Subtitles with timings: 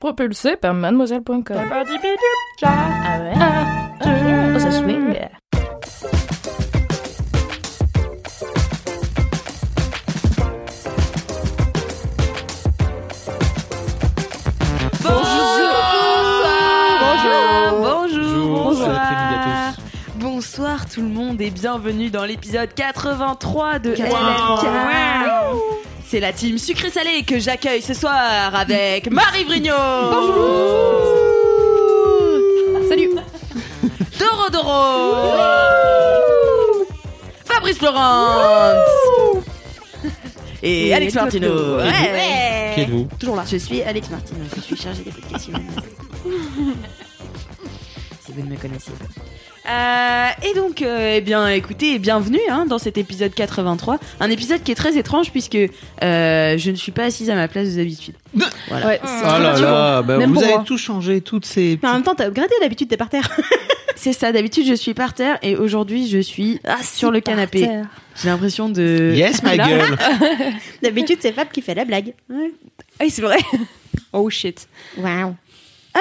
[0.00, 1.42] Propulsé par mademoiselle.com.
[2.62, 3.32] Ah ouais?
[4.54, 5.12] Oh, ça swing.
[16.88, 17.80] Bonjour.
[17.80, 18.64] Bonjour.
[18.64, 19.74] Bonsoir.
[20.16, 25.87] Bonsoir tout le monde et bienvenue dans l'épisode 83 de LMK.
[26.10, 29.74] C'est la team sucré salé que j'accueille ce soir avec Marie Vrigno.
[30.10, 31.04] Bonjour.
[32.88, 33.10] Salut.
[34.18, 35.36] Doro Doro.
[37.44, 38.78] Fabrice Florence.
[40.62, 41.76] Et, Alex Martino.
[41.76, 42.72] Ouais.
[42.74, 43.44] Qui êtes-vous Toujours là.
[43.46, 44.40] Je suis Alex Martino.
[44.56, 45.60] Je suis chargée des podcasts humains.
[48.24, 49.04] si vous ne me connaissez pas.
[49.68, 53.98] Euh, et donc, euh, eh bien, écoutez, bienvenue hein, dans cet épisode 83.
[54.20, 57.48] Un épisode qui est très étrange puisque euh, je ne suis pas assise à ma
[57.48, 58.14] place d'habitude.
[58.68, 58.86] Voilà.
[58.86, 60.64] Ouais, Oh là là, bah, Même vous pour avez moi.
[60.66, 61.78] tout changé, toutes ces.
[61.82, 63.28] Mais en même temps, t'as upgradé d'habitude, t'es par terre.
[63.96, 67.68] C'est ça, d'habitude, je suis par terre et aujourd'hui, je suis sur le canapé.
[68.22, 69.12] J'ai l'impression de.
[69.16, 69.66] Yes, ma Là.
[69.68, 69.98] gueule
[70.82, 72.14] D'habitude, c'est Fab qui fait la blague.
[72.32, 72.34] Ah
[73.00, 73.38] oui, c'est vrai.
[74.12, 74.68] Oh shit.
[74.98, 75.34] Waouh.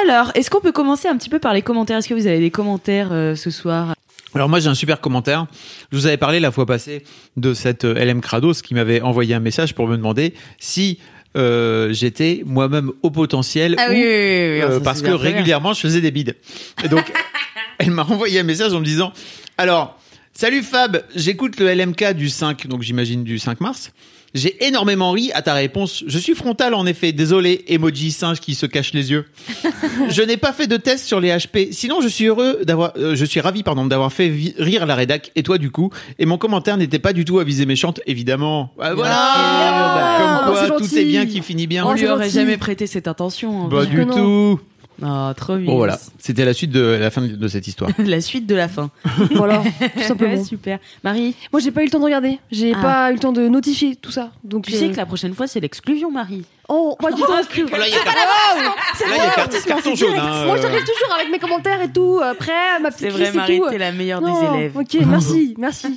[0.03, 1.97] Alors, est-ce qu'on peut commencer un petit peu par les commentaires?
[1.97, 3.93] Est-ce que vous avez des commentaires euh, ce soir?
[4.35, 5.47] Alors moi j'ai un super commentaire.
[5.91, 7.03] Je vous avais parlé la fois passée
[7.37, 10.99] de cette euh, LM Krados qui m'avait envoyé un message pour me demander si
[11.37, 15.11] euh, j'étais moi-même au potentiel Ah ou, oui, oui, oui, oui, euh, ça, parce que
[15.11, 16.35] régulièrement je faisais des bides.
[16.83, 17.11] Et donc
[17.79, 19.13] elle m'a envoyé un message en me disant
[19.57, 19.97] alors
[20.33, 23.91] salut Fab, j'écoute le LMK du 5 donc j'imagine du 5 mars.
[24.33, 26.03] J'ai énormément ri à ta réponse.
[26.05, 27.11] Je suis frontal en effet.
[27.11, 29.25] Désolé, emoji singe qui se cache les yeux.
[30.09, 31.69] je n'ai pas fait de test sur les HP.
[31.71, 35.31] Sinon, je suis heureux d'avoir, euh, je suis ravi, pardon, d'avoir fait rire la rédac
[35.35, 35.89] et toi du coup?
[36.19, 38.73] Et mon commentaire n'était pas du tout à visée méchante, évidemment.
[38.79, 39.15] Ah, voilà.
[39.15, 40.17] sûr.
[40.17, 41.85] Comme Oh, quoi, c'est tout est bien qui finit bien.
[41.85, 42.35] On Oh, lui c'est aurait gentil.
[42.35, 43.65] jamais prêté cette intention.
[43.65, 43.69] hein.
[43.69, 44.15] Pas que du non.
[44.55, 44.59] tout.
[45.03, 45.73] Oh, trop mignon.
[45.73, 47.91] Bon voilà, c'était la suite de la fin de cette histoire.
[47.99, 48.89] La suite de la fin.
[49.35, 49.61] Voilà,
[49.95, 50.33] tout simplement.
[50.33, 50.79] Ouais, super.
[51.03, 52.39] Marie, Moi, j'ai pas eu le temps de regarder.
[52.51, 52.81] J'ai Ah.
[52.81, 54.31] pas eu le temps de notifier tout ça.
[54.43, 56.45] Donc, tu euh, sais que la prochaine fois, c'est l'exclusion, Marie.
[56.67, 57.31] Oh, pas du tout.
[57.31, 60.09] Là, il y a carte- là, il y a carte- carton jaune.
[60.17, 60.61] hein, Moi, euh.
[60.61, 62.19] j'arrive toujours avec mes commentaires et tout.
[62.23, 64.77] Après, ma petite C'est vrai, Marie, t'es la meilleure Non, des élèves.
[64.77, 65.87] Ok, merci, merci.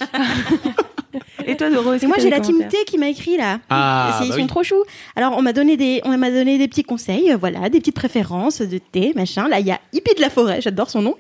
[1.47, 3.61] Et toi, Doro, moi, j'ai la team T qui m'a écrit là.
[3.71, 4.47] Ah, C'est- ils bah sont oui.
[4.47, 4.83] trop choux.
[5.17, 7.95] Alors, on m'a donné des, on m'a donné des petits conseils, euh, voilà, des petites
[7.95, 9.49] préférences de thé, machin.
[9.49, 11.17] Là, il y a Hippie de la forêt, j'adore son nom,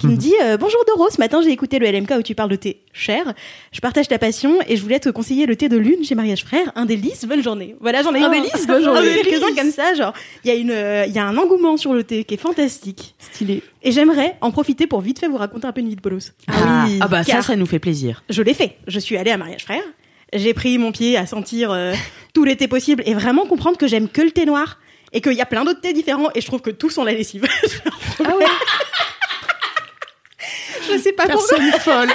[0.00, 1.08] qui me dit euh, bonjour Doro.
[1.10, 3.34] Ce matin, j'ai écouté le LMK où tu parles de thé cher.
[3.72, 6.44] Je partage ta passion et je voulais te conseiller le thé de lune chez Mariage
[6.44, 7.24] Frère, un délice.
[7.24, 7.74] Bonne journée.
[7.80, 9.20] Voilà, j'en ai Un un délice, bonne journée.
[9.24, 10.12] Quelques-uns comme ça, genre,
[10.44, 12.38] il y a une, euh, il y a un engouement sur le thé qui est
[12.38, 13.14] fantastique.
[13.18, 13.62] Stylé.
[13.82, 16.32] Et j'aimerais en profiter pour vite fait vous raconter un peu une vie de bolos.
[16.48, 18.22] Ah, ah bah ça, ça nous fait plaisir.
[18.30, 18.76] je l'ai fait.
[18.86, 19.82] Je suis allée à Mariage Frère.
[20.34, 21.94] J'ai pris mon pied à sentir euh,
[22.34, 24.78] tous les thés possibles et vraiment comprendre que j'aime que le thé noir
[25.12, 27.12] et qu'il y a plein d'autres thés différents et je trouve que tous sont la
[27.12, 27.46] lessive.
[28.24, 28.44] Ah ouais
[30.88, 31.58] je sais pas pourquoi.
[31.58, 32.08] Personne folle.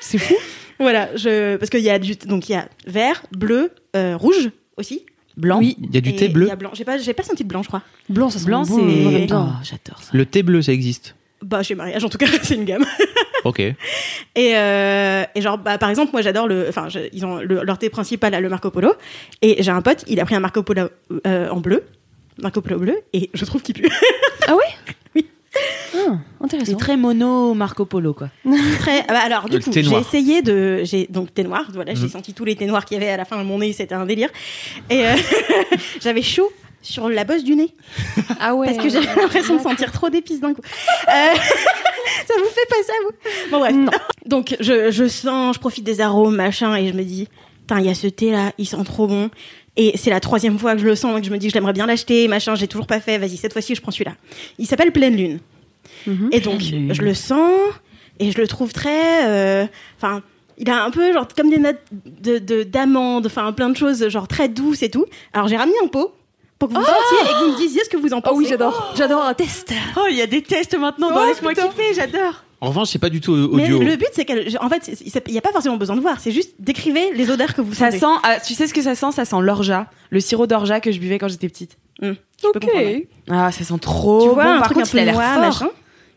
[0.00, 0.34] C'est fou.
[0.80, 4.50] Voilà, je parce qu'il y a du donc il y a vert, bleu, euh, rouge
[4.76, 5.06] aussi.
[5.36, 5.60] Blanc.
[5.60, 6.46] Oui, il y a du thé bleu.
[6.46, 6.70] Il y a blanc.
[6.72, 7.82] J'ai pas j'ai pas senti de blanc, je crois.
[8.08, 9.32] Blanc, ça sent Blanc, bon, c'est.
[9.32, 10.10] Oh, j'adore ça.
[10.12, 11.14] Le thé bleu, ça existe.
[11.42, 12.84] Bah chez mariage en tout cas, c'est une gamme.
[13.46, 13.60] Ok.
[13.60, 13.76] Et,
[14.36, 16.66] euh, et genre, bah, par exemple, moi j'adore le.
[16.68, 18.92] Enfin, ils ont le- leur thé principal, là, le Marco Polo.
[19.42, 20.88] Et j'ai un pote, il a pris un Marco Polo
[21.26, 21.84] euh, en bleu.
[22.42, 22.96] Marco Polo bleu.
[23.12, 23.88] Et je trouve qu'il pue.
[24.48, 24.62] Ah ouais?
[25.14, 25.26] Oui.
[25.94, 26.72] Ah, intéressant.
[26.72, 28.28] C'est très mono Marco Polo, quoi.
[28.80, 29.00] Très.
[29.08, 30.82] ah bah, alors, du Le coup, j'ai essayé de.
[30.84, 31.64] J'ai donc thé noir.
[31.72, 32.08] Voilà, j'ai Mhm.
[32.10, 33.72] senti tous les thés noirs qu'il y avait à la fin de mon nez.
[33.72, 34.28] C'était un délire.
[34.90, 35.14] Et euh,
[36.02, 37.72] j'avais chaud sur la bosse du nez
[38.40, 38.66] Ah ouais.
[38.66, 40.62] parce que j'avais l'impression de sentir trop d'épices d'un coup.
[41.08, 41.10] Euh,
[42.26, 43.50] ça vous fait pas ça vous?
[43.50, 43.74] Bon bref.
[43.74, 43.90] Non.
[44.26, 47.28] Donc je, je sens, je profite des arômes machin et je me dis,
[47.60, 49.30] putain il y a ce thé là, il sent trop bon.
[49.78, 51.52] Et c'est la troisième fois que je le sens et que je me dis que
[51.52, 52.54] j'aimerais bien l'acheter machin.
[52.54, 53.18] J'ai toujours pas fait.
[53.18, 54.12] Vas-y cette fois-ci je prends celui-là.
[54.58, 55.38] Il s'appelle Pleine Lune.
[56.06, 56.28] Mhm.
[56.32, 56.94] Et donc Lune.
[56.94, 57.50] je le sens
[58.18, 59.66] et je le trouve très, euh,
[60.00, 60.22] enfin.
[60.56, 61.80] il a un peu genre comme des notes
[62.22, 65.04] de de- d'amande, enfin plein de choses genre très douces et tout.
[65.34, 66.14] Alors j'ai ramené un pot
[66.58, 68.34] pour que vous sentiez et que vous me disiez ce que vous en pensez.
[68.34, 68.92] Oh oui, j'adore.
[68.96, 69.72] J'adore un test.
[69.96, 72.42] Oh, il y a des tests maintenant dans Oh, Laisse-moi kiffer, j'adore.
[72.62, 73.80] En revanche, c'est pas du tout Mais audio.
[73.82, 74.56] le but, c'est qu'elle.
[74.62, 74.90] En fait,
[75.26, 76.18] il n'y a pas forcément besoin de voir.
[76.20, 77.98] C'est juste décrivez les odeurs que vous Ça sentez.
[77.98, 79.12] sent, ah, tu sais ce que ça sent?
[79.12, 81.76] Ça sent l'orgeat, le sirop d'orgeat que je buvais quand j'étais petite.
[82.00, 82.12] Hmm.
[82.42, 83.00] Comprendre.
[83.30, 84.34] Ah, ça sent trop Tu bon.
[84.34, 85.38] vois, un Par truc contre, un peu il a l'air fort.
[85.42, 85.68] machin.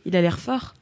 [0.06, 0.74] Il a l'air fort.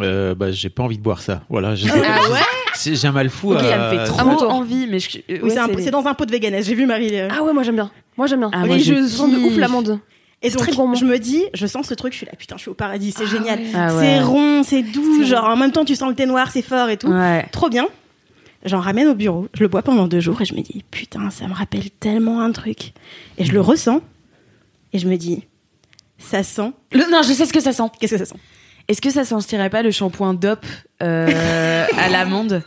[0.00, 1.42] Euh, bah, j'ai pas envie de boire ça.
[1.48, 1.74] Voilà.
[1.76, 2.06] je sais pas.
[2.08, 2.38] Ah ouais?
[2.84, 3.52] J'ai un mal fou.
[3.54, 4.52] Ça me fait Ah, trop toi.
[4.52, 5.18] envie, mais je.
[5.18, 6.66] euh, Oui, ouais, c'est dans un pot de veganesse.
[6.66, 7.10] J'ai vu Marie.
[7.18, 7.28] euh.
[7.30, 7.90] Ah ouais, moi j'aime bien.
[8.16, 8.50] Moi j'aime bien.
[8.52, 9.98] Ah, Et moi, je sens de ouf l'amande.
[10.40, 12.56] Et C'est donc, très je me dis, je sens ce truc, je suis là, putain,
[12.56, 13.58] je suis au paradis, c'est génial.
[13.74, 14.00] Ah ouais.
[14.04, 16.62] C'est rond, c'est doux, C'est genre en même temps tu sens le thé noir, c'est
[16.62, 17.08] fort et tout.
[17.08, 17.44] Ouais.
[17.50, 17.86] Trop bien.
[18.64, 21.30] J'en ramène au bureau, je le bois pendant deux jours et je me dis, putain,
[21.30, 22.92] ça me rappelle tellement un truc.
[23.36, 24.00] Et je le ressens
[24.92, 25.42] et je me dis,
[26.18, 26.72] ça sent.
[26.92, 27.84] Le- non, je sais ce que ça sent.
[28.00, 28.36] Qu'est-ce que ça sent?
[28.88, 30.64] Est-ce que ça sentirait pas le shampoing DOP
[31.02, 32.62] euh, à l'amande?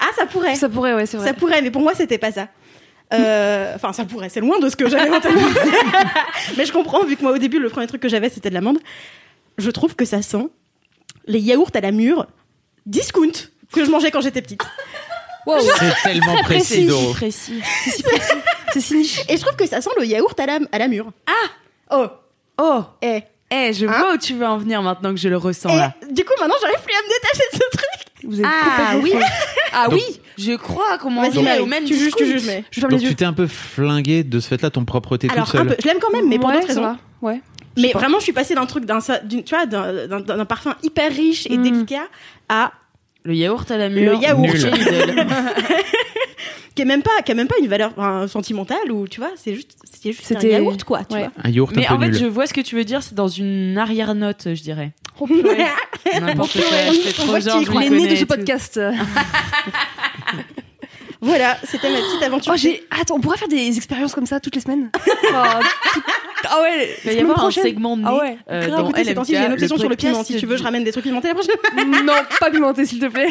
[0.00, 0.56] Ah, ça pourrait.
[0.56, 1.26] Ça pourrait, ouais, c'est vrai.
[1.28, 2.48] Ça pourrait, mais pour moi, c'était pas ça.
[3.12, 5.32] Euh, Enfin, ça pourrait, c'est loin de ce que j'avais en tête.
[6.56, 8.54] mais je comprends, vu que moi, au début, le premier truc que j'avais, c'était de
[8.54, 8.78] l'amande.
[9.58, 10.48] Je trouve que ça sent
[11.26, 12.26] les yaourts à la mûre
[12.86, 13.30] discount
[13.72, 14.62] que je mangeais quand j'étais petite.
[15.46, 15.58] Wow.
[15.60, 17.08] C'est tellement précis, C'est Doro.
[17.08, 17.62] si précis.
[18.72, 19.20] C'est si niche.
[19.28, 21.10] Et je trouve que ça sent le yaourt à la, à la mûre.
[21.26, 21.48] Ah
[21.92, 22.06] Oh
[22.58, 25.36] Oh, Eh eh, je Hein vois où tu veux en venir maintenant que je le
[25.36, 25.94] ressens Et là.
[26.10, 27.90] du coup, maintenant, j'arrive plus à me détacher de ce truc.
[28.24, 29.12] Vous êtes Ah oui,
[29.72, 32.64] ah Donc- oui, je crois qu'on m'en au même tu juges, tu juges, mais...
[32.70, 33.08] Je Donc les yeux.
[33.10, 35.66] tu t'es un peu flingué de ce fait-là ton propreté toute Alors, un seule.
[35.68, 36.82] peu, je l'aime quand même, mais pour Ouais, d'autres raisons.
[36.82, 36.96] va.
[37.22, 37.40] Ouais.
[37.78, 38.00] Mais pas.
[38.00, 41.46] vraiment, je suis passée d'un truc, d'un, tu vois, d'un, d'un- d'un parfum hyper riche
[41.48, 41.62] et Mm.
[41.62, 42.08] délicat
[42.48, 42.72] à
[43.24, 44.12] Le yaourt à la mûre.
[44.12, 44.40] Le yaourt.
[44.42, 45.26] Nul.
[46.80, 49.30] qui est même pas, qui a même pas une valeur enfin, sentimentale ou tu vois,
[49.36, 51.20] c'est juste, c'est juste un C'était- yaourt quoi, tu Ouais.
[51.24, 51.30] vois.
[51.44, 52.14] Un yaourt Mais un en fait, nul.
[52.18, 54.92] je vois ce que tu veux dire, c'est dans une arrière-note, je dirais.
[55.20, 55.28] Oh.
[56.20, 58.80] N'importe quoi, On- je connais de ce podcast.
[61.22, 62.52] Voilà, c'était ma petite aventure.
[62.54, 62.82] Oh, j'ai.
[62.90, 64.90] Attends, on pourrait faire des expériences comme ça toutes les semaines.
[65.28, 65.60] Enfin,
[65.92, 66.02] tout-
[66.48, 66.96] Ah ouais.
[67.04, 67.62] Il va y avoir un prochaine.
[67.64, 68.38] segment de nez Ah ouais.
[68.50, 70.24] euh, Grave, dans LMK, j'ai une le obsession sur le piment.
[70.24, 71.56] Si tu veux, je ramène des trucs pimentés la prochaine.
[72.06, 73.28] Non, pas pimenté, s'il te plaît.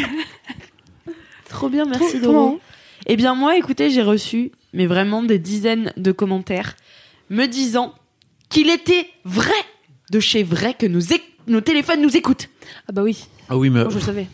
[1.50, 2.60] Trop bien, merci Doro.
[3.12, 6.76] Eh bien moi, écoutez, j'ai reçu, mais vraiment des dizaines de commentaires
[7.32, 7.96] me disant
[8.50, 9.52] qu'il était vrai,
[10.12, 12.50] de chez vrai, que nos, téléphones nous écoutent.
[12.88, 13.26] Ah bah oui.
[13.50, 14.28] Ah oui, mais Moi, je le savais.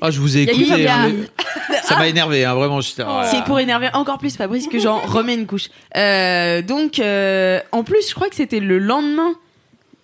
[0.00, 0.62] ah, je vous ai écouté.
[0.62, 2.80] il y a- hein, mais- Ça m'a énervé, hein, vraiment.
[2.80, 5.68] j'étais- oh C'est pour énerver encore plus Fabrice que j'en remets une couche.
[5.96, 9.32] Euh, donc, euh, en plus, je crois que c'était le lendemain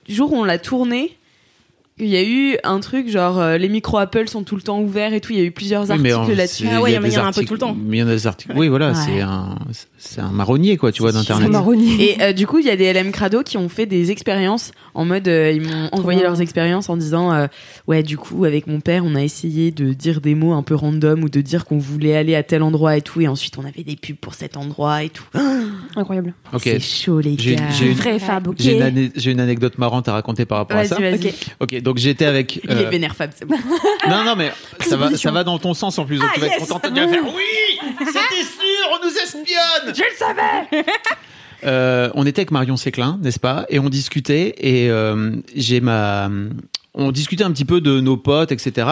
[0.07, 1.18] du jour où on l'a tourné.
[2.01, 4.81] Il y a eu un truc genre euh, les micros Apple sont tout le temps
[4.81, 5.33] ouverts et tout.
[5.33, 6.67] Il y a eu plusieurs articles là-dessus.
[6.71, 7.77] Ah ouais, il y a en a un peu articles- tout le temps.
[7.91, 8.53] Il y en a des articles.
[8.57, 8.95] Oui, voilà, Ouais.
[9.05, 9.57] c'est un,
[9.99, 11.47] c'est un marronnier, quoi, tu vois, d'internet.
[11.47, 12.13] C'est marronnier.
[12.13, 14.71] Et euh, du coup, il y a des LM Crado qui ont fait des expériences
[14.95, 17.47] en mode, euh, ils m'ont envoyé leurs expériences en disant, euh,
[17.87, 20.75] ouais, du coup, avec mon père, on a essayé de dire des mots un peu
[20.75, 23.65] random ou de dire qu'on voulait aller à tel endroit et tout, et ensuite on
[23.65, 25.25] avait des pubs pour cet endroit et tout.
[25.97, 26.35] Incroyable.
[26.53, 26.63] Ok.
[26.65, 27.63] C'est chaud les J'ai- gars.
[27.71, 30.97] j'ai une- une, une anecdote marrante à raconter par rapport à ça.
[30.97, 31.35] Ok.
[31.61, 32.61] Ok, donc j'étais avec.
[32.65, 33.57] Il est euh, vénère Fab, c'est bon.
[34.11, 36.19] Non, non, mais ça va, ça va dans ton sens en plus.
[36.19, 39.95] Donc Ah, tu vas être contente de dire faire Oui, c'était sûr, on nous espionne.
[39.95, 40.85] Je le savais.
[41.65, 43.67] Euh, on était avec Marion Séclin, n'est-ce pas?
[43.69, 46.31] Et on discutait et euh, j'ai ma
[46.99, 48.89] on discutait un petit peu de nos potes, etc.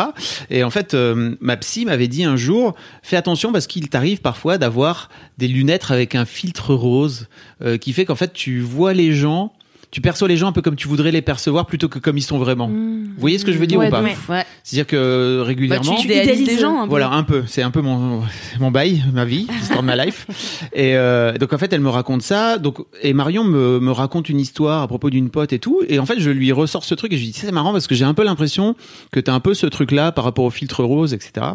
[0.48, 4.20] Et en fait, euh, ma psy m'avait dit un jour, fais attention parce qu'il t'arrive
[4.20, 5.08] parfois d'avoir
[5.38, 7.28] des lunettes avec un filtre rose
[7.62, 9.52] euh, qui fait qu'en fait tu vois les gens,
[9.96, 12.22] tu perçois les gens un peu comme tu voudrais les percevoir plutôt que comme ils
[12.22, 12.68] sont vraiment.
[12.68, 14.44] Vous voyez ce que je veux dire Ouais, ou pas Ouais.
[14.62, 16.60] C'est-à-dire que Bah, régulièrement, tu idéalises des idéalises.
[16.60, 16.90] gens un peu.
[16.90, 17.44] voilà, un peu.
[17.46, 18.20] C'est un peu mon,
[18.60, 20.26] mon bail, ma vie, l'histoire de ma life.
[20.74, 22.58] Et euh, donc en fait, elle me raconte ça.
[22.58, 25.80] Donc et Marion me, me raconte une histoire à propos d'une pote et tout.
[25.88, 27.86] Et en fait, je lui ressors ce truc et je lui dis c'est marrant parce
[27.86, 28.76] que j'ai un peu l'impression
[29.12, 31.46] que t'as un peu ce truc-là par rapport au filtre rose, etc.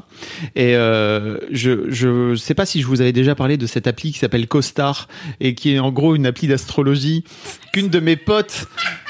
[0.56, 4.12] Et euh, je je sais pas si je vous avais déjà parlé de cette appli
[4.12, 5.08] qui s'appelle CoStar
[5.40, 7.24] et qui est en gros une appli d'astrologie
[7.72, 8.31] qu'une de mes potes.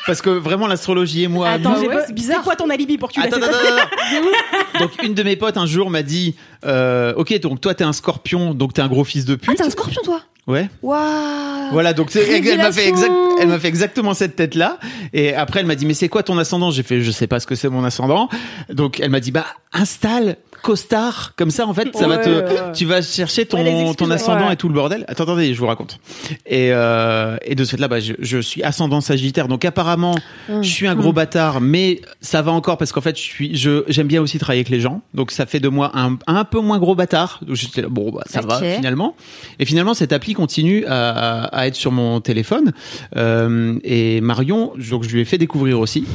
[0.07, 2.37] Parce que vraiment l'astrologie et moi, Attends, nous- j'ai ouais, pas- c'est bizarre.
[2.39, 3.57] C'est quoi ton alibi pour que tu Attends, attends, attends,
[4.73, 4.79] attends.
[4.79, 6.35] Donc une de mes potes un jour m'a dit
[6.65, 9.57] euh, OK donc toi t'es un scorpion donc t'es un gros fils de Ah, pute.
[9.57, 10.21] t'es un scorpion, toi?
[10.47, 10.69] Ouais.
[10.81, 13.37] Waouh Voilà donc c'est- elle m'a fait exact Révélation.
[13.39, 14.79] elle m'a fait exactement cette tête là
[15.13, 16.71] et après elle m'a dit mais c'est quoi ton ascendant?
[16.71, 18.27] J'ai fait je sais pas ce que c'est mon ascendant.
[18.73, 22.71] Donc elle m'a dit bah installe Costar comme ça en fait ça va te ouais.
[22.73, 25.05] tu vas chercher ton Ouais, ton ascendant et tout le bordel.
[25.07, 25.99] Attends attendez, je vous raconte.
[26.45, 30.15] Et euh, et de ce fait là bah je, je suis ascendant Sagittaire donc apparemment
[30.49, 30.63] Hum.
[30.63, 33.83] je suis un gros bâtard, mais ça va encore parce qu'en fait, je suis, je,
[33.87, 35.01] j'aime bien aussi travailler avec les gens.
[35.13, 37.39] Donc, ça fait de moi un, un peu moins gros bâtard.
[37.45, 39.15] Donc, j'étais bon, bah, ça va finalement.
[39.59, 42.73] Et finalement, cette appli continue à, à être sur mon téléphone.
[43.17, 46.05] Euh, et Marion, donc, je lui ai fait découvrir aussi.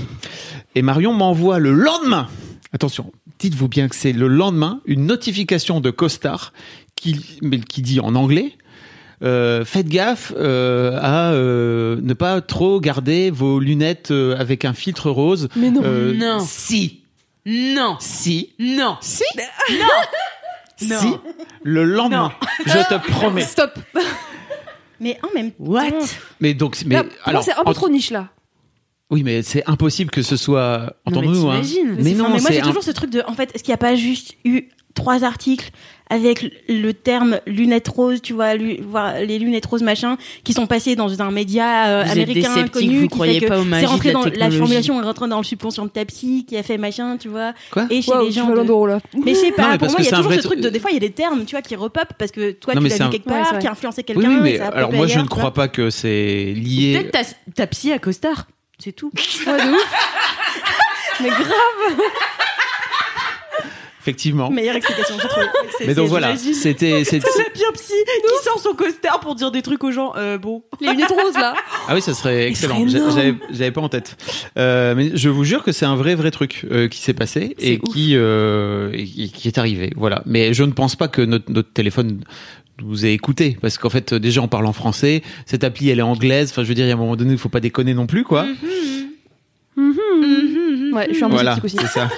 [0.75, 2.29] Et Marion m'envoie le lendemain.
[2.73, 6.53] Attention, dites-vous bien que c'est le lendemain une notification de Costar
[6.95, 8.53] qui, mais qui dit en anglais.
[9.23, 14.75] Euh, faites gaffe euh, à euh, ne pas trop garder vos lunettes euh, avec un
[14.75, 15.49] filtre rose.
[15.57, 15.81] Mais non.
[15.85, 16.39] Euh, Non.
[16.47, 17.03] Si.
[17.47, 17.97] Non.
[18.01, 18.53] Si.
[18.59, 18.97] Non.
[19.01, 19.25] Si.
[20.83, 20.99] Non.
[21.01, 21.09] Si.
[21.63, 22.31] Le lendemain.
[22.67, 23.41] Je te promets.
[23.41, 23.79] Stop.
[25.01, 25.91] Mais en même What?
[25.91, 26.07] temps,
[26.41, 28.29] Mais donc, mais Là, alors, c'est un peu trop niche là.
[29.11, 30.79] Oui, mais c'est impossible que ce soit.
[30.79, 31.61] Non, mais Entendons-nous, hein.
[31.63, 31.97] t'imagines.
[32.03, 33.63] Mais non, Enfin, mais moi c'est j'ai un- toujours ce truc de en fait est-ce
[33.63, 35.71] qu'il n'y a pas juste eu trois articles
[36.09, 40.67] avec le terme lunettes roses tu vois lu- voir les lunettes roses machin qui sont
[40.67, 43.85] passés dans un média euh, américain connu vous qui croyez fait que pas aux c'est
[43.87, 46.63] rentré la dans la formulation est rentrée dans le subconscient de ta psy qui a
[46.63, 49.01] fait machin tu vois Quoi et chez Waouh, les tu gens de- là.
[49.23, 50.39] mais je sais Non, pas mais pour parce moi que il y a toujours ce
[50.41, 52.53] truc de des fois il y a des termes tu vois qui repopent parce que
[52.53, 53.59] toi Non, tu mais l'as dit un- quelque Ouais, part vrai.
[53.61, 55.29] qui a influencé Oui, quelqu'un oui, et mais ça a alors moi je ailleurs, ne
[55.29, 57.01] tu crois pas que c'est lié.
[57.03, 58.47] Peut-être ta, ta psy à costard.
[58.87, 59.11] C'est tout.
[59.49, 59.93] Ouais, de ouf.
[61.21, 61.99] Mais grave.
[64.01, 64.49] Effectivement.
[64.49, 67.03] Mais, meilleure explication j'ai trouvé C'est- donc voilà, c'était.
[67.03, 70.13] c'est- bien psy qui sort son costard pour dire des trucs aux gens.
[70.15, 70.63] Euh, bon.
[70.81, 71.55] Les lunettes roses là.
[71.89, 72.87] Ah oui, ça serait excellent.
[73.51, 74.17] J'avais pas en tête.
[74.57, 77.57] Euh, mais je vous jure que c'est un vrai vrai truc euh, qui s'est passé
[77.59, 79.93] et qui euh, et qui qui est arrivé.
[79.97, 80.23] Voilà.
[80.27, 82.21] Mais je ne pense pas que notre, notre téléphone
[82.83, 85.23] nous ait écouté parce qu'en fait déjà on parle en français.
[85.47, 86.51] Cette appli elle est anglaise.
[86.51, 88.07] Enfin je veux dire il y a un moment donné il faut pas déconner non
[88.07, 88.47] plus quoi.
[89.77, 91.77] Ouais, je suis un Voilà, aussi.
[91.79, 92.09] c'est ça.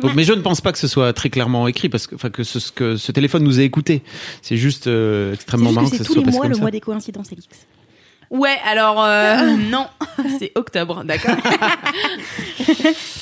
[0.00, 2.28] Donc, mais je ne pense pas que ce soit très clairement écrit parce que, enfin,
[2.30, 4.02] que ce, que ce téléphone nous ait écouté.
[4.40, 6.36] C'est juste euh, C'est extrêmement juste marrant que que, c'est ce tous soit les passé
[6.36, 6.60] mois comme le ça.
[6.62, 7.46] mois des coïncidences Elix
[8.30, 9.86] Ouais, alors euh, non,
[10.38, 11.36] c'est octobre, d'accord.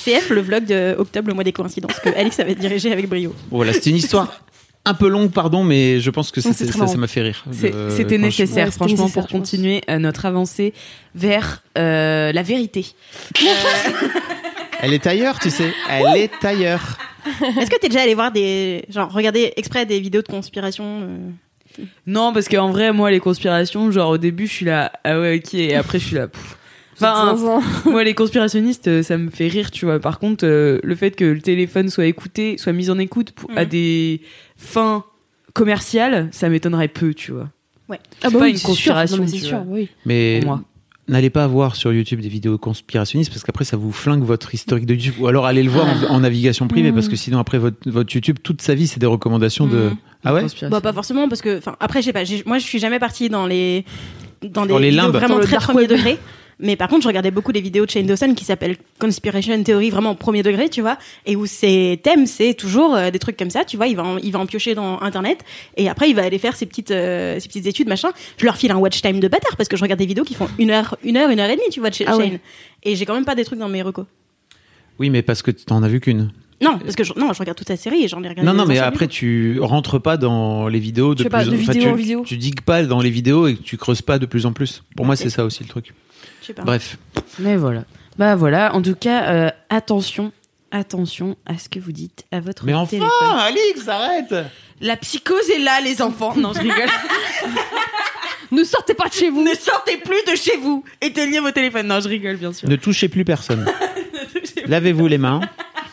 [0.05, 3.35] CF, le vlog de octobre, le mois des coïncidences, que Alex avait dirigé avec brio.
[3.51, 4.41] Voilà, c'était une histoire
[4.83, 6.39] un peu longue, pardon, mais je pense que
[6.77, 7.43] Non, ça m'a fait rire.
[7.51, 9.39] C'était nécessaire, Ouais, franchement, nécessaire, pour pense.
[9.39, 10.73] continuer euh, notre avancée
[11.13, 12.87] vers euh, la vérité.
[14.81, 15.71] Elle est ailleurs, tu sais.
[15.89, 16.97] Elle est ailleurs.
[17.59, 18.83] Est-ce que t'es déjà allé voir des.
[18.89, 23.91] Genre, regarder exprès des vidéos de conspiration euh, Non, parce qu'en vrai, moi, les conspirations,
[23.91, 26.27] genre au début, je suis là, ah ouais, ok, et après, je suis là.
[26.27, 26.57] pff.
[27.01, 29.99] Enfin, moi, les conspirationnistes, euh, ça me fait rire, tu vois.
[29.99, 33.49] Par contre, euh, le fait que le téléphone soit écouté, soit mis en écoute pour-
[33.55, 33.69] à Mhm.
[33.69, 34.21] des
[34.57, 35.03] fins
[35.53, 37.49] commerciales, ça m'étonnerait peu, tu vois.
[37.89, 37.99] Ouais.
[38.21, 38.69] C'est bah pas oui, une sûr.
[38.69, 39.65] conspiration, Non, mais tu sûr, vois.
[39.67, 39.89] oui.
[40.05, 40.61] Mais Pour moi.
[41.09, 44.85] n'allez pas voir sur YouTube des vidéos conspirationnistes parce qu'après ça vous flingue votre historique
[44.85, 45.15] de YouTube.
[45.19, 48.13] Ou alors allez le voir en, en navigation privée parce que sinon après votre, votre
[48.15, 49.75] YouTube, toute sa vie, c'est des recommandations de.
[49.89, 49.95] Mhm.
[50.23, 50.45] Ah ouais?
[50.69, 51.57] Bah, pas forcément, parce que.
[51.57, 52.23] Enfin, après, je sais pas.
[52.45, 53.83] Moi, je suis jamais partie dans les.
[54.43, 55.11] Dans, Dans des les limbes.
[55.11, 56.17] vraiment Dans le très premier degré.
[56.61, 59.89] Mais par contre, je regardais beaucoup des vidéos de Shane Dawson qui s'appellent Conspiration Theory,
[59.89, 63.49] vraiment premier degré, tu vois, et où ses thèmes, c'est toujours euh, des trucs comme
[63.49, 65.39] ça, tu vois, il va, en, il va en piocher dans Internet,
[65.75, 68.09] et après, il va aller faire ses petites, euh, ses petites études, machin.
[68.37, 70.35] Je leur file un watch time de bâtard, parce que je regarde des vidéos qui
[70.35, 72.29] font une heure, une heure, une heure et demie, tu vois, de Ah ouais.
[72.29, 72.39] Shane.
[72.83, 74.05] Et j'ai quand même pas des trucs dans mes recos.
[74.99, 76.31] Oui, mais parce que t'en as vu qu'une.
[76.61, 78.45] Non, parce que je, non, je regarde toute sa série et j'en ai regardé.
[78.45, 81.43] Non, non, mais après, tu rentres pas dans les vidéos de Je sais plus pas,
[81.43, 82.23] de enfin, vidéo tu, en vidéo.
[82.23, 84.83] Tu digues pas dans les vidéos et que tu creuses pas de plus en plus.
[84.95, 85.21] Pour moi, Ok.
[85.21, 85.93] c'est ça aussi le truc.
[86.41, 86.63] Je sais pas.
[86.63, 86.97] Bref.
[87.39, 87.83] Mais voilà.
[88.17, 90.31] Bah voilà, en tout cas, euh, attention,
[90.71, 93.09] attention à ce que vous dites à votre Mais enfin, téléphone.
[93.37, 94.33] Alix, arrête
[94.81, 96.35] La psychose est là, les enfants.
[96.35, 96.75] Non, je rigole.
[98.51, 99.41] Ne sortez pas de chez vous.
[99.41, 100.83] ne sortez plus de chez vous.
[100.99, 101.87] Éteignez vos téléphones.
[101.87, 102.67] Non, je rigole, bien sûr.
[102.67, 103.65] Ne touchez plus personne.
[104.65, 105.39] Lavez-vous les mains.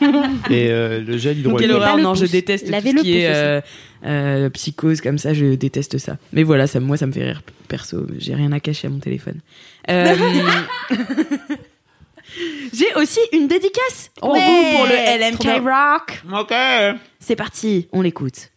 [0.51, 1.71] et euh, le gel Quelle hydroalcoolique.
[1.71, 2.31] pas horreur, le non, je pouce.
[2.31, 3.61] déteste tout Lavez ce le qui est pouce euh,
[4.07, 6.17] euh, psychose comme ça, je déteste ça.
[6.33, 8.07] Mais voilà, ça, moi, ça me fait rire, perso.
[8.19, 9.41] J'ai rien à cacher à mon téléphone.
[9.91, 10.15] Euh,
[12.75, 14.93] J'ai aussi une dédicace pour Ouais, vous, pour le
[15.31, 15.63] LMK.
[15.65, 16.23] Rock.
[16.41, 16.55] Ok.
[17.19, 18.51] C'est parti, on l'écoute.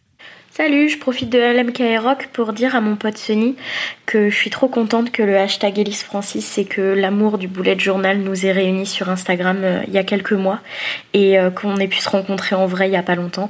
[0.54, 3.56] Salut, je profite de LMK Rock pour dire à mon pote Sony
[4.04, 7.78] que je suis trop contente que le hashtag Elise Francis et que l'amour du bullet
[7.78, 10.60] journal nous ait réunis sur Instagram euh, il y a quelques mois
[11.14, 13.48] et euh, qu'on ait pu se rencontrer en vrai il y a pas longtemps.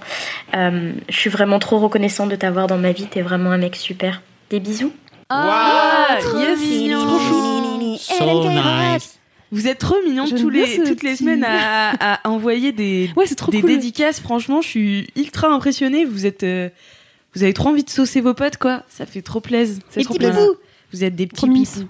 [0.54, 3.74] Euh, je suis vraiment trop reconnaissante de t'avoir dans ma vie, t'es vraiment un mec
[3.74, 4.22] super.
[4.50, 4.92] Des bisous.
[5.28, 5.38] Wow.
[6.38, 6.60] yes.
[6.92, 7.96] Trop chou.
[7.98, 9.18] So nice.
[9.52, 13.34] Vous êtes trop mignons tous les, toutes les semaines à, à envoyer des, Ouais, c'est
[13.34, 13.70] trop des cool.
[13.70, 14.18] dédicaces.
[14.18, 16.04] Franchement, je suis ultra impressionnée.
[16.06, 16.70] Vous êtes, euh,
[17.34, 18.82] vous avez trop envie de saucer vos potes, quoi.
[18.88, 19.82] Ça fait trop plaisir.
[19.90, 20.56] Trop petits bibous.
[20.92, 21.86] Vous êtes des petits pipous.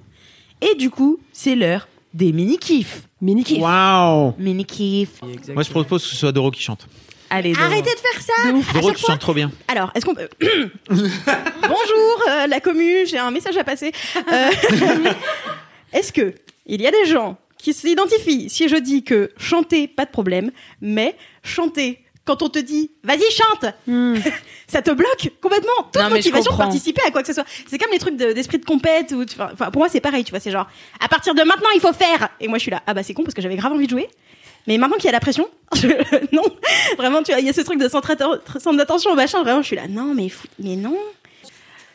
[0.61, 3.03] Et du coup, c'est l'heure des mini kiffs.
[3.21, 3.61] Mini kiff.
[3.63, 4.35] Waouh.
[4.39, 5.21] Mini kiffs.
[5.55, 6.87] Moi, je propose que ce soit Doro qui chante.
[7.31, 7.65] Allez, Doro.
[7.65, 9.51] Arrêtez de faire ça Doro, tu fois- chantes trop bien.
[9.69, 10.29] Alors, est-ce qu'on peut...
[10.91, 13.93] Bonjour, euh, la commu, j'ai un message à passer.
[14.31, 14.51] Euh,
[15.93, 16.35] est-ce que
[16.67, 20.51] il y a des gens qui s'identifient si je dis que chanter, pas de problème,
[20.81, 23.73] mais chanter quand on te dit vas-y chante,
[24.69, 27.45] ça te bloque complètement toute Non, motivation de participer à quoi que ce soit.
[27.69, 30.23] C'est comme les trucs de- d'esprit de, compète ou enfin enfin, pour moi c'est pareil,
[30.25, 30.69] tu vois, c'est genre
[31.01, 33.15] à partir de maintenant il faut faire et moi je suis là ah bah c'est
[33.15, 34.09] con parce que j'avais grave envie de jouer.
[34.69, 35.89] Mais maintenant qu'il y a la pression, je-
[36.37, 36.45] non,
[36.97, 39.61] vraiment, tu vois, il y a ce truc de centre, atten- centre d'attention, machin, vraiment,
[39.61, 40.97] je suis là, non, mais, fou- mais non.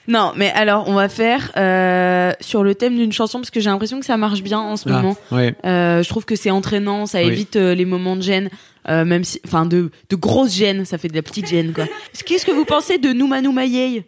[0.07, 3.69] Non, mais alors on va faire euh, sur le thème d'une chanson parce que j'ai
[3.69, 5.17] l'impression que ça marche bien en ce Ah, moment.
[5.31, 5.53] ouais.
[5.65, 7.27] Euh, je trouve que c'est entraînant, ça Oui.
[7.27, 8.49] évite euh, les moments de gêne,
[8.89, 11.85] euh, même si, enfin de de grosses gênes, ça fait de la petite gêne quoi.
[12.25, 14.05] Qu'est-ce que vous pensez de Nouma Nouma Yey?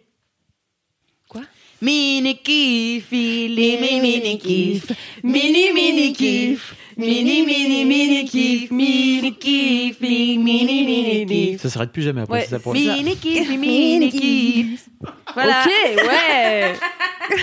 [1.28, 1.42] Quoi?
[1.82, 4.86] Mini kiff, mini kiff,
[5.22, 11.62] mini mini kiff, mini mini mini kiff, mini kiff, mini mini kiff.
[11.62, 12.34] Ça s'arrête plus jamais après.
[12.34, 14.88] Ouais, c'est ça pour Mini kiff, mini kiff.
[15.34, 15.64] Voilà.
[15.64, 16.74] Ok, ouais.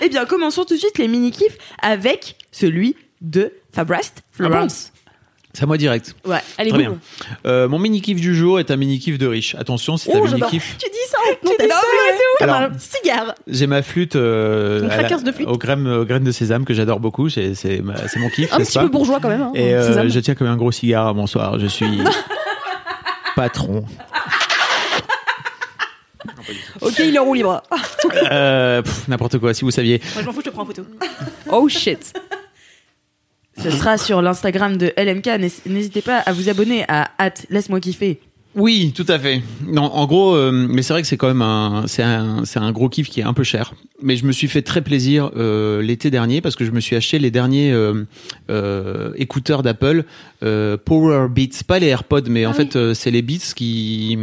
[0.00, 4.92] Eh bien, commençons tout de suite les mini-kifs avec celui de Fabrast Florence.
[5.54, 6.14] C'est à moi direct.
[6.26, 6.98] Ouais, allez, Très bien.
[7.46, 9.54] Euh, mon mini kiff du jour est un mini kiff de riche.
[9.58, 10.50] Attention, c'est un Oh, mini j'adore.
[10.50, 10.76] kiff.
[10.78, 11.78] Tu dis ça en contexte
[12.38, 13.34] comme Alors- un cigare.
[13.48, 15.48] J'ai ma flûte, euh, Une à la- craqueuse de flûte.
[15.48, 17.28] aux graines, aux graines de sésame que j'adore beaucoup.
[17.30, 19.42] C'est c'est ma- c'est mon kiff, Un n'est-ce petit pas peu bourgeois quand même.
[19.42, 20.08] Hein, Et euh, Sésame.
[20.08, 21.14] je tiens comme un gros cigare.
[21.14, 21.98] Bonsoir, je suis
[23.34, 23.84] patron.
[26.80, 27.62] Ok, il est en roue libre.
[28.30, 29.54] Euh, pff, N'importe quoi.
[29.54, 30.00] Si vous saviez.
[30.14, 30.82] Moi, je m'en fous, je te prends en photo.
[31.50, 32.12] Oh shit.
[33.62, 35.26] Ce sera sur l'Instagram de LMK.
[35.38, 37.10] N'hés- N'hésitez pas à vous abonner à
[37.50, 38.20] laisse-moi kiffer.
[38.58, 39.40] Oui, tout à fait.
[39.66, 42.58] Non, en gros, euh, mais c'est vrai que c'est quand même un, c'est un, c'est
[42.58, 43.72] un gros kiff qui est un peu cher.
[44.02, 46.96] Mais je me suis fait très plaisir euh, l'été dernier parce que je me suis
[46.96, 48.04] acheté les derniers euh,
[48.50, 50.04] euh, écouteurs d'Apple,
[50.42, 54.18] euh, Power Beats, pas les AirPods, mais en fait euh, c'est les Beats qui,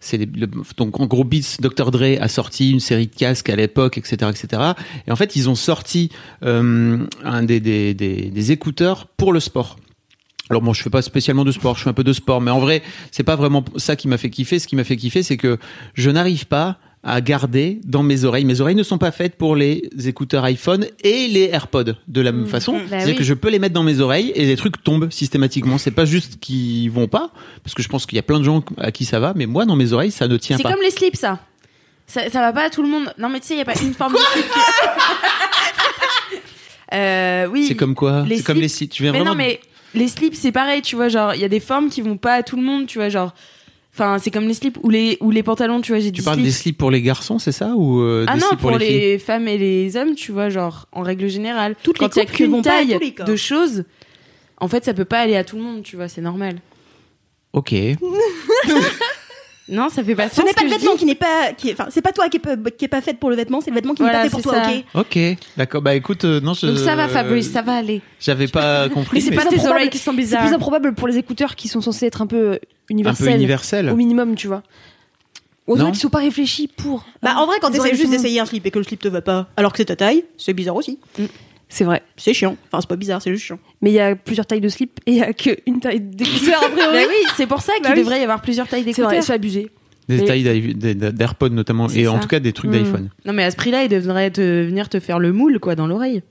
[0.00, 3.50] c'est les- le- donc en gros Beats, Dr Dre a sorti une série de casques
[3.50, 4.62] à l'époque, etc., etc.
[5.06, 6.10] Et en fait ils ont sorti
[6.44, 9.76] euh, un des, des, des, des écouteurs pour le sport.
[10.50, 12.50] Alors bon, je fais pas spécialement de sport, je fais un peu de sport, mais
[12.50, 14.58] en vrai, c'est pas vraiment ça qui m'a fait kiffer.
[14.58, 15.58] Ce qui m'a fait kiffer, c'est que
[15.94, 18.44] je n'arrive pas à garder dans mes oreilles.
[18.44, 22.32] Mes oreilles ne sont pas faites pour les écouteurs iPhone et les AirPods de la
[22.32, 22.80] même façon.
[22.88, 23.14] C'est-à-dire oui.
[23.14, 25.78] que je peux les mettre dans mes oreilles et les trucs tombent systématiquement.
[25.78, 27.30] C'est pas juste qu'ils vont pas,
[27.62, 29.46] parce que je pense qu'il y a plein de gens à qui ça va, mais
[29.46, 30.72] moi, dans mes oreilles, ça ne tient C'est pas.
[30.72, 31.38] comme les slips, ça.
[32.08, 32.28] ça.
[32.28, 33.12] Ça va pas à tout le monde.
[33.18, 34.44] Non, mais tu sais, il y a pas une forme de slip.
[36.92, 37.66] euh, oui.
[37.68, 38.90] C'est comme quoi C'est comme les slips.
[38.90, 39.32] Tu viens Mais vraiment.
[39.32, 39.60] non, mais
[39.96, 41.08] les slips, c'est pareil, tu vois.
[41.08, 43.08] Genre, il y a des formes qui vont pas à tout le monde, tu vois.
[43.08, 43.34] Genre,
[43.92, 46.00] enfin, c'est comme les slips ou les, ou les pantalons, tu vois.
[46.00, 48.48] J'ai Tu parles des slips pour les garçons, c'est ça ou euh, Ah des non,
[48.48, 51.74] slips pour, pour, les, femmes et les hommes, tu vois, genre, en règle générale.
[51.82, 53.26] Toutes les quand il y a qu'une taille tous les corps.
[53.26, 53.84] de choses,
[54.58, 56.56] en fait, ça peut pas aller à tout le monde, tu vois, c'est normal.
[57.52, 57.72] Ok.
[59.68, 60.98] Non, ça fait pas Ce sens n'est pas que le vêtement dis.
[61.00, 63.00] qui n'est pas, qui est- enfin, c'est pas toi qui est, pas- qui est pas
[63.00, 64.64] faite pour le vêtement, c'est le vêtement qui Voilà, n'est pas fait pour c'est toi,
[64.94, 65.00] ça.
[65.00, 65.82] ok Ok, d'accord.
[65.82, 66.66] Bah écoute, euh, non, je.
[66.66, 68.00] Donc ça va, Fabrice, ça va aller.
[68.20, 69.16] J'avais pas compris.
[69.16, 70.44] Mais c'est mais pas c'est tes oreilles qui sont C'est bizarres.
[70.46, 72.58] plus improbable pour les écouteurs qui sont censés être un peu un
[72.90, 73.26] universels.
[73.26, 73.90] peu universel.
[73.90, 74.62] Au minimum, tu vois.
[75.66, 75.78] On Non.
[75.78, 77.04] dirait qu'ils sont pas réfléchis pour.
[77.20, 79.08] Bah, en vrai, quand oreilles t'essayes juste d'essayer un slip et que le slip te
[79.08, 81.00] va pas, alors que c'est ta taille, c'est bizarre aussi.
[81.68, 82.02] C'est vrai.
[82.16, 82.56] C'est chiant.
[82.66, 83.58] Enfin, c'est pas bizarre, c'est juste chiant.
[83.82, 86.62] Mais il y a plusieurs tailles de slip et il y a qu'une taille d'écouteurs
[86.64, 86.92] a priori.
[86.92, 87.98] Bah oui, c'est pour ça qu'il Bah oui.
[88.00, 89.22] devrait y avoir plusieurs tailles C'est vrai, d'écouteurs.
[89.24, 89.70] c'est abusé.
[90.08, 92.74] Des Mais- tailles d'AirPods notamment, et en tout cas des trucs Mm.
[92.74, 93.10] d'iPhone.
[93.24, 95.88] Non, mais à ce prix-là, il devrait te, venir te faire le moule, quoi, dans
[95.88, 96.22] l'oreille.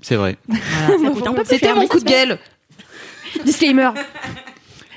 [0.00, 0.36] C'est vrai.
[1.44, 2.38] C'était mon coup de gueule.
[3.44, 3.90] Disclaimer.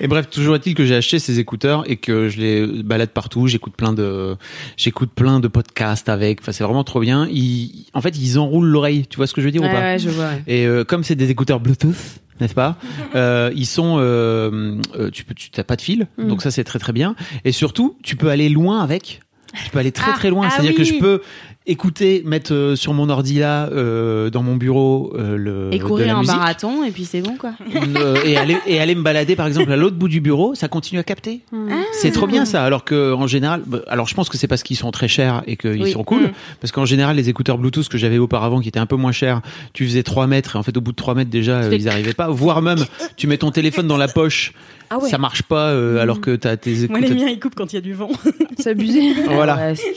[0.02, 3.48] Et bref, toujours est-il que j'ai acheté ces écouteurs et que je les balade partout.
[3.48, 4.36] J'écoute plein de,
[4.78, 6.42] j'écoute plein de podcasts avec.
[6.42, 7.28] Enfin, c'est vraiment trop bien.
[7.32, 9.06] Ils, en fait, ils enroulent l'oreille.
[9.08, 10.26] Tu vois ce que je veux dire Ouais, ou pas ouais, je vois.
[10.26, 10.44] ouais.
[10.48, 11.96] Et euh, comme c'est des écouteurs Bluetooth,
[12.42, 12.78] n'est-ce pas
[13.16, 16.28] euh, Ils sont, euh, euh, tu peux, tu t'as pas de fil, Mm.
[16.28, 17.16] donc ça c'est très très bien.
[17.46, 19.22] Et surtout, tu peux aller loin avec.
[19.64, 20.48] Tu peux aller très Ah, très loin.
[20.48, 21.22] ah C'est-à-dire que je peux
[21.68, 25.84] écouter, mettre euh, sur mon ordi là, euh, dans mon bureau, euh, le Et de
[25.84, 26.36] courir la un musique.
[26.36, 27.54] marathon, et puis c'est bon, quoi.
[27.98, 30.68] Euh, et aller et aller me balader par exemple à l'autre bout du bureau, ça
[30.68, 31.42] continue à capter.
[31.54, 31.82] Ah.
[31.94, 32.64] C'est trop bien ça.
[32.64, 35.44] Alors que en général, bah, alors je pense que c'est parce qu'ils sont très chers
[35.48, 35.92] et qu'ils Oui.
[35.92, 36.24] sont cool.
[36.24, 36.32] Mm.
[36.62, 39.42] Parce qu'en général, les écouteurs Bluetooth que j'avais auparavant, qui étaient un peu moins chers,
[39.74, 41.88] tu faisais 3 mètres et en fait au bout de 3 mètres déjà, euh, ils
[41.90, 42.28] arrivaient pas.
[42.30, 42.84] Voire même,
[43.18, 44.54] tu mets ton téléphone dans la poche,
[44.90, 45.10] Ah ouais.
[45.10, 47.16] ça marche pas euh, alors que t'as tes Moi, les écouteurs.
[47.26, 48.10] miens, ils coupent quand il y a du vent.
[48.58, 49.14] C'est abusé.
[49.28, 49.56] Voilà.
[49.56, 49.94] Ouais, c'est-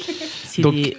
[0.46, 0.96] c'est Donc, des-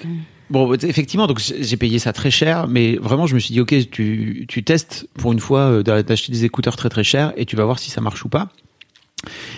[0.49, 3.75] Bon, effectivement, donc j'ai payé ça très cher, mais vraiment, je me suis dit, ok,
[3.91, 7.45] tu, tu testes pour une fois euh, d'a- d'acheter des écouteurs très très chers et
[7.45, 8.49] tu vas voir si ça marche ou pas.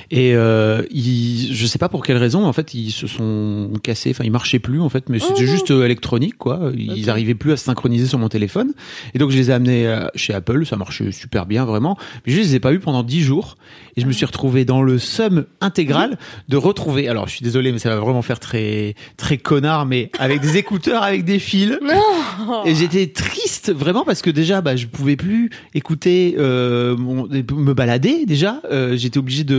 [0.10, 4.10] Et euh, ils, je sais pas pour quelle raison, en fait, ils se sont cassés.
[4.12, 6.72] Enfin, ils marchaient plus, en fait, mais c'était juste euh, électronique, quoi.
[6.76, 8.74] Ils arrivaient plus à se synchroniser sur mon téléphone.
[9.14, 10.66] Et donc, je les ai amenés euh, chez Apple.
[10.66, 11.98] Ça marchait super bien, vraiment.
[12.26, 13.56] Mais je les ai pas eu pendant 10 jours.
[13.96, 16.18] Et je me suis retrouvé dans le somme intégral
[16.50, 17.08] de retrouver.
[17.08, 20.58] Alors, je suis désolé, mais ça va vraiment faire très très connard, mais avec des
[20.58, 21.78] écouteurs, avec des fils.
[22.66, 27.74] Et j'étais triste vraiment parce que déjà, bah, je pouvais plus écouter, euh, mon- me
[27.74, 28.62] balader déjà.
[28.72, 29.51] Euh, j'étais obligé de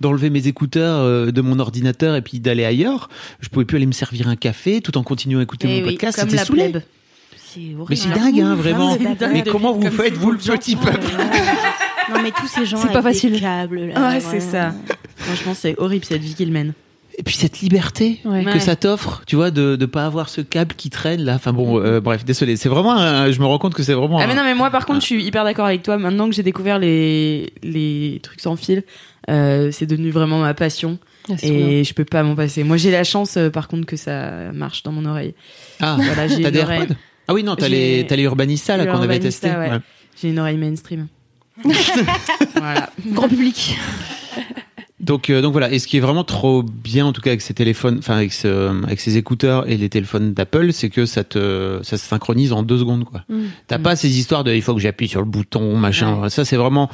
[0.00, 3.08] d'enlever mes écouteurs euh, de mon ordinateur et puis d'aller ailleurs.
[3.40, 5.86] Je pouvais plus aller me servir un café tout en continuant à écouter Eh mon
[5.88, 6.20] oui, podcast.
[6.28, 6.82] C'était horrible.
[7.88, 8.96] Mais c'est dingue, hein, vraiment.
[9.32, 10.78] Mais comment vous Comme faites, vous, le petit gens.
[10.80, 11.06] peuple
[12.10, 13.38] Non, mais tous ces gens C'est pas facile.
[13.40, 14.08] câbles, là.
[14.10, 14.74] Ouais, c'est ça.
[15.16, 16.72] Franchement, c'est horrible cette vie qu'il mène.
[17.18, 18.42] Et puis cette liberté Ouais.
[18.42, 18.60] que Ouais.
[18.60, 21.34] ça t'offre, tu vois, de de pas avoir ce câble qui traîne là.
[21.34, 22.56] Enfin bon, euh, bref, désolé.
[22.56, 24.18] C'est vraiment, un- je me rends compte que c'est vraiment.
[24.18, 26.34] Ah mais non mais moi par contre je suis hyper d'accord avec toi maintenant que
[26.34, 28.82] j'ai découvert les les trucs sans fil
[29.30, 30.98] euh, c'est devenu vraiment ma passion
[31.30, 31.50] Ah, trop bien.
[31.68, 34.50] et je peux pas m'en passer moi j'ai la chance euh, par contre que ça
[34.52, 35.34] marche dans mon oreille
[35.80, 36.88] Ah, voilà j'ai des oreille
[37.28, 39.48] Ah oui, non, t'as les, t'as les Urbanista là qu'on avait testé.
[39.50, 39.56] ouais.
[39.70, 39.78] Ouais.
[40.20, 41.06] j'ai une oreille mainstream
[42.56, 43.76] voilà Grand public.
[45.02, 45.70] Donc, euh, donc voilà.
[45.72, 48.32] Et ce qui est vraiment trop bien, en tout cas avec ces téléphones, enfin avec,
[48.32, 52.52] ce, avec ces écouteurs et les téléphones d'Apple, c'est que ça te, ça se synchronise
[52.52, 53.24] en deux secondes, quoi.
[53.28, 53.42] Mm.
[53.66, 56.28] T'as pas ces histoires de, il faut que j'appuie sur le bouton, machin.
[56.28, 56.88] Ça, c'est vraiment.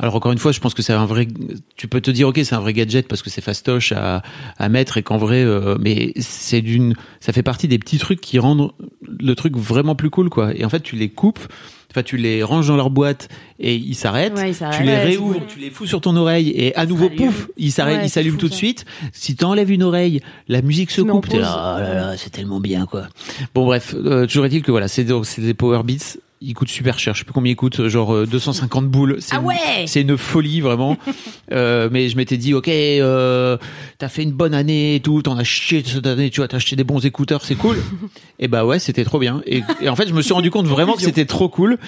[0.00, 1.28] Alors encore une fois, je pense que c'est un vrai.
[1.76, 4.22] Tu peux te dire, ok, c'est un vrai gadget parce que c'est fastoche à,
[4.58, 6.94] à mettre et qu'en vrai, euh, mais c'est d'une.
[7.20, 8.72] Ça fait partie des petits trucs qui rendent
[9.06, 10.52] le truc vraiment plus cool, quoi.
[10.54, 11.46] Et en fait, tu les coupes.
[11.94, 13.28] Enfin, tu les ranges dans leur boîte
[13.60, 14.36] et ils s'arrêtent.
[14.36, 17.70] Ouais, tu les réouvres, tu les fous sur ton oreille et à nouveau, pouf, ils
[17.70, 18.84] s'arrêtent, Ouais, ils c'est s'allument tout de suite.
[19.12, 21.28] Si t'enlèves une oreille, la musique se coupe.
[21.28, 21.42] T'es pause.
[21.42, 23.06] là, oh là là, c'est tellement bien, quoi.
[23.54, 26.18] Bon, bref, euh, toujours est-il que voilà, c'est des Power Beats.
[26.40, 27.14] Ils coûtent super cher.
[27.14, 29.16] Je sais plus combien ils coûtent, genre euh, 250 boules.
[29.20, 30.98] C'est Ah une- ouais C'est une folie vraiment.
[31.52, 33.56] euh, mais je m'étais dit, ok, euh,
[33.98, 36.58] t'as fait une bonne année et tout, t'en as chié cette année, tu vois, t'as
[36.58, 37.76] acheté des bons écouteurs, c'est cool.
[38.38, 39.42] et bah ouais, c'était trop bien.
[39.46, 41.78] Et, et en fait, je me suis rendu compte vraiment que c'était trop cool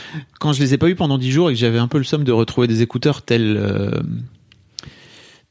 [0.40, 2.04] quand je les ai pas eu pendant 10 jours et que j'avais un peu le
[2.04, 3.56] somme de retrouver des écouteurs tels.
[3.58, 3.90] Euh,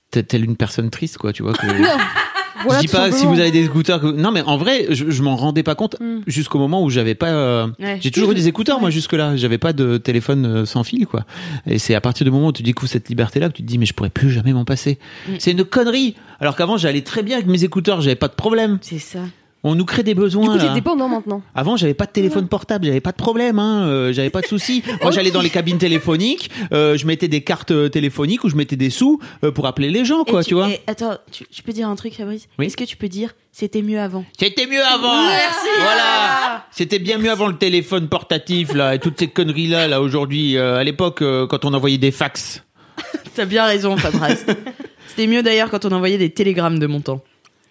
[0.09, 1.67] tel- telle une personne triste quoi tu vois que
[2.63, 4.07] Voilà, je dis pas si vous avez des écouteurs que...
[4.07, 6.21] non mais en vrai je, je m'en rendais pas compte Mm.
[6.27, 7.97] jusqu'au moment où j'avais pas euh, Ouais.
[8.01, 11.05] j'ai toujours eu des écouteurs moi jusque là j'avais pas de téléphone euh, sans fil
[11.07, 11.25] quoi.
[11.67, 13.67] Et c'est à partir du moment où tu découvres cette liberté là que tu te
[13.67, 14.99] dis mais je pourrais plus jamais m'en passer.
[15.27, 15.33] Mm.
[15.39, 16.15] c'est une connerie.
[16.39, 18.77] Alors qu'avant j'allais très bien avec mes écouteurs j'avais pas de problème.
[18.81, 19.19] C'est ça
[19.67, 20.73] on nous crée des Du besoins coup, t'es là.
[20.73, 21.41] dépendant maintenant.
[21.55, 24.45] Avant, j'avais pas de téléphone portable, j'avais pas de problème, hein, euh, j'avais pas de
[24.47, 24.83] soucis.
[25.01, 28.55] Moi, j'allais dans les cabines téléphoniques, euh, je mettais des cartes euh, téléphoniques ou je
[28.55, 30.69] mettais des sous euh, pour appeler les gens, quoi, Et tu, vois.
[30.69, 32.47] et attends tu, tu peux dire un truc Fabrice?
[32.59, 32.67] Oui.
[32.67, 34.25] est-ce que tu peux dire c'était mieux avant?
[34.37, 35.25] C'était mieux avant.
[35.27, 35.67] Merci.
[35.79, 36.65] Voilà.
[36.71, 40.57] C'était bien mieux avant le téléphone portatif là et toutes ces conneries là là aujourd'hui.
[40.57, 42.63] euh, à l'époque, euh, quand on envoyait des fax.
[43.35, 44.45] t'as bien raison Fabrice
[45.07, 47.21] c'était mieux d'ailleurs quand on envoyait des télégrammes de mon temps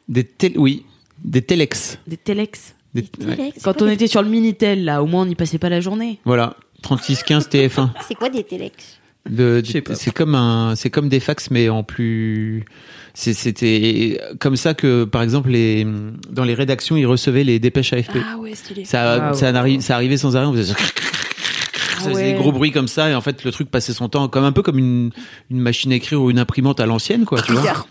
[0.09, 0.85] Des tél- oui,
[1.23, 1.99] des téléx.
[2.07, 3.53] des téléx Des- ouais.
[3.63, 6.21] quand on était sur le minitel là au moins on n'y passait pas la journée
[6.25, 7.91] Voilà, 3615 TF1.
[8.09, 8.45] C'est quoi des
[9.81, 9.95] pas.
[9.95, 12.65] c'est comme un, c'est comme des fax mais en plus.
[13.15, 15.87] C'était comme ça que, par exemple, les
[16.31, 18.19] dans les rédactions, ils recevaient les dépêches AFP.
[18.23, 18.85] Ah ouais, stylé.
[18.85, 19.35] Ça, Waouh.
[19.35, 20.47] ça, arri- ça arrivait sans arrêt.
[20.47, 20.79] On faisait ça.
[22.01, 22.33] Ça faisait ouais.
[22.33, 24.53] des gros bruits comme ça et en fait le truc passait son temps comme un
[24.53, 25.11] peu comme une,
[25.51, 27.87] une machine à écrire ou une imprimante à l'ancienne quoi tu vois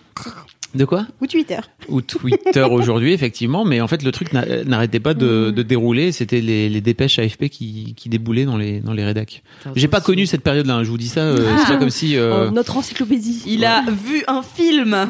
[0.75, 1.59] de quoi Ou Twitter.
[1.89, 6.11] Ou Twitter aujourd'hui effectivement mais en fait le truc n'a- n'arrêtait pas de, de dérouler
[6.11, 9.43] c'était les, les dépêches AFP qui, qui déboulaient dans les dans les rédacs.
[9.75, 12.17] J'ai pas connu cette période là je vous dis ça euh, c'est pas comme si
[12.17, 13.43] euh, Oh, notre encyclopédie.
[13.45, 15.07] il a vu un film.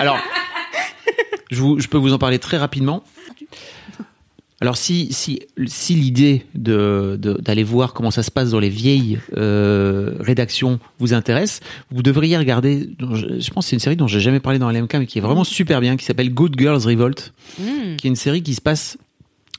[0.00, 0.18] Alors,
[1.50, 3.02] je, vous, je peux vous en parler très rapidement.
[4.62, 9.18] Alors, si, si, si l'idée de, d'aller voir comment ça se passe dans les vieilles
[9.36, 14.06] euh, rédactions vous intéresse, vous devriez regarder, je, je pense que c'est une série dont
[14.06, 16.82] j'ai jamais parlé dans LMK, mais qui est vraiment super bien, qui s'appelle Good Girls
[16.86, 17.96] Revolt, Hmm.
[17.96, 18.96] qui est une série qui se passe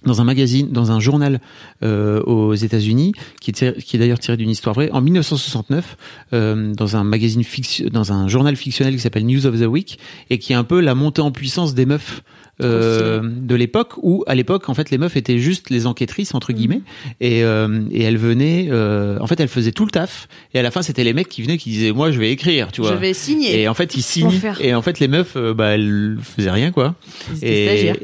[0.05, 1.39] dans un magazine, dans un journal
[1.83, 4.89] euh, aux États-Unis, qui est, qui est d'ailleurs tiré d'une histoire vraie.
[4.91, 5.97] En 1969,
[6.33, 9.99] euh, dans un magazine fiction, dans un journal fictionnel qui s'appelle News of the Week,
[10.29, 12.21] et qui est un peu la montée en puissance des meufs.
[12.61, 16.53] Euh, de l'époque où à l'époque en fait les meufs étaient juste les enquêtrices entre
[16.53, 16.81] guillemets
[17.19, 20.61] et, euh, et elles venaient euh, en fait elles faisaient tout le taf et à
[20.61, 22.91] la fin c'était les mecs qui venaient qui disaient moi je vais écrire tu vois
[22.91, 24.29] je vais signer et en fait ils signent
[24.61, 26.93] et en fait les meufs euh, bah elles faisaient rien quoi
[27.41, 27.47] Ils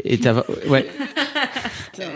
[0.03, 0.88] et t'as- ouais.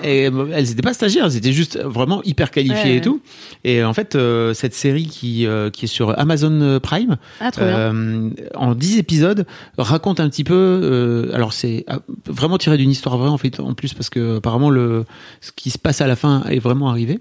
[0.04, 2.96] Et euh, elles étaient pas stagiaires, elles étaient juste vraiment hyper qualifiées Ouais.
[2.98, 3.22] et tout.
[3.66, 8.30] Et en fait, euh, cette série qui euh, qui est sur Amazon Prime, Ah, euh,
[8.56, 9.46] en 10 épisodes,
[9.78, 10.54] raconte un petit peu.
[10.56, 14.38] euh, alors c'est euh, vraiment tiré d'une histoire vraie en fait, en plus parce que
[14.38, 15.06] apparemment le
[15.42, 17.20] ce qui se passe à la fin est vraiment arrivé.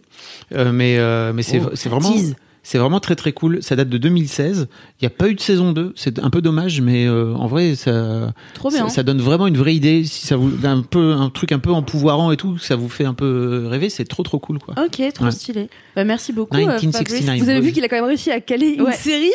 [0.55, 2.37] Euh, mais euh, mais c'est Oh, vraiment tease.
[2.63, 3.63] C'est vraiment très très cool.
[3.63, 4.69] Ça date de 2016.
[5.01, 5.93] Il n'y a pas eu de saison 2.
[5.97, 8.89] C'est un peu dommage, mais euh, en vrai, ça, Trop bien.
[8.89, 10.05] ça, ça donne vraiment une vraie idée.
[10.05, 13.05] Si ça vous, un peu, un truc un peu empouvoirant et tout, ça vous fait
[13.05, 14.75] un peu rêver, c'est trop trop cool, quoi.
[14.79, 15.31] Ok, trop Ouais.
[15.31, 15.69] stylé.
[15.97, 16.57] Bah, merci beaucoup.
[16.57, 17.25] euh, 1969.
[17.27, 17.43] Fabrice.
[17.43, 18.93] Vous avez vu qu'il a quand même réussi à caler une Ouais.
[18.93, 19.31] série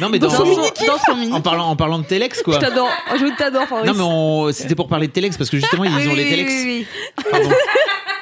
[0.00, 1.32] Non, mais Dans, dans, son, dans son mini.
[1.32, 2.54] en parlant, en parlant de Telex, quoi.
[2.54, 2.88] Je t'adore.
[3.18, 3.66] Je t'adore.
[3.84, 6.16] Non, mais on- c'était pour parler de Telex parce que justement, ils Oui, ont oui,
[6.16, 6.52] les oui, Telex.
[6.64, 6.86] oui,
[7.18, 7.24] oui.
[7.30, 7.48] Pardon.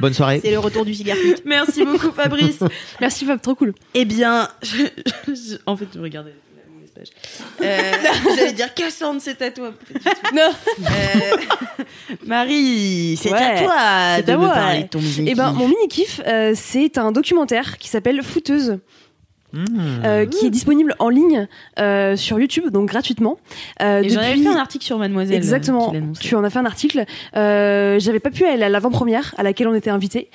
[0.00, 0.40] Bonne soirée.
[0.42, 1.42] C'est le retour du cigare pute.
[1.44, 2.60] Merci beaucoup, Fabrice.
[3.00, 3.74] Merci Fab, trop cool.
[3.94, 4.84] Eh bien, je-
[5.28, 6.34] je- en fait, je regardais.
[7.62, 7.92] Euh,
[8.36, 9.72] J'allais dire Cassandre, c'est à toi.
[10.34, 10.50] Non.
[10.80, 11.36] Euh,
[12.26, 13.74] Marie, c'est Ouais, à toi
[14.16, 14.52] c'est de à me moi.
[14.54, 18.20] parler de ton mini Eh ben, mon mini kiff, euh, c'est un documentaire qui s'appelle
[18.24, 18.78] Fouteuse.
[19.54, 21.46] Euh, qui est disponible en ligne
[21.78, 23.38] euh, sur YouTube, donc gratuitement.
[23.82, 25.34] Euh, Et j'en avais depuis- fait un article sur Mademoiselle.
[25.34, 25.92] euh, Exactement.
[26.20, 27.04] Tu en as fait un article.
[27.36, 30.30] Euh, J'avais pas pu aller à l'avant-première à laquelle on était invité,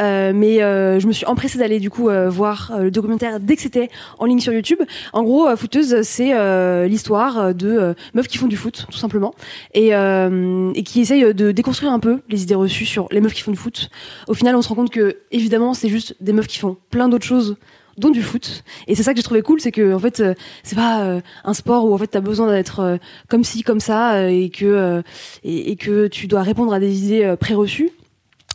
[0.00, 3.40] euh, mais euh, je me suis empressée d'aller du coup euh, voir euh, le documentaire
[3.40, 4.78] dès que c'était en ligne sur YouTube.
[5.12, 8.98] En gros, euh, Footeuse, c'est euh, l'histoire de euh, meufs qui font du foot, tout
[8.98, 9.34] simplement,
[9.74, 13.34] et, euh, et qui essayent de déconstruire un peu les idées reçues sur les meufs
[13.34, 13.90] qui font du foot.
[14.26, 17.08] Au final, on se rend compte que évidemment, c'est juste des meufs qui font plein
[17.08, 17.56] d'autres choses
[17.98, 18.64] dont du foot.
[18.86, 21.20] Et c'est ça que j'ai trouvé cool c'est que en fait euh, c'est pas euh,
[21.44, 22.96] un sport où en fait t'as besoin d'être euh,
[23.28, 25.02] comme ci comme ça et que
[25.44, 27.90] et, que tu dois répondre à des idées préreçues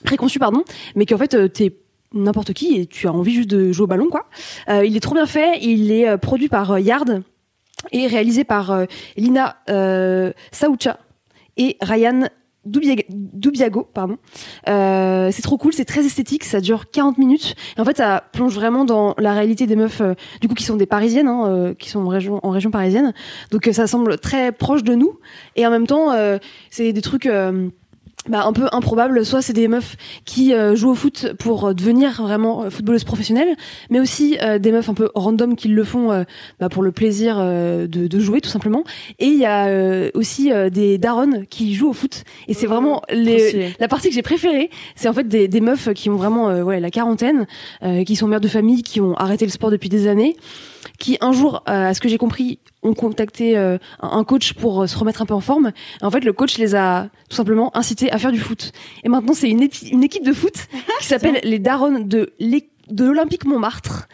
[0.04, 0.64] préconçues pardon
[0.96, 1.76] mais qu'en fait t'es
[2.14, 4.28] n'importe qui et tu as envie juste de jouer au ballon quoi.
[4.68, 7.24] Il est trop bien fait il est produit par Yard
[7.92, 8.86] et réalisé par
[9.18, 11.00] Lina euh, Saucha
[11.58, 12.30] et Ryan
[12.66, 14.18] Dubiago, pardon.
[14.70, 17.56] Euh, c'est trop cool, c'est très esthétique, ça dure 40 minutes.
[17.78, 20.64] Et en fait, ça plonge vraiment dans la réalité des meufs, euh, du coup, qui
[20.64, 23.14] sont des parisiennes, hein, euh, qui sont en région, en région parisienne.
[23.52, 25.20] Donc, euh, ça semble très proche de nous.
[25.56, 26.38] Et en même temps, euh,
[26.70, 27.28] c'est des trucs.
[28.30, 29.26] Bah, un peu improbables.
[29.26, 33.04] soit c'est des meufs qui euh, jouent au foot pour euh, devenir vraiment euh, footballeuses
[33.04, 33.56] professionnelles
[33.90, 36.24] mais aussi euh, des meufs un peu random qui le font euh,
[36.60, 38.84] bah, pour le plaisir euh, de, de jouer tout simplement
[39.20, 42.68] et il y a euh, aussi euh, des darons qui jouent au foot et c'est
[42.68, 46.16] vraiment les, la partie que j'ai préférée c'est en fait des, des meufs qui ont
[46.16, 47.46] vraiment euh, ouais, la quarantaine
[47.84, 50.36] euh, qui sont mères de famille qui ont arrêté le sport depuis des années
[51.00, 54.84] qui un jour euh, à ce que j'ai compris ont contacté euh, un coach pour
[54.84, 55.72] euh, se remettre un peu en forme.
[56.02, 58.72] Et en fait le coach les a tout simplement incités à faire du foot.
[59.04, 60.54] Et maintenant c'est une, une équipe de foot
[61.00, 64.08] qui s'appelle les Darons de l'é- de l'Olympique Montmartre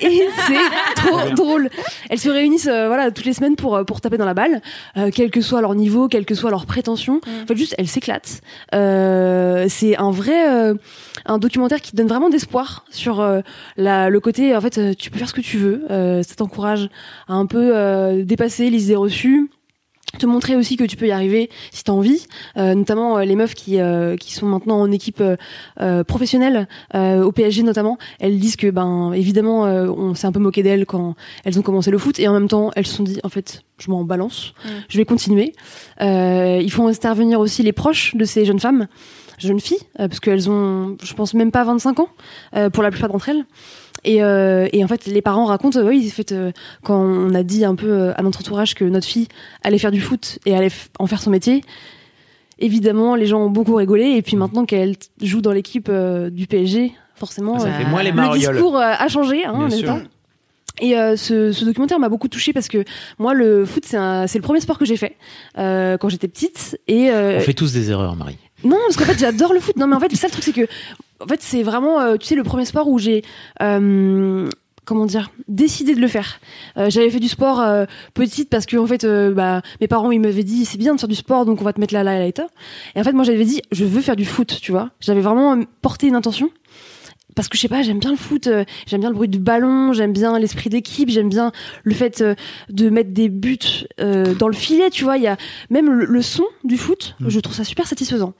[0.00, 1.68] et c'est trop drôle.
[2.10, 4.62] Elles se réunissent euh, voilà toutes les semaines pour euh, pour taper dans la balle,
[4.96, 7.20] euh, quel que soit leur niveau, quelle que soit leur prétention.
[7.42, 8.40] En fait, juste elles s'éclatent.
[8.74, 10.74] Euh, c'est un vrai euh,
[11.26, 13.40] un documentaire qui donne vraiment d'espoir sur euh,
[13.76, 15.84] la, le côté en fait tu peux faire ce que tu veux.
[15.90, 16.88] Euh, ça t'encourage
[17.28, 19.50] à un peu euh, dépasser les idées reçues
[20.18, 23.24] te montrer aussi que tu peux y arriver si tu as envie, euh, notamment euh,
[23.24, 25.36] les meufs qui euh, qui sont maintenant en équipe euh,
[25.80, 30.32] euh, professionnelle euh, au PSG notamment, elles disent que ben évidemment euh, on s'est un
[30.32, 32.94] peu moqué d'elles quand elles ont commencé le foot et en même temps elles se
[32.94, 34.54] sont dit en fait je m'en balance,
[34.88, 35.52] je vais continuer.
[36.00, 38.86] Euh, ils font intervenir aussi les proches de ces jeunes femmes,
[39.38, 42.08] jeunes filles euh, parce qu'elles ont je pense même pas 25 ans
[42.54, 43.44] euh, pour la plupart d'entre elles.
[44.04, 47.34] Et, euh, et en fait, les parents racontent, euh, oui, en fait, euh, quand on
[47.34, 49.28] a dit un peu euh, à notre entourage que notre fille
[49.62, 51.62] allait faire du foot et allait en faire son métier,
[52.58, 54.04] évidemment, les gens ont beaucoup rigolé.
[54.16, 58.38] Et puis maintenant qu'elle joue dans l'équipe du PSG, forcément, Ça fait moins les le
[58.38, 60.02] discours a changé, hein, Bien
[60.80, 62.84] et euh, ce, ce documentaire m'a beaucoup touchée parce que
[63.18, 65.16] moi le foot c'est le premier sport que j'ai fait
[65.56, 68.38] euh, quand j'étais petite et euh, On fait tous des erreurs, Marie.
[68.64, 69.76] non, parce qu'en fait, j'adore le foot.
[69.76, 70.66] Non, mais en fait, le seul truc, c'est que,
[71.20, 73.22] en fait, c'est vraiment, euh, tu sais, le premier sport où j'ai,
[73.62, 74.48] euh,
[74.84, 76.40] comment dire, décidé de le faire.
[76.76, 77.64] Euh, J'avais fait du sport
[78.14, 81.08] petite parce que, en fait, bah, mes parents, ils m'avaient dit, c'est bien de faire
[81.08, 82.46] du sport, donc on va te mettre là, là, là, et là.
[82.94, 84.90] Et en fait, moi, j'avais dit, je veux faire du foot, tu vois.
[85.00, 86.50] J'avais vraiment porté une intention.
[87.34, 89.38] Parce que je sais pas, j'aime bien le foot, euh, j'aime bien le bruit du
[89.38, 91.50] ballon, j'aime bien l'esprit d'équipe, j'aime bien
[91.82, 92.34] le fait euh,
[92.70, 93.58] de mettre des buts
[94.00, 95.16] euh, dans le filet, tu vois.
[95.16, 95.36] Il y a
[95.70, 98.34] même le, le son du foot, je trouve ça super satisfaisant.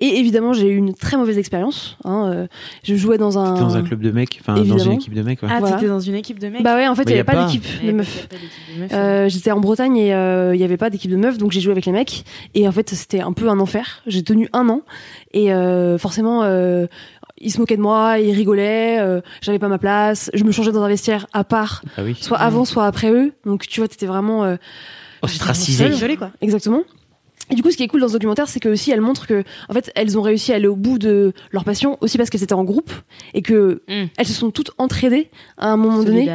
[0.00, 1.96] Et évidemment, j'ai eu une très mauvaise expérience.
[2.04, 2.46] Hein, euh,
[2.84, 5.42] je jouais dans un, Dans un club de mecs, enfin dans une équipe de mecs.
[5.42, 5.48] ouais.
[5.50, 5.74] Ah, Voilà.
[5.76, 7.20] t'étais dans une équipe de mecs Bah ouais, en fait, il Bah, y y avait
[7.20, 7.46] a pas pas.
[7.46, 8.28] d'équipe Il y de avait meufs.
[8.28, 8.92] pas d'équipe de meufs.
[8.92, 11.60] Euh, j'étais en Bretagne et euh, il y avait pas d'équipe de meufs, donc j'ai
[11.60, 12.24] joué avec les mecs.
[12.54, 14.02] Et en fait, c'était un peu un enfer.
[14.06, 14.82] J'ai tenu un an
[15.32, 16.42] et euh, forcément,
[17.40, 18.98] ils se moquaient de moi, ils rigolaient.
[19.00, 20.30] euh, J'avais pas ma place.
[20.34, 22.16] Je me changeais dans un vestiaire à part, Ah oui.
[22.20, 23.32] soit avant, soit après eux.
[23.46, 24.56] Donc tu vois, t'étais vraiment euh,
[25.22, 25.88] Ostracisé.
[25.88, 26.30] Isolé, quoi.
[26.40, 26.82] Exactement.
[27.50, 29.26] Et du coup, ce qui est cool dans ce documentaire, c'est que aussi elles montrent
[29.26, 32.28] que, en fait, elles ont réussi à aller au bout de leur passion, aussi parce
[32.28, 32.92] qu'elles étaient en groupe
[33.32, 34.04] et que Mm.
[34.18, 36.28] elles se sont toutes entraidées à un moment donné.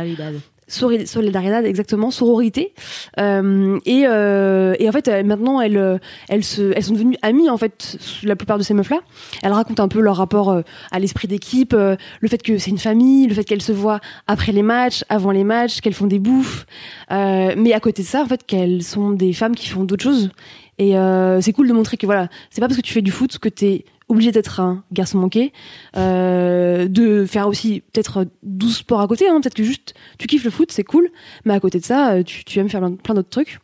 [0.68, 1.66] Solidaridad.
[1.66, 2.74] Exactement, sororité.
[3.20, 5.98] Euh, et, euh, et en fait, maintenant, elles, euh,
[6.30, 9.00] elles, se, elles sont devenues amies, en fait, la plupart de ces meufs-là.
[9.42, 12.72] Elles racontent un peu leur rapport euh, à l'esprit d'équipe, euh, le fait que c'est
[12.72, 16.08] une famille, le fait qu'elles se voient après les matchs, avant les matchs, qu'elles font
[16.08, 16.66] des bouffes.
[17.12, 20.04] Euh, mais à côté de ça, en fait, qu'elles sont des femmes qui font d'autres
[20.04, 20.32] choses.
[20.80, 20.96] Et
[21.42, 23.48] c'est cool de montrer que voilà, c'est pas parce que tu fais du foot que
[23.48, 25.54] t'es obligé d'être un garçon manqué,
[25.98, 30.44] euh, de faire aussi peut-être 12 sports à côté, hein, peut-être que juste tu kiffes
[30.44, 31.10] le foot, c'est cool,
[31.46, 33.60] mais à côté de ça, euh, tu, tu aimes faire plein, d'autres trucs.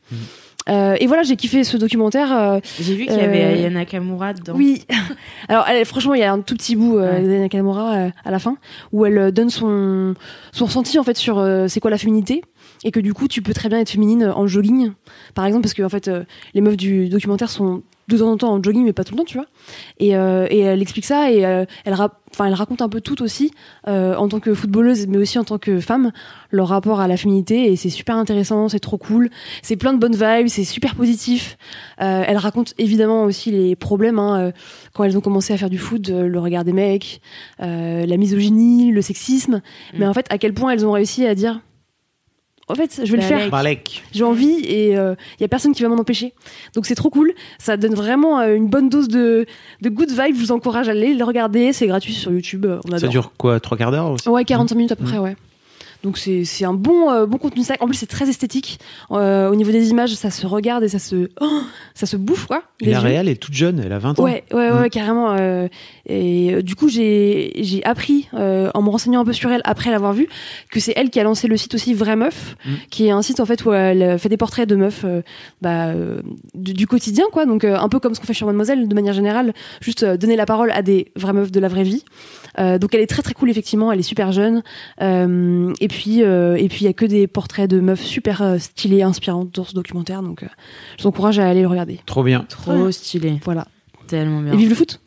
[0.68, 2.32] Euh, et voilà, j'ai kiffé ce documentaire.
[2.38, 4.54] euh, J'ai vu qu'il y avait Ayana Kamura dedans.
[4.56, 4.84] oui.
[5.48, 7.22] Alors, elle, franchement, il y a un tout petit bout euh, Ouais.
[7.22, 8.58] d'Anna Nakamura euh, à la fin
[8.92, 10.14] où elle euh, donne son
[10.52, 12.44] son ressenti en fait sur euh, c'est quoi la féminité
[12.84, 14.92] et que du coup tu peux très bien être féminine en jogging
[15.34, 16.24] par exemple parce que en fait euh,
[16.54, 19.20] les meufs du documentaire sont de temps en temps en jogging, mais pas tout le
[19.20, 19.48] temps, tu vois.
[20.00, 23.02] Et, euh, et elle explique ça et euh, elle, ra- enfin, elle raconte un peu
[23.02, 23.52] tout aussi,
[23.88, 26.12] euh, en tant que footballeuse, mais aussi en tant que femme,
[26.52, 27.72] leur rapport à la féminité.
[27.72, 29.30] Et c'est super intéressant, c'est trop cool.
[29.62, 31.58] C'est plein de bonnes vibes, c'est super positif.
[32.02, 34.52] Euh, elle raconte évidemment aussi les problèmes hein, euh,
[34.94, 37.22] quand elles ont commencé à faire du foot, euh, le regard des mecs,
[37.62, 39.62] euh, la misogynie, le sexisme.
[39.94, 41.62] Mais en fait, à quel point elles ont réussi à dire.
[42.70, 43.50] En fait, je vais le faire.
[43.50, 44.04] Balek.
[44.14, 46.34] J'ai envie et il y a personne qui va m'en empêcher.
[46.76, 47.34] Donc c'est trop cool.
[47.58, 49.46] Ça donne vraiment euh, une bonne dose de,
[49.82, 50.36] de good vibe.
[50.36, 51.74] Je vous encourage à aller le regarder.
[51.74, 52.66] C'est gratuit sur YouTube.
[52.66, 53.00] euh, On adore.
[53.00, 54.30] Ça dure quoi Trois quarts d'heure aussi?
[54.30, 55.36] Ouais, 45 minutes à peu près, ouais.
[56.04, 57.82] Donc c'est c'est un bon euh, bon contenu sac.
[57.82, 58.80] En plus c'est très esthétique.
[59.12, 61.62] Euh, au niveau des images, ça se regarde et ça se oh,
[61.94, 62.64] ça se bouffe quoi.
[62.82, 64.24] Et la réelle est toute jeune, elle a 20 ans.
[64.24, 65.34] Ouais, ouais, ouais, carrément.
[65.38, 65.68] euh,
[66.06, 69.92] et euh, du coup, j'ai j'ai appris en me renseignant un peu sur elle après
[69.92, 70.30] l'avoir vue
[70.72, 72.70] que c'est elle qui a lancé le site aussi Vraie Meuf, Mm.
[72.90, 75.06] qui est un site en fait où elle fait des portraits de meufs
[75.62, 75.94] bah,
[76.54, 77.46] du, du quotidien, quoi.
[77.46, 80.46] Donc un peu comme ce qu'on fait sur Mademoiselle, de manière générale, juste donner la
[80.46, 82.06] parole à des vraies meufs de la vraie vie.
[82.58, 84.64] Donc elle est très très cool effectivement, elle est super jeune.
[85.02, 88.58] Et puis euh, et puis il y a que des portraits de meufs super euh,
[88.58, 90.22] stylées, inspirantes dans ce documentaire.
[90.22, 90.48] Donc euh,
[90.98, 92.00] je vous encourage à aller le regarder.
[92.06, 92.46] Trop bien.
[92.48, 93.40] Trop stylé.
[93.44, 93.68] Voilà.
[94.08, 94.54] Tellement bien.
[94.54, 95.02] Et vive le foot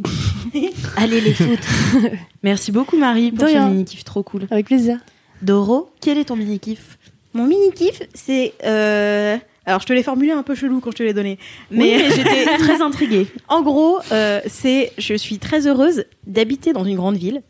[0.97, 1.59] Allez les foot.
[2.43, 3.69] Merci beaucoup Marie pour ce rien.
[3.71, 4.47] mini kiff trop cool.
[4.51, 4.99] Avec plaisir.
[5.41, 6.99] Doro, quel est ton mini kiff
[7.35, 8.53] Mon mini kiff, c'est.
[8.65, 11.39] euh, Alors, je te l'ai formulé un peu chelou quand je te l'ai donné.
[11.73, 13.27] Mais, mais j'étais très intriguée.
[13.49, 14.93] en gros, euh, c'est.
[14.99, 17.43] Je suis très heureuse d'habiter dans une grande ville,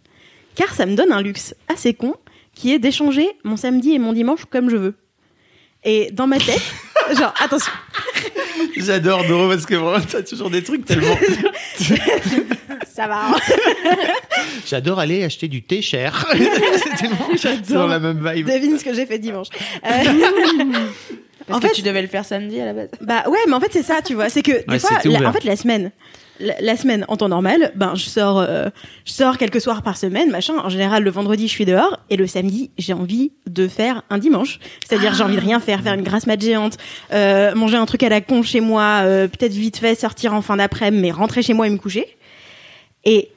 [0.55, 2.15] car ça me donne un luxe assez con,
[2.55, 4.95] qui est d'échanger mon samedi et mon dimanche comme je veux.
[5.85, 6.63] Et dans ma tête,
[7.19, 7.73] genre, attention,
[8.77, 11.17] J'adore Doro parce que vraiment, t'as toujours des trucs tellement.
[12.87, 13.27] ça va.
[13.27, 13.35] hein.
[14.67, 16.27] J'adore aller acheter du thé cher.
[17.37, 18.47] C'est dans la même vibe.
[18.47, 19.49] Devine ce que j'ai fait dimanche.
[19.85, 19.89] Euh,
[21.47, 22.89] Parce En que fait- tu devais le faire samedi à la base.
[23.01, 25.29] Bah ouais, mais en fait c'est ça, tu vois, c'est que des Ouais, fois, la-
[25.29, 25.91] en fait la semaine,
[26.61, 28.69] la, semaine en temps normal, ben je sors, euh,
[29.05, 30.55] je sors quelques soirs par semaine, machin.
[30.63, 34.19] En général le vendredi je suis dehors et le samedi j'ai envie de faire un
[34.19, 36.77] dimanche, c'est-à-dire j'ai envie de rien faire, faire une grasse mat géante,
[37.13, 40.43] euh, manger un truc à la con chez moi, euh, peut-être vite fait sortir en
[40.43, 42.07] fin d'après-midi, mais rentrer chez moi et me coucher.
[43.05, 43.31] Et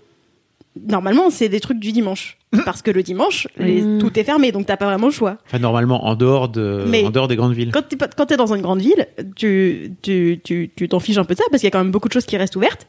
[0.76, 4.00] normalement c'est des trucs du dimanche parce que le dimanche les- Mm.
[4.00, 5.38] tout est fermé donc t'as pas vraiment le choix.
[5.46, 6.86] Enfin, normalement, en dehors, de...
[6.88, 7.72] Mais- en dehors des grandes villes.
[7.74, 11.34] Quand t'es, quand dans une grande ville, tu, tu, tu, tu t'en fiches un peu
[11.34, 12.88] de ça parce qu'il y a quand même beaucoup de choses qui restent ouvertes.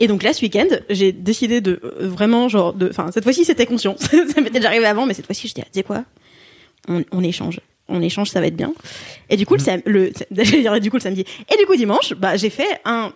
[0.00, 3.44] Et donc là, ce week-end, j'ai décidé de euh, vraiment, genre, de, enfin, cette fois-ci,
[3.44, 3.94] c'était conscient.
[3.98, 6.04] ça m'était déjà arrivé avant, mais cette fois-ci, je dis, tu sais quoi?
[6.88, 7.60] On, on échange.
[7.88, 8.72] On échange, ça va être bien.
[9.30, 10.10] Et du coup, le,
[10.80, 11.24] du coup, le samedi.
[11.52, 13.12] Et du coup, dimanche, bah, j'ai fait un,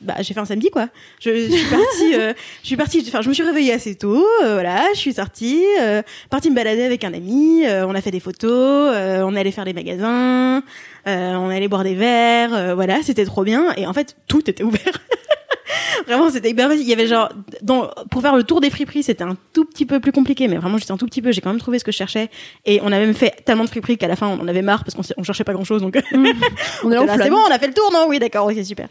[0.00, 0.88] bah, j'ai fait un samedi, quoi.
[1.20, 2.32] Je, je suis partie, euh,
[2.62, 5.64] je suis partie, enfin, je me suis réveillée assez tôt, euh, voilà, je suis sortie,
[5.80, 9.34] euh, partie me balader avec un ami, euh, on a fait des photos, euh, on
[9.34, 10.62] allé faire des magasins,
[11.06, 13.72] euh, on allé boire des verres, voilà, c'était trop bien.
[13.76, 15.00] Et en fait, tout était ouvert.
[16.06, 16.84] vraiment, c'était hyper facile.
[16.84, 17.28] Il y avait genre,
[17.62, 20.56] dans, pour faire le tour des friperies, c'était un tout petit peu plus compliqué, mais
[20.56, 21.32] vraiment juste un tout petit peu.
[21.32, 22.30] J'ai quand même trouvé ce que je cherchais.
[22.64, 24.84] Et on a même fait tellement de friperies qu'à la fin, on en avait marre
[24.84, 25.82] parce qu'on on cherchait pas grand chose.
[25.82, 25.96] Donc,
[26.84, 28.46] On est là en Là, c'est bon, on a fait le tour, non Oui, d'accord,
[28.46, 28.88] ok, super.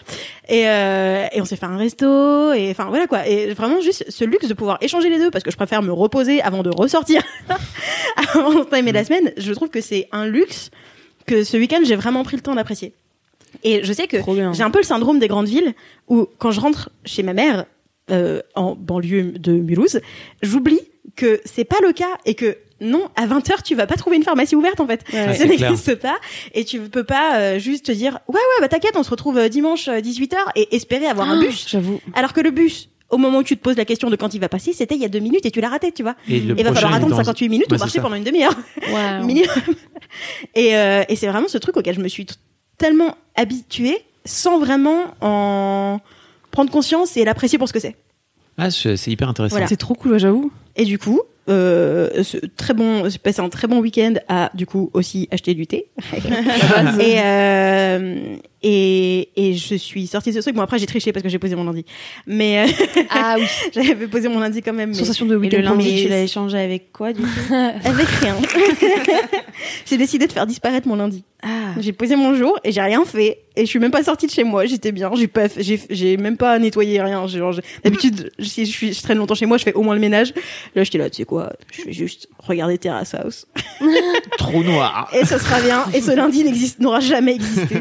[0.48, 3.28] Et, euh, et on s'est fait un resto, et enfin voilà quoi.
[3.28, 5.92] Et vraiment juste ce luxe de pouvoir échanger les deux, parce que je préfère me
[5.92, 7.22] reposer avant de ressortir,
[8.34, 9.32] avant d'entamer la semaine.
[9.38, 10.72] Je trouve que c'est un luxe
[11.26, 12.94] que ce week-end j'ai vraiment pris le temps d'apprécier.
[13.64, 14.18] Et je sais que
[14.54, 15.74] j'ai un peu le syndrome des grandes villes
[16.08, 17.66] où quand je rentre chez ma mère
[18.12, 20.00] euh, en banlieue de Mulhouse,
[20.44, 20.80] j'oublie
[21.16, 24.24] que c'est pas le cas et que non, à 20h, tu vas pas trouver une
[24.24, 25.02] pharmacie ouverte en fait.
[25.14, 26.18] Ouais, ça n'existe pas
[26.54, 29.38] et tu peux pas euh, juste te dire ouais ouais bah t'inquiète, on se retrouve
[29.38, 32.02] euh, dimanche 18h et espérer avoir un bus J'avoue.
[32.14, 34.40] alors que le bus au moment où tu te poses la question de quand il
[34.42, 36.16] va passer, c'était il y a deux minutes et tu l'as raté, tu vois.
[36.28, 38.02] Et Et va falloir attendre dans- 58 minutes Ouais, ou marcher ça.
[38.02, 38.56] pendant une demi-heure
[39.24, 39.48] minimum.
[40.56, 42.26] Et, euh, et c'est vraiment ce truc auquel je me suis
[42.78, 46.00] tellement habituée sans vraiment en
[46.52, 47.96] prendre conscience et l'apprécier pour ce que c'est.
[48.58, 49.56] Ah, c'est hyper intéressant.
[49.56, 49.68] Voilà.
[49.68, 50.52] C'est trop cool, j'avoue.
[50.78, 54.66] Et du coup, euh, ce très bon, j'ai passé un très bon week-end à du
[54.66, 55.88] coup aussi acheter du thé.
[56.14, 60.56] et, euh, et et je suis sortie de ce truc.
[60.56, 61.86] Bon après j'ai triché parce que j'ai posé mon lundi,
[62.26, 63.46] mais euh, Ah oui.
[63.74, 64.90] j'avais posé mon lundi quand même.
[64.90, 68.08] mais- Sensation de Et week-end le lundi, tu l'as échangé avec quoi du coup Avec
[68.08, 68.36] rien.
[69.86, 71.24] j'ai décidé de faire disparaître mon lundi.
[71.44, 71.76] Ah.
[71.80, 73.42] J'ai posé mon jour et j'ai rien fait.
[73.56, 74.66] Et je suis même pas sortie de chez moi.
[74.66, 75.12] J'étais bien.
[75.16, 77.26] J'ai pas, j'ai, même pas nettoyé rien.
[77.84, 80.34] D'habitude, si je, suis, je traîne longtemps chez moi, je fais au moins le ménage.
[80.74, 81.54] Là, j'étais là, tu sais quoi?
[81.72, 83.46] Je vais juste regarder Terrace House.
[84.40, 85.10] Trop noir.
[85.14, 85.86] Et ce sera bien.
[85.94, 87.76] Et ce lundi n'existe, n'aura jamais existé.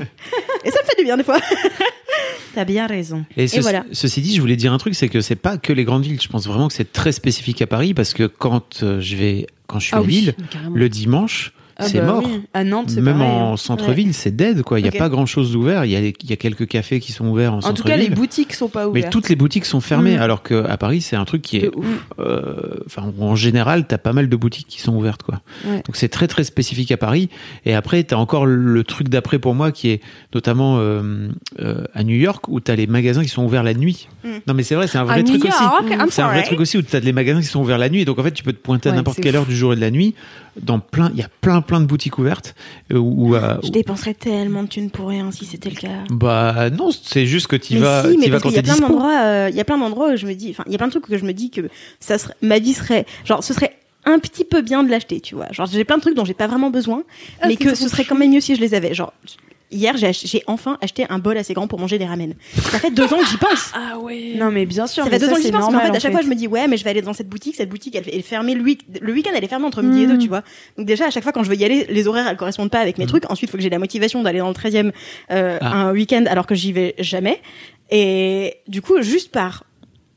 [0.64, 1.38] Et ça me fait du bien des fois.
[2.54, 3.24] T'as bien raison.
[3.36, 3.84] Et, ce- voilà.
[3.92, 6.20] ceci dit, je voulais dire un truc, c'est que c'est pas que les grandes villes.
[6.20, 9.46] Je pense vraiment que c'est très spécifique à Paris parce que quand euh, je vais,
[9.66, 10.76] quand je suis Ah à oui, Lille, carrément.
[10.76, 12.22] le dimanche, Ah c'est bah mort.
[12.24, 12.42] oui.
[12.54, 13.56] À Nantes, c'est Même pareil, en hein.
[13.56, 14.78] centre-ville, c'est dead, quoi.
[14.78, 15.84] Il n'y a pas grand-chose d'ouvert.
[15.84, 17.92] Il y, a, il y a quelques cafés qui sont ouverts en, En tout centre-ville.
[17.94, 19.12] cas, les boutiques sont pas Mais ouvertes.
[19.12, 20.22] toutes les boutiques sont fermées, Mm.
[20.22, 21.70] alors qu'à Paris, c'est un truc qui est.
[22.18, 22.78] Euh,
[23.20, 25.40] en général, t'as pas mal de boutiques qui sont ouvertes, quoi.
[25.66, 25.76] Ouais.
[25.86, 27.28] Donc c'est très très spécifique à Paris.
[27.64, 30.00] Et après, t'as encore le truc d'après pour moi, qui est
[30.34, 31.28] notamment euh,
[31.60, 34.08] euh, à New York, où t'as les magasins qui sont ouverts la nuit.
[34.24, 34.28] Mm.
[34.46, 35.52] Non, mais c'est vrai, c'est un vrai truc aussi.
[36.10, 38.02] C'est un vrai truc aussi où t'as les magasins qui sont ouverts la nuit.
[38.02, 39.72] Et donc en fait, tu peux te pointer à Ouais, n'importe quelle heure du jour
[39.72, 40.14] et de la nuit.
[40.60, 42.54] Dans plein, il y a plein plein de boutiques ouvertes.
[42.92, 45.88] euh, Où, euh, Je dépenserais tellement de thunes pour rien si c'était le cas.
[46.10, 48.60] bah non, c'est juste que tu mais vas, si, mais vas parce quand qu'il y
[48.60, 50.72] a plein d'endroits, euh, il y a plein d'endroits où je me dis, enfin, il
[50.72, 51.62] y a plein de trucs que je me dis que
[52.00, 55.34] ça serait, ma vie serait, genre, ce serait un petit peu bien de l'acheter, tu
[55.34, 55.46] vois.
[55.50, 57.02] Genre, j'ai plein de trucs dont j'ai pas vraiment besoin,
[57.40, 58.92] Ah, mais que ce serait quand même mieux si je les avais.
[58.94, 59.12] Genre,
[59.74, 62.34] hier, j'ai ach- j'ai enfin acheté un bol assez grand pour manger des ramen.
[62.70, 63.72] Ça fait deux ans que j'y pense.
[63.74, 64.34] Ah ouais.
[64.36, 65.04] Non, mais bien sûr.
[65.04, 66.28] Ça fait deux ans que j'y pense, mais en normal, fait, à chaque fois, je
[66.28, 67.56] me dis, ouais, mais je vais aller dans cette boutique.
[67.56, 70.02] Cette boutique, elle, elle est fermée le, week- le week-end, elle est fermée entre midi
[70.04, 70.42] et deux, tu vois.
[70.78, 72.80] Donc, déjà, à chaque fois, quand je veux y aller, les horaires, elles correspondent pas
[72.80, 73.30] avec mes trucs.
[73.30, 74.92] Ensuite, il faut que j'ai la motivation d'aller dans le 13e
[75.32, 75.72] euh, Ah.
[75.88, 77.40] un week-end alors que j'y vais jamais.
[77.90, 79.64] Et du coup, juste par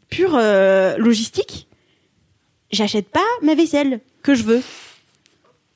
[0.09, 1.67] pure euh, logistique,
[2.71, 4.61] j'achète pas ma vaisselle que je veux.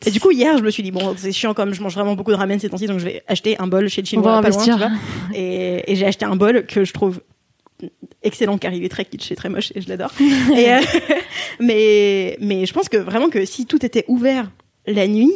[0.06, 2.16] Et du coup, hier, je me suis dit, bon, c'est chiant comme je mange vraiment
[2.16, 4.42] beaucoup de ramen ces temps-ci, donc je vais acheter un bol chez le On va
[4.42, 4.78] chinois, pas loin, tu investir.
[4.78, 5.38] vois.
[5.38, 7.22] Et, et j'ai acheté un bol que je trouve
[8.24, 10.12] excellent car il est très kitsch et très moche et je l'adore.
[10.52, 10.80] Euh,
[11.60, 14.52] mais, mais je pense que vraiment que si tout était ouvert
[14.88, 15.32] la nuit,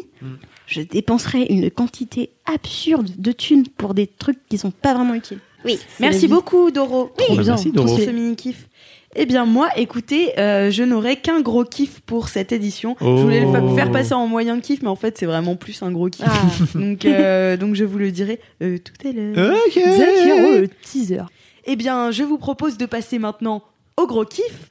[0.68, 5.40] je dépenserais une quantité absurde de thunes pour des trucs qui sont pas vraiment utiles.
[5.64, 5.80] Oui.
[6.00, 7.12] Merci beaucoup, Doro.
[7.18, 7.98] Trop bien, merci, pour Doro.
[7.98, 8.68] ce mini kiff.
[9.18, 12.98] Eh bien moi, écoutez, euh, je n'aurai qu'un gros kiff pour cette édition.
[13.00, 13.76] Je voulais le Oh.
[13.76, 16.26] faire passer en moyen kiff, mais en fait c'est vraiment plus un gros kiff.
[16.28, 16.42] Ah.
[16.78, 19.56] donc, euh, donc je vous le dirai euh, tout à l'heure.
[19.68, 19.74] Ok.
[19.74, 21.22] Zach, le teaser.
[21.66, 23.64] Eh bien, je vous propose de passer maintenant
[23.98, 24.70] au gros kiff.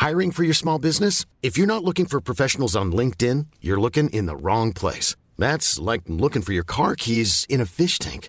[0.00, 1.24] Hiring for your small business?
[1.42, 5.16] If you're not looking for professionals on LinkedIn, you're looking in the wrong place.
[5.38, 8.28] That's like looking for your car keys in a fish tank.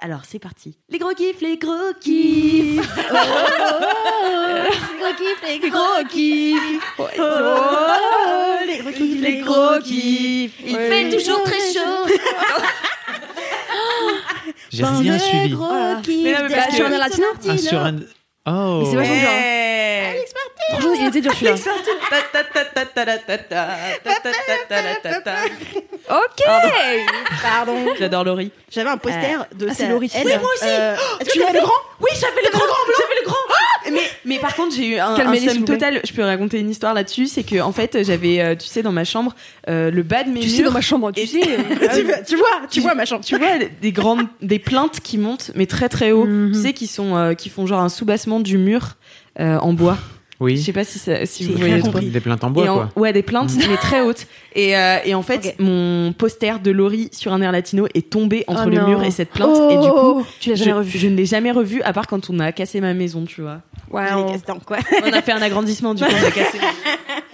[0.00, 0.78] Alors c'est parti.
[0.90, 2.88] Les gros kiffs, les gros kiffs.
[3.10, 3.14] Oh,
[4.64, 6.82] Les gros kiffs, les gros kiffs.
[6.98, 7.04] Oh,
[8.66, 10.52] les gros kiffs, les gros kiffs.
[10.64, 12.06] Il fait toujours très chaud.
[14.70, 15.48] J'ai rien suivi.
[15.50, 16.22] Gros kiffs.
[16.24, 17.96] Mais non, mais parce de que- Sur un latino Ah, sur un.
[18.50, 18.80] Oh.
[18.82, 19.28] Mais c'est vachement bien.
[19.28, 20.24] Ouais.
[20.70, 21.54] Franchement, il était dur celui-là.
[26.10, 26.44] Ok.
[27.42, 27.74] Pardon.
[27.98, 28.50] J'adore Laurie.
[28.70, 30.10] J'avais un poster de ah, c'est Laurie.
[30.14, 30.64] elle, Oui, moi aussi.
[30.66, 32.64] euh, Est-ce que Tu tu le grand Oui, j'avais le grand,
[32.98, 33.36] j'avais le grand.
[33.92, 36.00] mais, mais par contre, j'ai eu un, un somme total.
[36.06, 37.26] Je peux raconter une histoire là-dessus.
[37.26, 39.34] C'est que en fait, j'avais, euh, tu sais, dans ma chambre,
[39.68, 40.56] euh, le bas de mes Tu murs.
[40.56, 41.40] sais, dans ma chambre, tu sais.
[41.42, 41.56] euh,
[41.94, 43.24] tu, vois- tu vois, tu vois ma chambre.
[43.24, 43.48] Tu vois
[43.80, 46.24] des grandes, des plaintes qui montent, mais très très haut.
[46.24, 46.52] Mhm.
[46.54, 48.96] Tu sais, qui sont, euh, qui font genre un soubassement du mur
[49.40, 49.96] euh, en bois.
[50.40, 50.62] Je Oui.
[50.62, 51.82] sais pas si, ça- si vous voyez.
[52.10, 52.88] Des plaintes en bois, en- quoi.
[52.94, 54.26] Ouais, des plaintes, mais très hautes.
[54.54, 58.44] Et, euh, et en fait, mon poster de Laurie sur un air latino est tombé
[58.46, 58.86] entre Oh le non.
[58.88, 59.56] mur et cette plainte.
[59.72, 60.96] et du coup, Oh, tu l'as je, jamais revu.
[60.96, 63.62] je ne l'ai jamais revu, à part quand on a cassé ma maison, tu vois.
[63.90, 64.14] Ouais, J'ai
[64.52, 64.76] on, quoi.
[65.12, 66.58] A fait un agrandissement, du coup, on a cassé.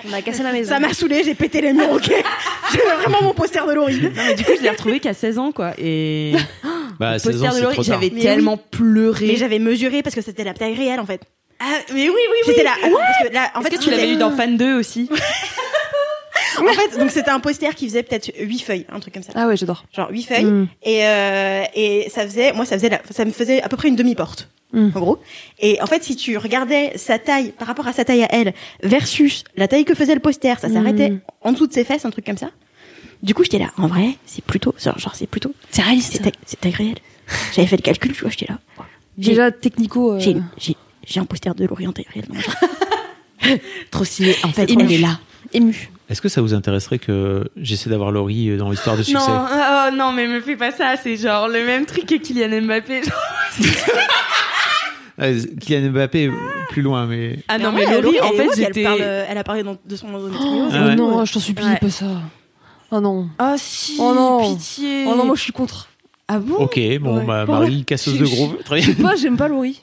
[0.08, 0.70] on a cassé la maison.
[0.70, 2.10] Ça m'a saoulé, j'ai pété les murs, ok.
[2.72, 4.00] J'ai vraiment mon poster de Laurie.
[4.02, 5.72] Non, mais du coup, je l'ai retrouvé qu'à 16 ans, quoi.
[5.78, 6.32] Et
[7.04, 9.36] Bah, le 16 poster de Laurie, j'avais Mais tellement Mais pleuré.
[9.36, 11.20] j'avais mesuré parce que c'était la taille réelle en fait.
[11.60, 12.38] Ah, mais oui, oui, oui.
[12.46, 12.72] J'étais là.
[12.82, 15.08] Attends, parce que là, en Est-ce fait, que tu l'avais eu dans Fan 2 aussi
[16.58, 19.32] En fait, donc c'était un poster qui faisait peut-être 8 feuilles, un truc comme ça.
[19.34, 19.84] Ah ouais, j'adore.
[19.92, 20.44] Genre 8 feuilles.
[20.44, 20.68] Mm.
[20.84, 23.88] Et, euh, et ça faisait, moi, ça faisait, la- ça me faisait à peu près
[23.88, 24.50] une demi-porte.
[24.72, 24.90] Mm.
[24.94, 25.18] En gros.
[25.58, 28.52] Et en fait, si tu regardais sa taille par rapport à sa taille à elle
[28.82, 31.20] versus la taille que faisait le poster, ça s'arrêtait Mm.
[31.42, 32.50] en dessous de ses fesses, un truc comme ça.
[33.24, 33.70] Du coup, j'étais là.
[33.78, 36.20] En vrai, c'est plutôt, genre, genre, c'est plutôt, C'est réaliste.
[36.46, 36.98] c'est taille réelle.
[37.54, 38.58] J'avais fait le calcul, tu vois, j'étais là.
[39.18, 40.12] J'ai- Déjà, technico.
[40.14, 42.26] euh, J'ai, un poster de Laurie en taille réelle.
[42.28, 42.56] dans ma chambre.
[43.90, 44.36] Trop stylé.
[44.44, 44.84] En fait, Ému.
[44.84, 45.18] on est là.
[45.52, 45.90] ému.
[46.10, 49.46] Est-ce que ça vous intéresserait que j'essaie d'avoir Laurie euh, dans l'histoire de succès Non,
[49.50, 50.96] oh, non, mais me fais pas ça.
[51.02, 53.00] C'est genre le même truc que Kylian Mbappé.
[55.20, 56.30] Euh, Kylian Mbappé,
[56.70, 57.38] plus loin, mais.
[57.48, 58.82] Ah non, en mais Laurie, en fait, elle, j'étais.
[58.82, 60.08] parle, euh, elle a parlé dans- de son.
[60.14, 60.30] Ah ouais.
[60.92, 61.76] Oh non, je t'en supplie, Ouais.
[61.78, 62.06] pas ça.
[62.96, 63.28] Oh non.
[63.40, 64.54] Oh si, Oh non.
[64.54, 65.04] pitié.
[65.08, 65.88] Oh non, moi je suis contre.
[66.28, 66.54] Ah bon?
[66.56, 67.24] Ok, bon, Ouais.
[67.24, 68.52] bah, Bon, Marie, casseuse de je- gros.
[68.64, 68.94] Très bien.
[69.00, 69.82] Moi, j'aime pas Laurie.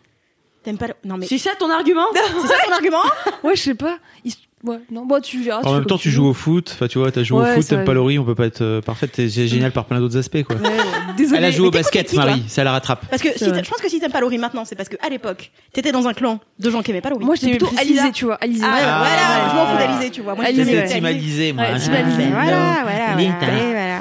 [0.63, 0.93] T'aimes pas le...
[1.03, 2.05] Non mais C'est ça ton argument?
[2.13, 3.01] C'est ça ton argument?
[3.43, 3.97] Ouais, je sais pas.
[4.23, 4.33] Il-
[4.63, 5.61] Ouais, non, bon, tu verras.
[5.61, 6.71] En fais même temps, tu joues au foot.
[6.75, 8.61] Enfin, tu vois, t'as joué Ouais, au foot, t'aimes pas Laurie, on peut pas être
[8.61, 9.11] euh, parfaite.
[9.15, 10.55] C'est génial par plein d'autres aspects, quoi.
[10.57, 10.75] Ouais, ouais.
[11.17, 11.37] Désolé.
[11.39, 12.41] Elle a joué au t'es basket, Marie.
[12.41, 12.49] toi.
[12.49, 13.05] Ça la rattrape.
[13.09, 15.09] Parce que si je pense que si t'aimes pas Laurie maintenant, c'est parce que à
[15.09, 17.25] l'époque, t'étais dans un clan de gens qui aimaient pas Laurie.
[17.25, 17.75] Moi, j'étais Tu plutôt.
[17.79, 18.35] Alizé, tu vois.
[18.35, 18.63] Alizé.
[18.67, 18.97] Ah, Ah.
[18.99, 20.35] voilà, je m'en fous d'Alizé, tu vois.
[20.35, 21.53] Moi, Alizé, j'étais Team Alizé.
[21.53, 21.63] Moi.
[21.63, 22.27] Ouais, team Alizé.
[22.31, 23.99] Voilà, voilà.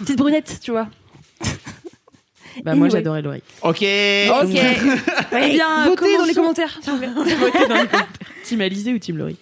[0.00, 0.86] Petite brunette, tu vois.
[2.64, 3.42] Bah, moi, j'adorais Laurie.
[3.62, 3.76] Ok.
[3.78, 3.82] Ok.
[5.32, 6.78] Eh bien, votez dans les commentaires.
[6.82, 7.08] s'il vous plaît.
[7.14, 7.36] Votez
[7.68, 8.06] dans les commentaires.
[8.44, 9.36] Team Alizé ou Team Laurie?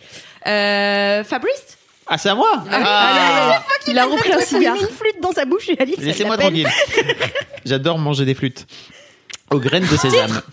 [0.49, 3.63] Euh, Fabrice Ah, c'est à moi Ah.
[3.87, 4.75] Il a repris un Il a cigare.
[4.75, 6.63] mis une flûte dans sa bouche et a dit que ça Laissez-moi l'appelle.
[6.65, 7.17] tranquille.
[7.65, 8.67] J'adore manger des flûtes.
[9.51, 10.41] Aux graines de sésame.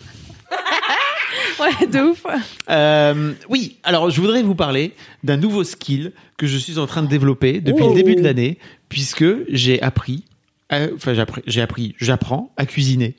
[1.60, 2.22] Ouais, de ouf.
[2.70, 4.94] Euh, oui, alors je voudrais vous parler
[5.24, 7.90] d'un nouveau skill que je suis en train de développer depuis Oh.
[7.90, 8.58] le début de l'année,
[8.90, 10.26] puisque j'ai appris,
[10.70, 13.16] à- enfin j'ai appris, j'ai appris, j'apprends à cuisiner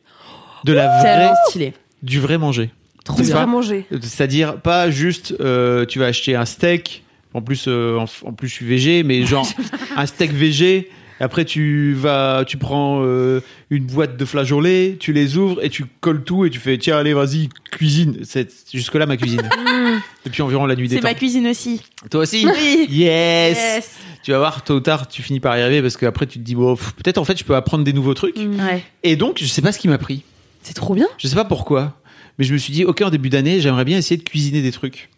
[0.64, 1.72] de la vraie, Tellement stylé.
[2.02, 2.70] du vrai manger.
[3.06, 3.32] Trop bien.
[3.34, 3.86] pas Bien manger.
[4.02, 8.48] C'est-à-dire pas juste euh, tu vas acheter un steak, en plus euh, en, en plus
[8.48, 9.48] je suis végé, mais genre
[9.96, 10.90] un steak végé.
[11.18, 13.40] Après tu vas, tu prends euh,
[13.70, 16.98] une boîte de flageolets, tu les ouvres et tu colles tout et tu fais tiens
[16.98, 18.18] allez vas-y cuisine.
[18.22, 19.48] C'est jusque là ma cuisine.
[20.26, 21.08] Depuis environ la nuit des C'est temps.
[21.08, 21.80] ma cuisine aussi.
[22.10, 22.86] Toi aussi Oui.
[22.90, 23.56] Yes.
[23.56, 23.90] Yes.
[24.24, 26.44] Tu vas voir tôt ou tard tu finis par y arriver parce qu'après tu te
[26.44, 28.36] dis bon peut-être en fait je peux apprendre des nouveaux trucs.
[28.36, 28.84] Ouais.
[29.02, 30.22] Et donc je sais pas ce qui m'a pris.
[30.62, 31.06] C'est trop bien.
[31.16, 31.96] Je sais pas pourquoi,
[32.38, 34.72] mais je me suis dit, ok, en début d'année, j'aimerais bien essayer de cuisiner des
[34.72, 35.08] trucs.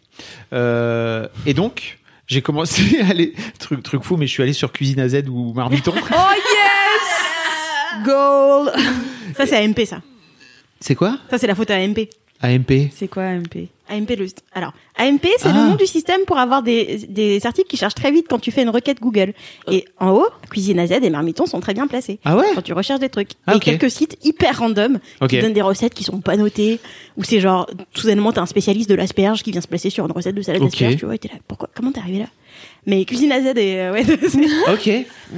[0.53, 4.71] Euh, et donc, j'ai commencé à aller, truc, truc fou, mais je suis allé sur
[4.71, 5.93] Cuisine à Z ou Marmiton.
[6.11, 8.71] Oh yes Goal
[9.35, 10.01] Ça, c'est AMP, ça.
[10.79, 11.17] c'est quoi?
[11.29, 12.07] Ça, c'est la faute à AMP.
[12.41, 14.27] AMP C'est quoi MP AMP, le...
[14.53, 15.51] Alors, AMP, c'est Ah.
[15.51, 18.51] le nom du système pour avoir des, des articles qui chargent très vite quand tu
[18.51, 19.33] fais une requête Google.
[19.67, 22.19] Et en haut, Cuisine à Z et Marmiton sont très bien placés.
[22.23, 23.31] Ah ouais Quand tu recherches des trucs.
[23.47, 25.29] Ah, et quelques sites hyper random Ok.
[25.31, 26.79] qui donnent des recettes qui sont pas notées.
[27.17, 30.11] Ou c'est genre, soudainement, t'as un spécialiste de l'asperge qui vient se placer sur une
[30.11, 30.69] recette de salade Ok.
[30.69, 30.97] d'asperge.
[30.97, 32.27] Tu vois, et t'es là, pourquoi, comment t'es arrivé là?
[32.85, 34.05] Mais Cuisine à Z et, euh, ouais,
[34.71, 34.87] Ok.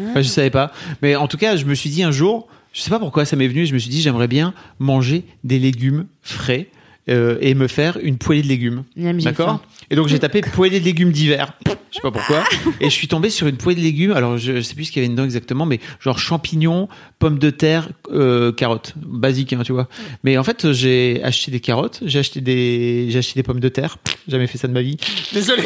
[0.10, 0.74] Enfin, je savais pas.
[1.02, 3.38] Mais en tout cas, je me suis dit un jour, je sais pas pourquoi ça
[3.38, 6.68] m'est venu, je me suis dit, j'aimerais bien manger des légumes frais.
[7.12, 8.84] Euh, et me faire une poêlée de légumes.
[8.96, 9.62] D'accord.
[9.90, 11.54] Et donc j'ai tapé poêlée de légumes d'hiver.
[11.66, 12.44] Je sais pas pourquoi.
[12.80, 14.12] Et je suis tombé sur une poêlée de légumes.
[14.14, 16.88] Alors je, je sais plus ce qu'il y avait dedans exactement, mais genre champignons,
[17.20, 19.88] pommes de terre, euh, carottes, basique, hein, tu vois.
[20.24, 23.70] Mais en fait j'ai acheté des carottes, j'ai acheté des, j'ai acheté des pommes de
[23.70, 23.98] terre.
[24.28, 24.98] Jamais fait ça de ma vie.
[25.34, 25.64] Désolé.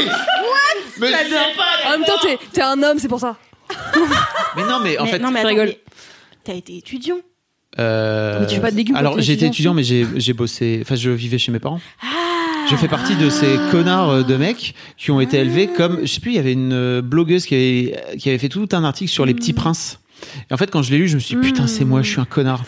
[0.99, 1.07] Mais,
[1.87, 3.37] En même temps, t'es- t'es un homme, c'est pour ça.
[4.55, 5.19] mais non, mais en mais fait.
[5.19, 5.73] non, mais attends, rigole.
[6.43, 7.17] T'as été étudiant.
[7.79, 10.79] Euh, Mais tu fais pas de légumes quand Alors été étudiant, mais j'ai j'ai bossé.
[10.81, 11.81] Enfin, je vivais chez mes parents.
[12.01, 12.05] Ah.
[12.69, 16.07] Je fais partie de ces connards euh, de mecs qui ont été élevés comme, je
[16.07, 18.83] sais plus, il y avait une euh, blogueuse qui avait, qui avait fait tout un
[18.83, 19.55] article sur les petits Mm.
[19.55, 19.99] princes.
[20.49, 22.09] Et en fait, quand je l'ai lu, je me suis dit, putain, c'est moi, je
[22.09, 22.63] suis un connard.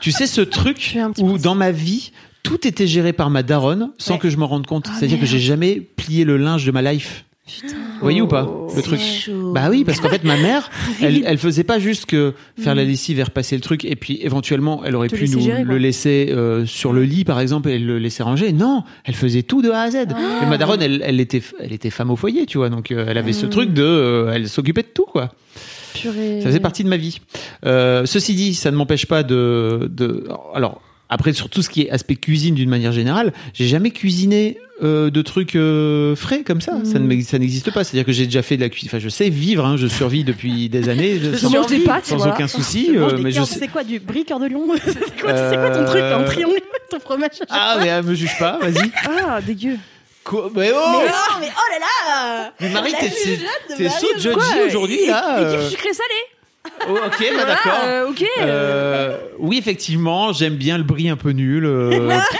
[0.00, 1.42] tu sais, ce truc où prince.
[1.42, 4.18] dans ma vie, tout était géré par ma daronne sans Ouais.
[4.20, 4.86] que je me rende compte.
[4.88, 7.24] Ah, C'est-à-dire que j'ai jamais plié le linge de ma life.
[7.46, 9.00] Vous voyez ou pas le truc
[9.52, 10.70] Bah oui, parce qu'en fait ma mère,
[11.02, 14.18] elle, elle faisait pas juste que faire la lessive et repasser le truc, et puis
[14.22, 15.72] éventuellement elle aurait Te pu laisser nous gérer, quoi.
[15.72, 18.52] le laisser euh, sur le lit par exemple et le laisser ranger.
[18.52, 19.96] Non, elle faisait tout de A à Z.
[20.42, 23.04] Et ma daronne, elle, elle était, elle était femme au foyer, tu vois, donc euh,
[23.08, 25.30] elle avait ce truc de, euh, elle s'occupait de tout quoi.
[25.94, 26.40] Purée.
[26.40, 27.20] Ça faisait partie de ma vie.
[27.66, 30.26] Euh, ceci dit, ça ne m'empêche pas de, de.
[30.54, 30.80] Alors,
[31.14, 35.08] après, sur tout ce qui est aspect cuisine d'une manière générale, j'ai jamais cuisiné euh,
[35.10, 36.72] de trucs euh, frais comme ça.
[36.98, 37.84] M'ex- ça n'existe pas.
[37.84, 38.88] C'est-à-dire que j'ai déjà fait de la cuisine.
[38.90, 39.64] Enfin, je sais vivre.
[39.64, 42.34] Hein, je survis depuis des années Je sans, mange des pâtes, sans voilà.
[42.34, 42.90] aucun souci.
[42.90, 43.60] Manges euh, mais je sais.
[43.60, 46.58] C'est quoi du brie cœur de lion C'est quoi, quoi ton truc Euh, en triangle
[46.90, 48.58] Ton fromage Ah, mais euh, me juge pas.
[48.60, 48.90] Vas-y.
[49.06, 49.76] Ah, dégueu.
[50.24, 50.50] Quoi?
[50.56, 55.36] Mais oh Mais non, mais oh là là Mais Marie, t'es so judgy aujourd'hui là.
[55.42, 55.70] Équipe euh.
[55.70, 56.14] sucré salé.
[56.88, 57.80] Oh, ok, bah, d'accord.
[57.86, 58.24] euh, ok.
[58.40, 61.90] Euh, oui, effectivement, j'aime bien le brie un peu nul, euh,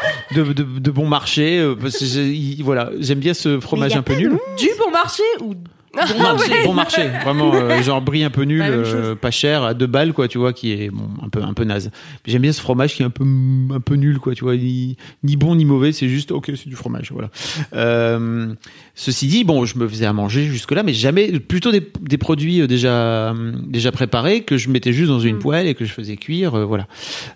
[0.34, 3.94] de, de, de bon marché, euh, parce que j'ai- il- voilà, j'aime bien ce fromage
[3.96, 4.38] un peu nul.
[4.58, 5.54] Du bon marché ou
[5.94, 9.74] Bon marché, bon marché, vraiment, euh, genre brie un peu nul, euh, pas cher, à
[9.74, 11.90] deux balles, quoi, tu vois, qui est bon, un peu un peu naze.
[12.26, 14.96] J'aime bien ce fromage qui est un peu un peu nul, quoi, tu vois, ni,
[15.22, 17.30] ni bon ni mauvais, c'est juste ok, c'est du fromage, voilà.
[17.74, 18.52] Euh,
[18.94, 22.18] ceci dit, bon, je me faisais à manger jusque là, mais jamais, plutôt des, des
[22.18, 23.34] produits euh, déjà
[23.66, 26.64] déjà préparés que je mettais juste dans une poêle et que je faisais cuire, euh,
[26.64, 26.86] voilà.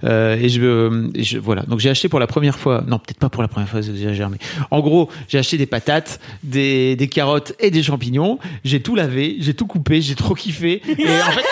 [0.04, 2.98] Euh, et je, euh, et je voilà, donc j'ai acheté pour la première fois, non
[2.98, 4.38] peut-être pas pour la première fois, c'est déjà germé.
[4.70, 8.38] En gros, j'ai acheté des patates, des, des carottes et des champignons.
[8.64, 10.82] J'ai tout lavé, j'ai tout coupé, j'ai trop kiffé.
[10.88, 11.44] Et en fait,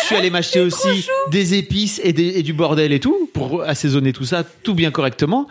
[0.00, 3.62] je suis allé m'acheter aussi des épices et, des- et du bordel et tout pour
[3.62, 5.46] assaisonner tout ça, tout bien correctement.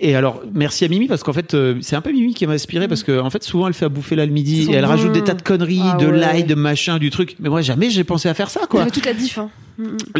[0.00, 2.52] Et alors, merci à Mimi parce qu'en fait, euh, c'est un peu Mimi qui m'a
[2.52, 4.84] inspiré parce que en fait, souvent elle fait à bouffer là le midi et elle
[4.84, 6.16] rajoute des tas de conneries, Ah de ouais.
[6.18, 7.34] l'ail, de machin, du truc.
[7.40, 8.86] Mais moi, jamais j'ai pensé à faire ça, quoi.
[8.86, 9.38] Toute la diff.
[9.38, 9.50] Hein.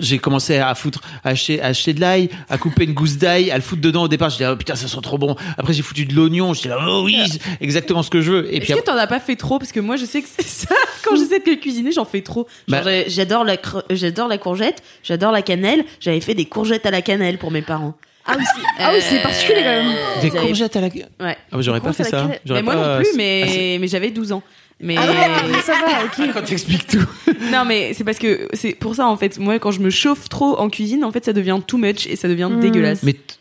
[0.01, 3.51] j'ai commencé à foutre, à acheter, à acheter de l'ail, à couper une gousse d'ail,
[3.51, 4.31] à le foutre dedans au départ.
[4.31, 5.37] Je disais, oh putain, ça sent trop bon.
[5.57, 6.55] Après, j'ai foutu de l'oignon.
[6.55, 8.55] Je disais, oh oui, c'est exactement ce que je veux.
[8.55, 9.59] Et puis, Est-ce que t'en as pas fait trop?
[9.61, 10.75] Parce que moi, je sais que c'est ça.
[11.05, 12.47] Quand j'essaie de cuisiner, j'en fais trop.
[12.69, 13.57] Bah- j'ai- j'adore la,
[13.91, 15.85] j'adore la courgette, j'adore la cannelle.
[16.01, 17.95] J'avais fait des courgettes à la cannelle pour mes parents.
[18.31, 19.93] Ah oui, c'est ah oui, c'est particulier quand même.
[20.21, 20.87] des j'avais- courgettes à la.
[20.89, 21.03] Ouais.
[21.21, 22.29] Ah, bah, j'aurais pas fait ça.
[22.45, 24.43] J'aurais Mais moi pas- non plus, Ah, mais, c'est- mais j'avais 12 ans.
[24.81, 26.31] Mais Ah ouais, ça va, ok.
[26.35, 27.05] Quand t'expliques tout.
[27.51, 29.39] non, mais c'est parce que c'est pour ça en fait.
[29.39, 32.15] Moi, quand je me chauffe trop en cuisine, en fait, ça devient too much et
[32.15, 33.03] ça devient dégueulasse.
[33.03, 33.35] Mais t- t-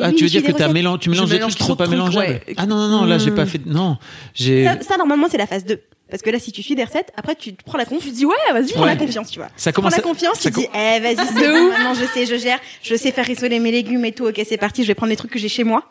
[0.00, 0.72] ah, tu veux dire que recettes.
[0.72, 2.26] mélange, tu mélanges des mélange trucs qui trop sont pas mélangeables.
[2.46, 2.54] ouais.
[2.56, 3.60] Ah non non non, là j'ai pas fait.
[3.66, 3.96] Non,
[4.34, 4.64] j'ai.
[4.64, 5.80] Ça, ça, normalement, c'est la phase 2.
[6.08, 8.04] Parce que là, si tu suis des recettes, après, tu te prends la confiance.
[8.04, 8.90] Tu dis, ouais, vas-y, prends Ouais.
[8.90, 9.48] la confiance, tu vois.
[9.56, 12.04] Ça Prends commence la à- confiance, ça tu dis, eh, vas-y, c'est bon, maintenant, je
[12.14, 14.86] sais, je gère, je sais faire rissoler mes légumes et tout, ok, c'est parti, je
[14.88, 15.84] vais prendre les trucs que j'ai chez moi.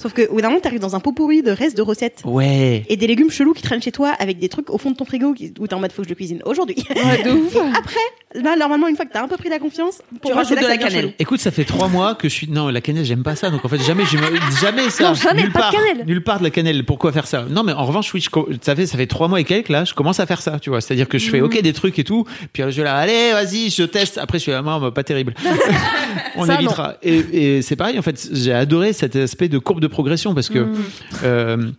[0.00, 2.22] Sauf que, au bout d'un moment, t'arrives dans un pot pourri de restes de recettes.
[2.24, 2.84] Ouais.
[2.88, 5.04] Et des légumes chelous qui traînent chez toi avec des trucs au fond de ton
[5.04, 6.76] frigo qui- où t'es en mode faut que je le cuisine aujourd'hui.
[6.96, 7.28] Et
[7.76, 8.00] après,
[8.34, 10.58] là, normalement, une fois que t'as un peu pris la confiance, pour Tu moi, rajoutes
[10.60, 11.00] de la cannelle.
[11.02, 11.12] chelou.
[11.18, 12.48] Écoute, ça fait trois mois que je suis.
[12.48, 13.50] Non, la cannelle, j'aime pas ça.
[13.50, 14.04] Donc en fait, jamais,
[14.60, 15.04] jamais ça.
[15.08, 16.06] Non, jamais, nulle pas de part, cannelle.
[16.06, 16.84] Nulle part de la cannelle.
[16.84, 17.44] Pourquoi faire ça?
[17.50, 18.28] Non, mais en revanche, oui, je,
[18.62, 20.58] ça fait ça fait trois mois et quelques là, je commence à faire ça.
[20.60, 21.30] Tu vois, c'est-à-dire que je Mm.
[21.30, 22.24] fais ok des trucs et tout.
[22.52, 24.16] Puis je vais là, allez, vas-y, je teste.
[24.18, 25.34] Après, je suis là, non, bah, pas terrible.
[26.36, 26.94] On Ça, évitera.
[27.02, 27.98] Et, et c'est pareil.
[27.98, 30.58] En fait, j'ai adoré cet aspect de courbe de progression parce que.
[30.60, 30.76] Mm.
[31.24, 31.70] euh,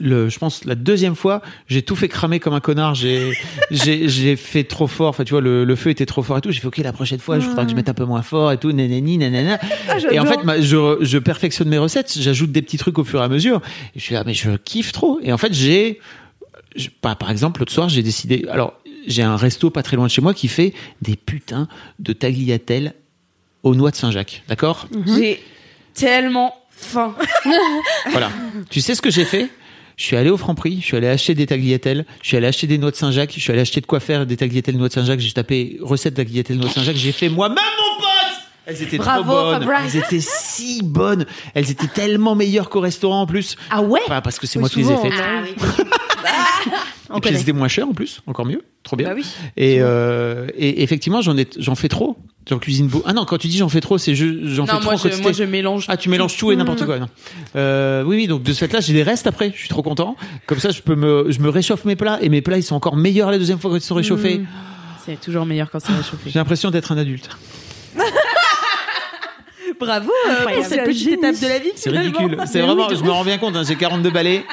[0.00, 2.94] le, je pense la deuxième fois, j'ai tout fait cramer comme un connard.
[2.96, 3.32] J'ai,
[3.70, 5.08] j'ai, j'ai fait trop fort.
[5.10, 6.50] Enfin, tu vois, le, le feu était trop fort et tout.
[6.50, 8.50] J'ai fait ok, la prochaine fois, je voudrais que je mette un peu moins fort
[8.50, 8.72] et tout.
[8.72, 9.58] Nanani, nanana.
[10.10, 12.16] et en fait, ma- je, je perfectionne mes recettes.
[12.18, 13.60] J'ajoute des petits trucs au fur et à mesure.
[13.94, 15.20] Et je suis là, mais je kiffe trop.
[15.22, 16.00] Et en fait, j'ai,
[16.74, 18.46] je- par, par exemple, l'autre soir, j'ai décidé.
[18.50, 18.74] Alors,
[19.06, 20.72] j'ai un resto pas très loin de chez moi qui fait
[21.02, 21.68] des putains
[22.00, 22.94] de tagliatelles
[23.62, 24.42] aux noix de Saint-Jacques.
[24.48, 24.88] D'accord?
[25.06, 25.40] J'ai
[25.92, 27.14] tellement faim.
[28.10, 28.30] Voilà.
[28.70, 29.48] tu sais ce que j'ai fait?
[29.96, 32.66] Je suis allé au Franprix, je suis allé acheter des tagliatelles, je suis allé acheter
[32.66, 34.92] des noix de Saint-Jacques, je suis allé acheter de quoi faire des tagliatelles noix de
[34.92, 38.14] Saint-Jacques, j'ai tapé recette tagliatelles noix de Saint-Jacques, j'ai fait moi-même mon pote
[38.66, 39.62] elles étaient Bravo, trop bonnes.
[39.62, 39.94] Fabrice.
[39.94, 41.26] Elles étaient si bonnes.
[41.52, 43.56] Elles étaient tellement meilleures qu'au restaurant en plus.
[43.70, 44.00] Ah ouais?
[44.06, 45.12] Enfin, parce que c'est Oui, moi qui les ai faites.
[45.18, 45.84] Ah oui.
[47.14, 49.08] On Et puis c'était moins cher en plus, encore mieux, trop bien.
[49.08, 49.24] Bah oui.
[49.56, 52.16] Et, euh, et effectivement, j'en ai, j'en fais trop.
[52.48, 53.02] J'en cuisine beau.
[53.06, 54.82] Ah non, quand tu dis j'en fais trop, c'est je, j'en fais trop.
[54.82, 55.22] moi en je, quantité.
[55.22, 55.86] moi je mélange.
[55.88, 56.98] Ah, tu mélanges tout et n'importe quoi.
[56.98, 57.08] Non.
[57.56, 58.26] Euh, oui, oui.
[58.26, 59.50] Donc de ce fait-là, j'ai des restes après.
[59.54, 60.16] Je suis trop content.
[60.46, 62.74] Comme ça, je peux me, je me réchauffe mes plats et mes plats ils sont
[62.74, 64.42] encore meilleurs la deuxième fois quand ils sont réchauffés.
[65.06, 66.30] C'est toujours meilleur quand c'est réchauffé.
[66.30, 67.30] J'ai l'impression d'être un adulte.
[69.78, 71.70] Bravo euh, pour cette petite étape de la vie.
[71.74, 72.36] C'est ridicule.
[72.46, 74.44] C'est vraiment, je me rends bien compte, hein, j'ai 42 balais.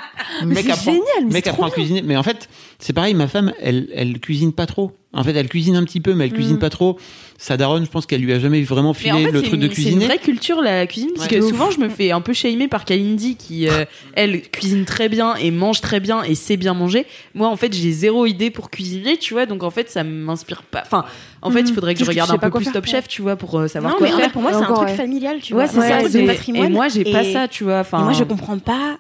[0.45, 2.01] Mec c'est apprend, génial, mec apprend à cuisiner.
[2.01, 2.49] Mais en fait,
[2.79, 4.91] c'est pareil, ma femme, elle, elle cuisine pas trop.
[5.13, 6.97] En fait, elle cuisine un petit peu, mais elle cuisine pas trop.
[7.43, 9.65] Sa daronne, je pense qu'elle lui a jamais vraiment en filé fait, le truc de
[9.65, 10.05] une, c'est une cuisiner.
[10.05, 11.39] vraie culture la cuisine parce Ouais.
[11.39, 13.83] que souvent je me fais un peu shamer par Kalindi qui euh,
[14.13, 17.07] elle cuisine très bien et mange très bien et sait bien manger.
[17.33, 20.61] Moi en fait j'ai zéro idée pour cuisiner tu vois donc en fait ça m'inspire
[20.61, 20.83] pas.
[20.85, 21.03] Enfin
[21.41, 22.85] en fait il faudrait que je regarde sais un peu plus faire, Top.
[22.85, 24.25] Chef tu vois pour euh, savoir Non, quoi mais en faire.
[24.27, 24.95] fait, pour moi, c'est un truc ouais.
[24.95, 25.67] familial, tu Ouais, vois.
[25.67, 26.09] c'est C'est ça.
[26.09, 26.65] c'est- patrimoine.
[26.67, 27.79] Et moi j'ai pas ça tu vois.
[27.79, 28.97] Enfin moi, je comprends pas.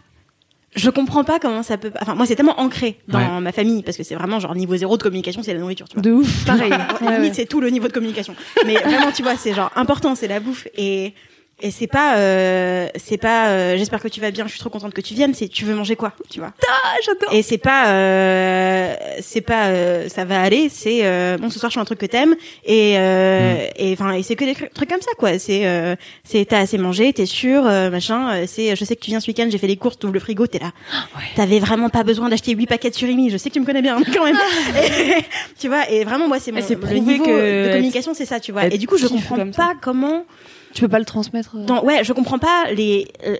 [0.75, 1.91] Je comprends pas comment ça peut.
[2.01, 3.41] Enfin, moi, c'est tellement ancré dans Ouais.
[3.41, 5.95] ma famille parce que c'est vraiment genre niveau zéro de communication, c'est la nourriture, tu
[5.95, 6.01] vois.
[6.01, 6.71] De ouf, pareil.
[6.71, 7.33] Ouais, Ouais, limite, ouais.
[7.33, 8.35] c'est tout le niveau de communication.
[8.65, 11.13] Mais vraiment, tu vois, c'est genre important, c'est la bouffe et
[11.61, 14.69] et c'est pas euh, c'est pas euh, j'espère que tu vas bien, je suis trop
[14.69, 16.51] contente que tu viennes, c'est tu veux manger quoi, tu vois.
[16.67, 17.33] Ah, j'adore.
[17.33, 21.69] Et c'est pas euh, c'est pas euh, ça va aller, c'est euh, bon ce soir
[21.69, 22.35] je fais un truc que t'aimes
[22.65, 25.37] et euh, et enfin et c'est que des trucs comme ça quoi.
[25.39, 28.45] C'est euh, c'est t'as assez mangé, t'es sûr, euh, machin.
[28.47, 30.47] C'est je sais que tu viens ce week-end, j'ai fait les courses, t'ouvres le frigo,
[30.47, 30.71] t'es là.
[31.35, 33.29] T'avais vraiment pas besoin d'acheter 8 paquets de surimi.
[33.29, 34.37] Je sais que tu me connais bien quand même.
[34.77, 35.23] Et,
[35.59, 38.51] tu vois et vraiment moi c'est mon le niveau que de communication c'est ça tu
[38.51, 38.65] vois.
[38.65, 40.25] Et du coup je comprends comme pas comment
[40.73, 41.55] Tu peux pas le transmettre.
[41.57, 41.65] euh.
[41.65, 43.07] dans, ouais, je comprends pas les.
[43.25, 43.37] euh,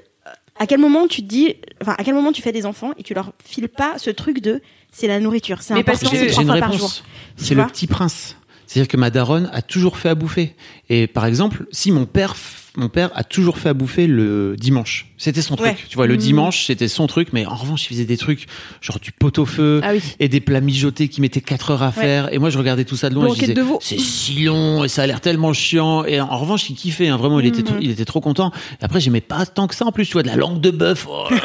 [0.59, 3.03] à quel moment tu te dis, enfin, à quel moment tu fais des enfants et
[3.03, 4.61] tu leur files pas ce truc de,
[4.91, 6.73] c'est la nourriture, c'est important, c'est trois par jour.
[6.73, 7.03] réponse.
[7.37, 8.35] C'est le petit prince.
[8.67, 10.55] C'est-à-dire que ma daronne a toujours fait à bouffer.
[10.89, 12.35] Et par exemple, si mon père,
[12.77, 15.07] mon père a toujours fait à bouffer le dimanche.
[15.17, 15.67] C'était son truc.
[15.71, 15.77] Ouais.
[15.89, 16.17] Tu vois, le Mmh.
[16.17, 17.29] dimanche, c'était son truc.
[17.33, 18.47] Mais en revanche, il faisait des trucs
[18.81, 20.01] genre du pot-au-feu Ah oui.
[20.19, 22.33] et des plats mijotés qui mettaient 4 heures à faire.
[22.33, 23.27] Et moi, je regardais tout ça de loin.
[23.27, 26.05] et je disais, c'est si long et ça a l'air tellement chiant.
[26.05, 27.09] Et en revanche, il kiffait.
[27.09, 27.17] hein.
[27.17, 28.51] Vraiment, il était, trop, il était trop content.
[28.81, 29.85] Et après, j'aimais pas tant que ça.
[29.85, 31.07] En plus, tu vois, de la langue de bœuf.
[31.09, 31.27] Oh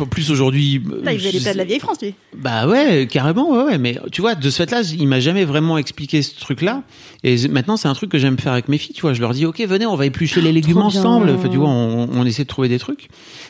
[0.00, 0.82] En plus, aujourd'hui.
[1.02, 2.14] Là, il faisait plats de la vieille France, lui.
[2.36, 3.78] bah ouais, carrément, ouais, ouais.
[3.78, 6.82] Mais tu vois, de ce fait-là, il m'a jamais vraiment expliqué ce truc-là.
[7.24, 8.94] Et maintenant, c'est un truc que j'aime faire avec mes filles.
[8.94, 11.00] Tu vois, je leur dis, ok, venez, on va éplucher les légumes Trop bien.
[11.00, 11.30] ensemble.
[11.30, 13.08] Enfin, tu vois, on, on essaie de trouver des trucs.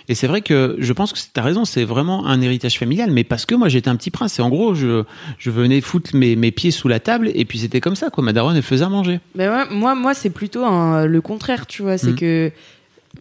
[0.09, 3.11] Et c'est vrai que je pense que t'as raison, c'est vraiment un héritage familial.
[3.11, 4.39] Mais parce que moi, j'étais un petit prince.
[4.39, 5.03] Et en gros, je,
[5.39, 7.31] je venais foutre mes, mes pieds sous la table.
[7.35, 8.23] Et puis c'était comme ça, quoi.
[8.23, 9.21] Ma daronne, elle faisait à manger.
[9.35, 11.99] Mais ouais, moi, moi, c'est plutôt un- le contraire, tu vois.
[11.99, 12.17] C'est Mm.
[12.17, 12.53] que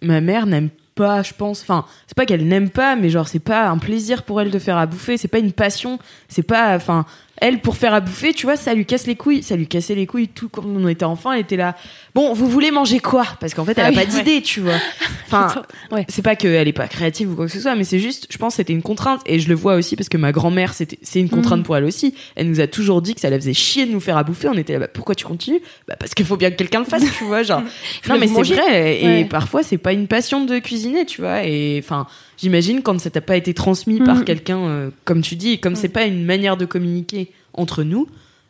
[0.02, 1.62] ma mère n'aime pas, je pense.
[1.62, 4.60] Enfin, c'est pas qu'elle n'aime pas, mais genre, c'est pas un plaisir pour elle de
[4.60, 5.18] faire à bouffer.
[5.18, 6.00] C'est pas une passion.
[6.30, 7.06] C'est pas, enfin,
[7.42, 9.96] elle pour faire à bouffer, tu vois, ça lui casse les couilles, ça lui cassait
[9.96, 11.76] les couilles tout quand on était enfant, elle était là.
[12.14, 13.26] Bon, vous voulez manger quoi?
[13.40, 14.74] Parce qu'en fait, elle Ah a oui, pas d'idée, tu vois.
[15.28, 16.06] Enfin, Ouais.
[16.08, 18.38] c'est pas qu'elle est pas créative ou quoi que ce soit, mais c'est juste, je
[18.38, 21.20] pense, c'était une contrainte et je le vois aussi parce que ma grand-mère, c'était, c'est
[21.20, 22.14] une contrainte pour elle aussi.
[22.36, 24.48] Elle nous a toujours dit que ça la faisait chier de nous faire à bouffer.
[24.50, 25.62] On était là, bah, pourquoi tu continues?
[25.88, 27.64] Bah parce qu'il faut bien que quelqu'un le fasse, tu vois, genre.
[28.08, 29.26] non mais c'est vrai et Ouais.
[29.26, 31.44] parfois c'est pas une passion de cuisiner, tu vois.
[31.44, 32.06] Et enfin,
[32.38, 34.24] j'imagine quand ça t'a pas été transmis par Mhm.
[34.26, 38.08] quelqu'un, euh, comme tu dis, et comme c'est pas une manière de communiquer entre nous.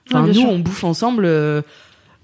[0.09, 0.49] Enfin, Ouais, nous, sûr.
[0.49, 1.25] on bouffe ensemble.
[1.25, 1.61] euh,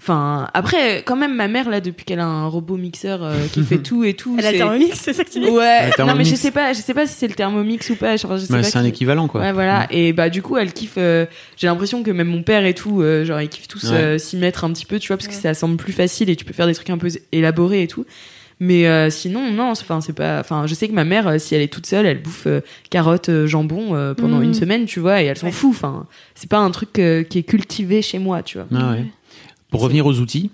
[0.03, 3.62] Enfin, après, quand même, ma mère là, depuis qu'elle a un robot mixeur euh, qui
[3.64, 5.47] fait tout et tout, Elle a Thermomix, c'est ça que tu dis?
[5.47, 5.91] Ouais.
[5.99, 8.18] Non mais je sais pas, je sais pas si c'est le Thermomix ou pas.
[8.18, 9.41] Genre, je sais Bah, pas c'est un qui- équivalent, quoi.
[9.41, 9.86] Ouais, voilà.
[9.91, 10.95] Et bah du coup, elle kiffe.
[10.97, 13.95] euh, J'ai l'impression que même mon père et tout, euh, genre ils kiffent tous Ouais.
[13.97, 16.36] euh, s'y mettre un petit peu, tu vois, parce que ça semble plus facile et
[16.36, 18.07] tu peux faire des trucs un peu élaborés et tout.
[18.64, 19.72] Mais euh, sinon, non.
[19.72, 20.39] Enfin, c'est pas.
[20.39, 22.62] Enfin, je sais que ma mère, euh, si elle est toute seule, elle bouffe euh,
[22.91, 24.43] carottes, euh, jambon euh, pendant Mhm.
[24.43, 25.51] une semaine, tu vois, et elle s'en Ouais.
[25.51, 25.72] fout.
[25.72, 26.05] Enfin,
[26.36, 28.68] c'est pas un truc euh, qui est cultivé chez moi, tu vois.
[28.74, 29.05] Ah ouais.
[29.72, 30.51] Pour revenir aux outils,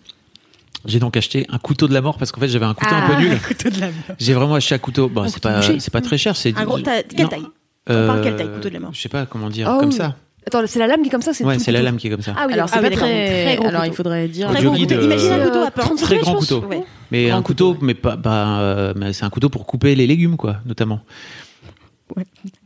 [0.86, 3.08] j'ai donc acheté un couteau de la mort parce qu'en fait j'avais un couteau un
[3.16, 3.38] peu nul.
[3.46, 3.96] couteau de la mort.
[4.18, 5.10] J'ai vraiment acheté un couteau.
[5.10, 5.60] Bon, c'est pas
[5.92, 6.38] pas très cher.
[6.38, 7.44] C'est Un gros, t'as- quelle taille?
[7.90, 8.92] Euh, parle quelle taille, couteau de la mort?
[8.94, 9.68] Je sais pas comment dire.
[9.70, 9.96] Ah comme oui.
[9.96, 10.16] ça.
[10.48, 12.10] Attends, c'est la lame qui est comme ça, c'est Ouais, c'est la lame qui est
[12.10, 12.34] comme ça.
[12.38, 13.44] Ah oui, Alors c'est ah pas oui, d'accord, très.
[13.44, 14.48] très gros Alors il faudrait dire.
[14.48, 15.04] Très Audio gros guide, couteau.
[15.04, 15.72] Imagine euh, un couteau à.
[15.72, 16.60] 30 Très grand couteau.
[16.62, 16.84] Ouais.
[17.12, 20.38] Mais Grand un couteau, mais pas, bah, euh, c'est un couteau pour couper les légumes,
[20.38, 21.02] quoi, notamment.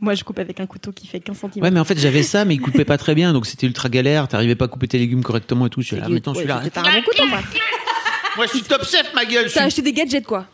[0.00, 1.64] Moi, je coupe avec un couteau qui fait 15 cm.
[1.64, 3.88] Ouais, mais en fait, j'avais ça, mais il coupait pas très bien, donc c'était ultra
[3.88, 4.28] galère.
[4.28, 5.80] T'arrivais pas à couper tes légumes correctement et tout.
[5.80, 6.60] Je suis là, maintenant, celui-là.
[6.62, 7.40] C'était un bon couteau, quoi.
[8.36, 9.50] Moi, je suis top chef, ma gueule.
[9.52, 10.46] T'as acheté des gadgets quoi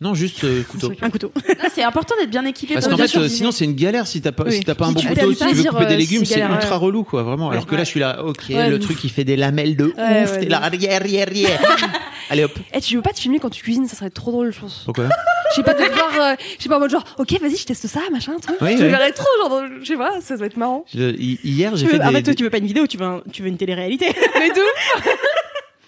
[0.00, 0.92] Non, juste euh, couteau.
[1.00, 1.32] Un couteau.
[1.74, 2.74] C'est important d'être bien équipé.
[2.74, 4.52] Parce qu'en fait, euh, sinon, c'est une galère si t'as pas, Oui.
[4.52, 6.40] si t'as pas un Si bon tu couteau, si tu veux couper des légumes, c'est
[6.40, 6.76] ultra ouais.
[6.84, 7.50] relou, quoi, vraiment.
[7.50, 9.74] Alors que là, je suis là, ok, Ouais, le de truc, il fait des lamelles
[9.74, 9.92] de Ouais,
[10.24, 11.60] ouf, ouais, t'es de là, arrière, arrière, arrière.
[12.30, 12.52] Allez hop.
[12.74, 14.82] Eh, tu veux pas te filmer quand tu cuisines, ça serait trop drôle, je pense.
[14.84, 15.04] Pourquoi
[15.50, 17.64] Je sais pas, de voir, euh, je sais pas, en mode genre, ok, vas-y, je
[17.64, 18.56] teste ça, machin, truc.
[18.60, 18.88] Oui, je oui.
[18.90, 20.84] verrais trop, genre, dans- je sais pas, ça doit être marrant.
[20.94, 22.16] Je- hi- Hier, j'ai Tu fait veux- En des.
[22.16, 24.06] fait, toi, tu veux pas une vidéo, tu veux, un- tu veux une télé-réalité.
[24.38, 24.60] Mais d'où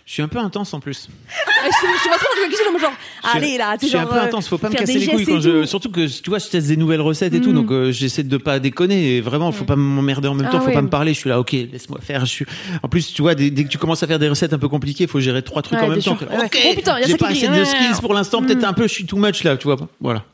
[0.09, 1.07] Je suis un peu intense en plus.
[1.29, 2.93] Je sais je sais pas trop, je cuisine en mode genre,
[3.25, 4.99] Je suis- allez là, Je tu suis un peu euh, intense, faut pas me casser
[5.01, 5.51] les couilles quand je.
[5.61, 5.67] tout.
[5.67, 7.55] Surtout que tu vois, je teste des nouvelles recettes et tout, Mm.
[7.55, 9.17] donc euh, j'essaie de pas déconner.
[9.17, 11.13] Et vraiment, faut pas m'emmerder en même Ah temps, faut pas me parler.
[11.13, 12.21] Je suis là, ok, laisse-moi faire.
[12.25, 12.47] Je suis.
[12.83, 14.69] En plus, tu vois, dès, dès que tu commences à faire des recettes un peu
[14.71, 16.13] compliquées, faut gérer trois trucs Ouais, en même temps.
[16.19, 18.43] Ok, Oh, putain, y a j'ai pas assez de skills pour l'instant.
[18.43, 19.77] Peut-être un peu, je suis too much là, tu vois.
[20.01, 20.25] Voilà.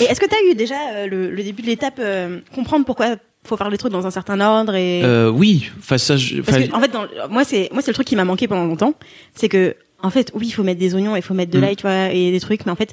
[0.00, 3.16] Et est-ce que t'as eu déjà euh, le, le début de l'étape, euh, comprendre pourquoi
[3.44, 5.02] faut faire les trucs dans un certain ordre et.
[5.04, 7.90] Euh, oui, enfin ça, je- Parce enfin, que, en fait, dans, moi, c'est, moi, c'est
[7.90, 8.94] le truc qui m'a manqué pendant longtemps.
[9.34, 11.62] C'est que, en fait, oui, il faut mettre des oignons, il faut mettre de Mm.
[11.62, 12.92] l'ail, tu vois, et des trucs, mais en fait,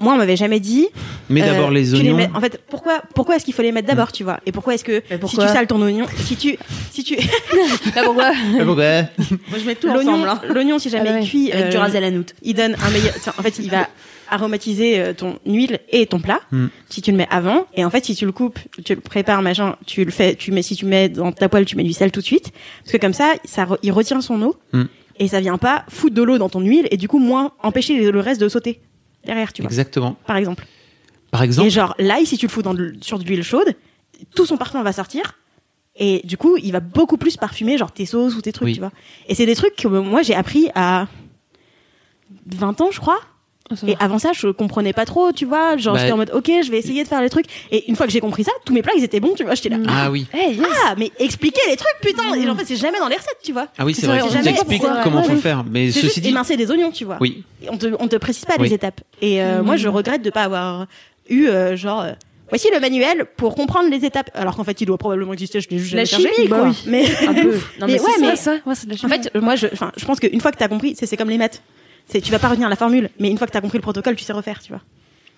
[0.00, 0.88] moi, on m'avait jamais dit.
[1.28, 2.14] mais euh, d'abord les tu oignons.
[2.14, 2.16] Mm.
[2.16, 4.74] mets- en fait, pourquoi, pourquoi est-ce qu'il faut les mettre d'abord, tu vois Et pourquoi
[4.74, 6.56] est-ce que si tu sales ton oignon, si tu,
[6.90, 7.16] si tu,
[7.96, 8.32] Ah, pourquoi
[8.64, 10.40] bon, Moi je mets tout l'oignon, hein.
[10.52, 11.22] l'oignon, si jamais Ah ouais.
[11.24, 12.34] il cuit, Avec du euh, ras à la noute.
[12.42, 13.14] il donne un meilleur.
[13.22, 13.88] tiens, en fait, il va
[14.34, 16.40] aromatiser euh, ton huile et ton plat.
[16.52, 16.66] Mm.
[16.90, 19.40] Si tu le mets avant, et en fait, si tu le coupes, tu le prépares,
[19.42, 21.92] machin, tu le fais, tu mets, si tu mets dans ta poêle, tu mets du
[21.92, 24.82] sel tout de suite, parce que comme ça, ça, il retient son eau Mm.
[25.18, 28.10] et ça vient pas foutre de l'eau dans ton huile et du coup moins empêcher
[28.10, 28.80] le reste de sauter
[29.24, 29.70] derrière, tu vois.
[29.70, 30.16] exactement.
[30.26, 30.66] Par exemple.
[31.30, 33.74] Par exemple, Et genre l'ail, si tu le fous dans de- sur de l'huile chaude,
[34.36, 35.38] tout son parfum va sortir.
[35.96, 38.74] Et du coup, il va beaucoup plus parfumer genre tes sauces ou tes trucs, Oui.
[38.74, 38.90] tu vois.
[39.28, 41.06] Et c'est des trucs que moi j'ai appris à
[42.46, 43.18] 20 ans, je crois.
[43.70, 43.74] Ah.
[43.88, 45.76] Et avant ça, je comprenais pas trop, tu vois.
[45.78, 47.46] Genre, Bah, j'étais en mode, ok, je vais essayer de faire les trucs.
[47.70, 49.54] Et une fois que j'ai compris ça, tous mes plats, ils étaient bons, tu vois.
[49.54, 49.78] J'étais là.
[49.88, 50.38] ah oui, Ah,
[50.88, 52.34] ah, mais expliquez les trucs, putain.
[52.34, 53.68] Et en fait, c'est jamais dans les recettes, tu vois.
[53.78, 54.20] ah oui, c'est vrai.
[54.22, 55.64] On t'explique jamais comment faut faire.
[55.64, 57.16] Mais ceci juste dit, émincer des oignons, tu vois.
[57.20, 58.68] oui, Et on te, on te précise pas Oui.
[58.68, 59.00] les étapes.
[59.22, 60.86] Et euh, moi, je regrette de pas avoir
[61.30, 62.12] eu, euh, genre, euh,
[62.50, 64.30] voici le manuel pour comprendre les étapes.
[64.34, 66.36] Alors qu'en fait, il doit probablement exister, je l'ai juste La jamais cherché.
[66.36, 66.68] chimie, Bah quoi.
[66.68, 66.76] oui.
[66.86, 67.52] Mais, Un peu.
[67.80, 68.20] Non, mais mais c'est ouais, ça.
[68.20, 70.40] mais Ouais, ça, ouais, c'est de la en fait, moi, je, enfin, je pense qu'une
[70.42, 71.62] fois que t'as compris, c'est c'est comme les maths.
[72.08, 74.16] C'est, tu vas pas retenir la formule, mais une fois que t'as compris le protocole,
[74.16, 74.82] tu sais refaire, tu vois.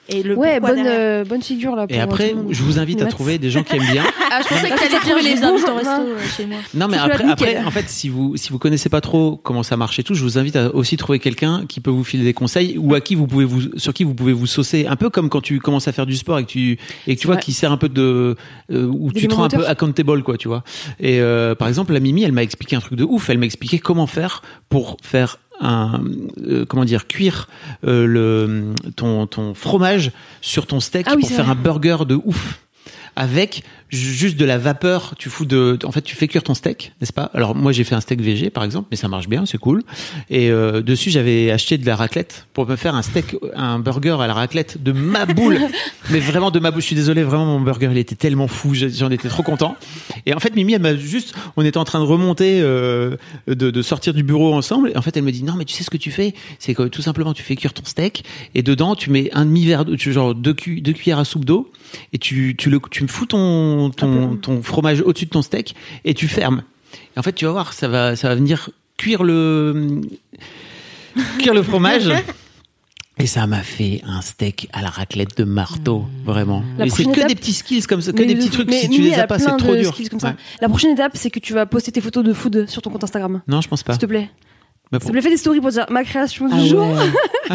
[0.09, 1.87] Et le Ouais, bonne, euh, bonne figure là.
[1.87, 4.05] Pour Et après, je vous invite à trouver des gens qui aiment bien.
[4.29, 6.59] Ah, je pensais que t'allais trouvé les bons au resto euh, chez moi.
[6.75, 9.63] Non, mais Tu après, après, en fait, si vous si vous connaissez pas trop comment
[9.63, 12.25] ça marche et tout, je vous invite à aussi trouver quelqu'un qui peut vous filer
[12.25, 14.87] des conseils ou à qui vous pouvez vous sur qui vous pouvez vous saucer.
[14.89, 17.21] Un peu comme quand tu commences à faire du sport et que tu et que
[17.21, 18.35] tu vois qui sert un peu de
[18.73, 20.65] euh, où tu te rends un peu accountable quoi, tu vois.
[20.99, 23.31] Et euh, par exemple, la Mimi, elle m'a expliqué un truc de ouf.
[23.31, 26.01] Elle m'a expliqué comment faire pour faire un
[26.47, 27.49] euh, comment dire cuire
[27.87, 31.53] euh, le ton ton fromage sur ton steak Ah oui, pour faire vrai.
[31.53, 32.61] un burger de ouf
[33.17, 35.15] avec ju- juste de la vapeur.
[35.19, 37.31] Tu fous de, en fait, tu fais cuire ton steak, n'est-ce pas?
[37.35, 39.83] Alors moi j'ai fait un steak végé par exemple, mais ça marche bien, c'est cool.
[40.31, 44.17] Et euh, dessus j'avais acheté de la raclette pour me faire un steak, un burger
[44.21, 45.59] à la raclette de ma boule,
[46.11, 46.83] mais vraiment de ma boule.
[46.83, 49.77] Je suis désolé, vraiment mon burger il était tellement fou, j'en étais trop content.
[50.27, 53.17] Et en fait Mimi elle m'a juste, on était en train de remonter, euh,
[53.49, 54.91] de, de sortir du bureau ensemble.
[54.91, 56.75] Et en fait elle me dit non mais tu sais ce que tu fais, c'est
[56.75, 59.85] que tout simplement tu fais cuire ton steak et dedans tu mets un demi verre,
[59.97, 61.71] genre deux, cu- deux cuillères à soupe d'eau
[62.13, 65.75] et tu tu le tu tu fous ton ton, ton fromage au-dessus de ton steak
[66.05, 66.63] et tu fermes.
[67.15, 70.01] Et en fait, tu vas voir, ça va ça va venir cuire le
[71.39, 72.11] cuire le fromage.
[73.19, 76.63] Et ça m'a fait un steak à la raclette de marteau, vraiment.
[76.77, 78.51] La Et c'est que étape- des petits skills comme ça, que Mais des de petits
[78.51, 78.69] trucs.
[78.69, 79.97] mais si tu Mimi, les as pas, c'est trop dur.
[80.11, 80.29] comme ça.
[80.29, 80.35] Ouais.
[80.61, 83.05] La prochaine étape, c'est que tu vas poster tes photos de food sur ton compte
[83.05, 83.41] Instagram.
[83.49, 83.95] Non, je pense pas.
[83.95, 84.29] S'il te plaît.
[84.93, 86.87] Bah, te plaît, fais des stories pour dire ma création du Ah jour.
[86.87, 87.51] ouais.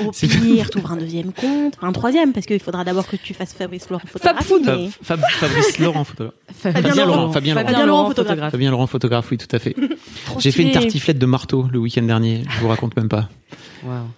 [0.06, 3.34] Au pire, t'ouvres un deuxième compte, enfin un troisième, parce qu'il faudra d'abord que tu
[3.34, 4.46] fasses Fabrice Laurent photographe.
[4.48, 6.34] Fab- mais- Fab- Fabrice Laurent, photographe.
[6.54, 7.66] Fabien Laurent, Fabien Laurent.
[7.66, 8.50] Fabien Laurent, photographe.
[8.52, 9.76] Fabien Laurent, photographe, oui, tout à fait.
[10.38, 12.42] J'ai fait une tartiflette de marteau le week-end dernier.
[12.48, 13.28] Je vous raconte même pas.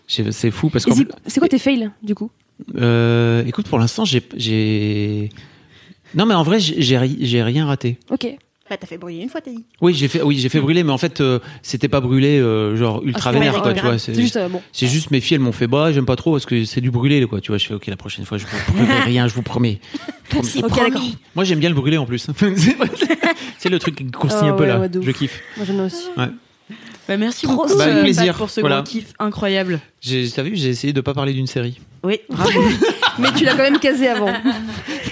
[0.06, 0.96] J'ai- C'est fou parce Et qu'en
[1.26, 2.30] c'est- quoi tes fails, du coup?
[2.76, 5.30] Euh, écoute, pour l'instant, j'ai.
[6.14, 7.98] Non, mais en vrai, j'ai, j'ai ri- j'ai rien raté.
[8.10, 8.28] Ok.
[8.70, 9.64] Bah, t'as fait brûler une fois, t'as dit.
[9.82, 12.74] Oui, j'ai fait, oui, j'ai fait brûler, mais en fait, euh, c'était pas brûlé, euh,
[12.76, 13.98] genre ultra Ah, c'est vénère, pas quoi, tu vois.
[13.98, 14.62] C'est C'est juste, euh, bon.
[14.72, 16.90] c'est juste mes filles, elles m'ont fait, bah, j'aime pas trop parce que c'est du
[16.90, 17.42] brûlé, quoi.
[17.42, 19.80] Tu vois, je fais, ok, la prochaine fois, je vous brûlerai rien, je vous promets.
[20.36, 21.02] Ok, d'accord.
[21.36, 22.26] Moi, j'aime bien le brûler en plus.
[23.58, 24.80] c'est le truc qui croustille Ah un peu ouais, là.
[24.80, 25.40] ouais, de je kiffe.
[25.56, 26.06] Moi, j'aime bien aussi.
[26.16, 26.28] Ouais.
[27.06, 27.76] Bah, merci Trop beaucoup.
[27.76, 28.24] Bah, avec plaisir.
[28.28, 28.76] Pat, pour ce Voilà.
[28.76, 29.80] gros kiff incroyable.
[30.00, 31.78] J'ai, t'as vu, j'ai essayé de pas parler d'une série.
[32.02, 32.18] Oui.
[33.18, 34.32] Mais tu l'as quand même casé avant.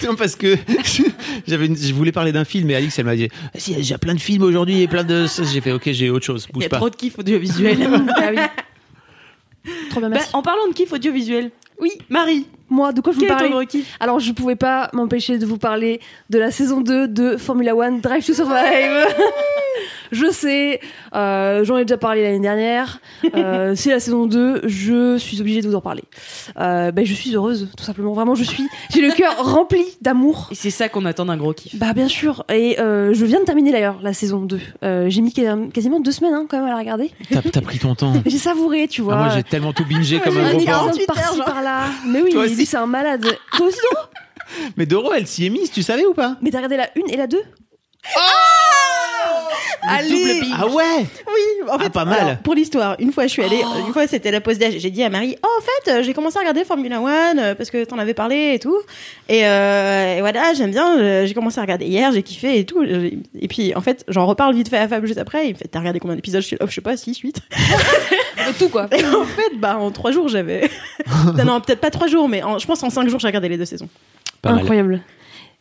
[0.05, 0.57] Non, parce que
[1.47, 3.97] j'avais une- je voulais parler d'un film et Alix elle m'a dit Ah, si j'ai
[3.99, 6.53] plein de films aujourd'hui et plein de j'ai fait ok j'ai autre chose Il y
[6.55, 7.79] bouge a pas trop de kiff audiovisuel.
[8.17, 9.71] ah oui.
[9.91, 10.31] Trop bien, Bah, merci.
[10.33, 13.39] en parlant de kiff audiovisuel, oui, Marie, Moi, de quoi je vous quel est ton
[13.39, 13.97] parlais gros kiff?
[14.01, 16.01] Alors, je pouvais pas m'empêcher de vous parler
[16.31, 19.07] de la saison 2 de Formula One Drive to Survive.
[20.13, 20.81] Je sais,
[21.15, 23.01] euh, j'en ai déjà parlé l'année dernière.
[23.35, 26.03] Euh, c'est la saison 2, je suis obligée de vous en parler.
[26.61, 28.13] Euh, ben, je suis heureuse, tout simplement.
[28.13, 28.69] Vraiment, je suis.
[28.95, 30.49] J'ai le cœur rempli d'amour.
[30.53, 31.75] Et c'est ça qu'on attend d'un gros kiff.
[31.77, 34.61] Bah bien sûr, et euh, je viens de terminer d'ailleurs la saison 2.
[34.85, 37.11] Euh, j'ai mis quasi- quasiment deux semaines hein, quand même à la regarder.
[37.31, 39.17] t'as, t'as pris ton temps J'ai savouré, tu Ah, vois.
[39.17, 41.81] moi j'ai tellement tout bingé comme un gros porc épisode 48 par-ci par-là.
[42.07, 43.27] Mais oui, lui c'est un malade.
[43.57, 43.79] Toi aussi,
[44.77, 46.37] mais Doro elle s'y est mise tu savais ou pas?
[46.43, 47.39] Mais t'as regardé la 1 et la 2
[49.83, 50.41] Allez.
[50.57, 50.83] ah ouais.
[51.27, 52.21] Oui, en Ah, fait, pas mal.
[52.21, 54.91] alors, pour l'histoire, une fois je suis allée, une fois c'était la pause d'âge, j'ai
[54.91, 57.85] dit à Marie, oh en fait, j'ai commencé à regarder Formula One euh, parce que
[57.85, 58.77] t'en avais parlé et tout,
[59.29, 62.65] et, euh, et voilà, j'aime bien, euh, j'ai commencé à regarder hier, j'ai kiffé et
[62.65, 65.59] tout, et puis en fait, j'en reparle vite fait à Fab juste après, il me
[65.59, 66.43] fait, t'as regardé combien d'épisodes?
[66.43, 67.41] Je suis là, Oh, je sais pas, 6, 8.
[68.49, 68.89] De tout quoi.
[68.93, 70.69] Et en fait, bah en 3 jours j'avais,
[71.37, 73.49] non, non peut-être pas 3 jours, mais en- je pense en 5 jours j'ai regardé
[73.49, 73.89] les deux saisons.
[74.43, 75.01] pas Incroyable.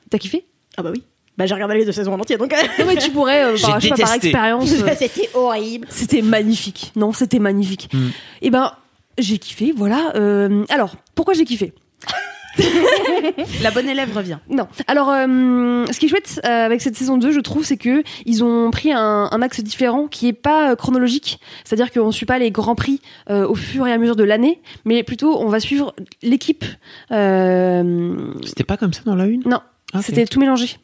[0.09, 0.45] T'as kiffé?
[0.77, 1.03] Ah bah oui,
[1.37, 3.79] bah j'ai regardé les deux saisons en entier, donc Non mais tu pourrais, euh, par,
[3.79, 4.71] je sais pas, par expérience.
[4.73, 5.87] euh, c'était horrible.
[5.89, 6.91] C'était magnifique.
[6.95, 7.89] Non, c'était magnifique.
[7.93, 8.09] Hmm.
[8.41, 8.71] Et ben,
[9.17, 10.11] j'ai kiffé, voilà.
[10.15, 11.73] Euh, alors, pourquoi j'ai kiffé?
[13.63, 14.37] La bonne élève revient.
[14.49, 14.67] Non.
[14.87, 18.03] Alors, euh, ce qui est chouette euh, avec cette saison 2, je trouve, c'est que
[18.25, 21.39] ils ont pris un, un axe différent qui est pas euh, chronologique.
[21.63, 24.61] C'est-à-dire qu'on suit pas les grands prix euh, au fur et à mesure de l'année,
[24.83, 26.65] mais plutôt on va suivre l'équipe.
[27.11, 29.43] Euh, c'était pas comme ça dans la une?
[29.45, 29.61] Non,
[30.01, 30.77] C'était tout mélangé.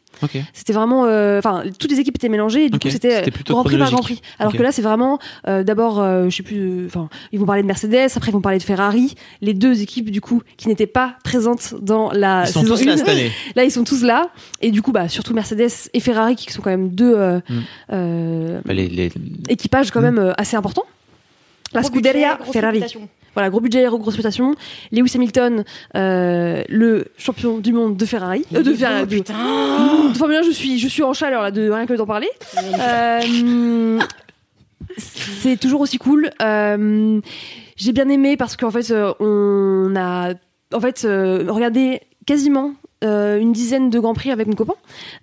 [0.52, 2.66] C'était vraiment, euh, enfin, toutes les équipes étaient mélangées.
[2.66, 4.22] Et du coup, c'était c'était euh, grand prix par grand prix.
[4.40, 7.46] Alors que là, c'est vraiment, euh, d'abord, euh, je sais plus, euh, enfin, ils vont
[7.46, 10.70] parler de Mercedes, après ils vont parler de Ferrari, les deux équipes du coup qui
[10.70, 12.98] n'étaient pas présentes dans la ils sont saison là 1.
[12.98, 14.30] cette année Là, ils sont tous là.
[14.62, 17.54] Et du coup, bah, surtout Mercedes et Ferrari, qui sont quand même deux euh, Mm.
[17.94, 19.12] euh, Bah, les, les-
[19.50, 20.86] équipages quand même euh, assez importants.
[21.74, 22.84] La Gros Scuderia budget, Ferrari.
[23.34, 24.56] Voilà, gros budget, grosse réputation.
[24.92, 25.64] Lewis Hamilton,
[25.96, 28.44] euh, le champion du monde de Ferrari.
[28.56, 29.06] Euh, de Ferrari.
[29.06, 29.34] de- putain.
[30.12, 32.30] de Formule 1, je suis, je suis en chaleur là, de rien que d'en parler.
[32.80, 34.00] Euh,
[34.98, 36.32] c'est toujours aussi cool.
[36.42, 37.20] Euh,
[37.76, 40.34] J'ai bien aimé parce qu'en fait, on a
[40.74, 44.74] en fait regardé quasiment euh, une dizaine de grands prix avec mon copain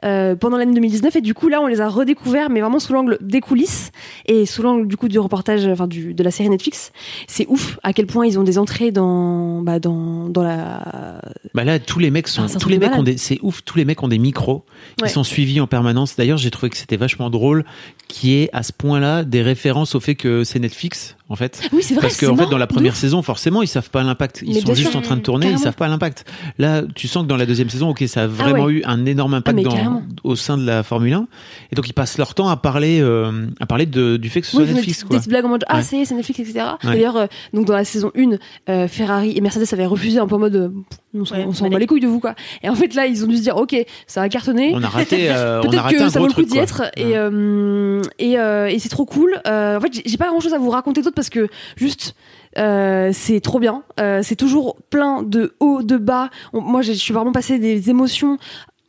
[0.05, 2.93] euh, pendant l'année 2019 et du coup là on les a redécouverts mais vraiment sous
[2.93, 3.91] l'angle des coulisses
[4.27, 6.93] et sous l'angle du coup du reportage enfin du, de la série Netflix.
[7.27, 11.21] C'est ouf à quel point ils ont des entrées dans bah, dans dans la
[11.53, 13.77] bah là tous les mecs sont Ah, tous les mecs ont des c'est ouf tous
[13.77, 14.65] les mecs ont des micros.
[15.01, 15.09] Ouais.
[15.09, 16.15] ils sont suivis en permanence.
[16.15, 17.65] D'ailleurs j'ai trouvé que c'était vachement drôle
[18.07, 21.83] qui est à ce point-là des références au fait que c'est Netflix en fait oui
[21.83, 22.99] c'est vrai Parce qu'en fait, dans la première ouf.
[22.99, 24.43] saison, forcément, ils savent pas l'impact.
[24.47, 24.99] Ils Mais sont juste sûr.
[24.99, 25.61] en train de tourner, Carrément.
[25.61, 26.25] ils savent pas l'impact.
[26.59, 28.75] Là, tu sens que dans la deuxième saison, ok, ça a vraiment ouais.
[28.75, 31.27] eu un énorme impact mais dans, au sein de la Formule 1.
[31.73, 34.47] Et donc, ils passent leur temps à parler, euh, à parler de, du fait que
[34.47, 35.19] ce soit Oui, des Netflix, quoi.
[35.19, 35.83] Des blagues en mode ah Ouais.
[35.83, 36.67] c'est c'est Netflix etc.
[36.85, 36.91] Ouais.
[36.93, 38.37] D'ailleurs euh, donc dans la saison 1
[38.69, 40.69] euh, Ferrari et Mercedes avaient refusé un peu en mode euh,
[41.15, 41.71] on s'en Ouais, allez.
[41.71, 42.35] bat les couilles de vous quoi.
[42.63, 44.73] Et en fait là ils ont dû se dire ok ça a cartonné.
[44.75, 46.51] On a raté, euh, on a Peut-être raté que un ça vaut le coup truc,
[46.53, 49.41] d'y être et euh, et, euh, et c'est trop cool.
[49.47, 52.15] Euh, en fait j'ai- pas grand chose à vous raconter d'autre parce que juste
[52.57, 53.83] euh, c'est trop bien.
[53.99, 56.31] Euh, c'est toujours plein de hauts, de bas.
[56.53, 58.39] On- moi je suis vraiment passée des émotions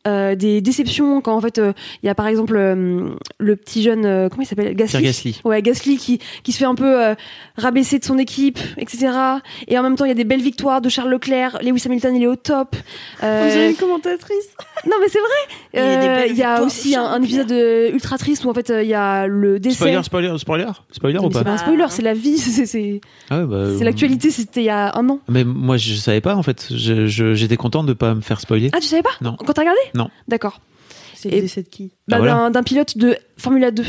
[0.08, 3.84] euh, des déceptions quand en fait euh, il y a par exemple euh, le petit
[3.84, 4.92] jeune euh, comment il s'appelle Gasly.
[4.92, 5.42] Pierre Gasly.
[5.44, 7.16] Ouais, Gasly qui qui se fait un peu euh,
[7.58, 9.12] rabaisser de son équipe, etc.
[9.68, 11.60] Et en même temps il y a des belles victoires de Charles Leclerc.
[11.62, 12.76] Lewis Hamilton il est au top.
[13.24, 14.50] Euh, dirait une commentatrice?
[14.88, 16.30] non mais c'est vrai.
[16.32, 17.52] Il y a y aussi un, épisode
[17.94, 19.76] ultra triste où en fait euh, il y a le décès.
[19.76, 21.44] Spoiler, spoiler, spoiler, spoiler ou c'est pas?
[21.44, 24.66] pas un spoiler, c'est la vie, c'est c'est Ah ouais, bah, c'est l'actualité, c'était il
[24.66, 25.20] y a un an.
[25.28, 26.68] Mais moi, je savais pas en fait.
[26.72, 28.70] J'étais content de pas me faire spoiler.
[28.74, 29.10] Ah, tu savais pas?
[29.22, 29.36] Non.
[29.38, 29.80] Quand t'as regardé?
[29.96, 30.10] Non.
[30.28, 30.62] D'accord.
[31.16, 32.50] C'est Et- le décès de qui Bah, Ah, voilà.
[32.52, 33.84] d'un- pilote de Formula 2.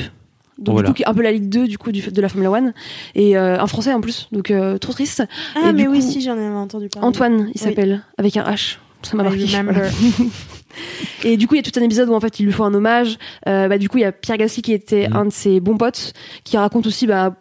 [0.58, 0.88] Donc Voilà.
[0.88, 2.50] du coup, qui est un peu la Ligue 2 du coup du, de la Formula
[2.50, 2.72] 1
[3.14, 4.28] et euh, un français en plus.
[4.32, 5.22] Donc euh, trop triste.
[5.54, 7.06] Ah, Et mais du oui, coup, si, j'en avais entendu parler.
[7.06, 7.52] Antoine, il Oui.
[7.58, 8.78] s'appelle avec un H.
[9.02, 9.44] Ça m'a marqué.
[9.44, 9.88] Voilà.
[11.24, 12.64] et du coup, il y a tout un épisode où en fait, il lui faut
[12.64, 13.18] un hommage.
[13.48, 15.16] Euh, bah, du coup, il y a Pierre Gasly qui était Mhm.
[15.16, 16.12] un de ses bons potes,
[16.44, 17.34] qui raconte aussi bah,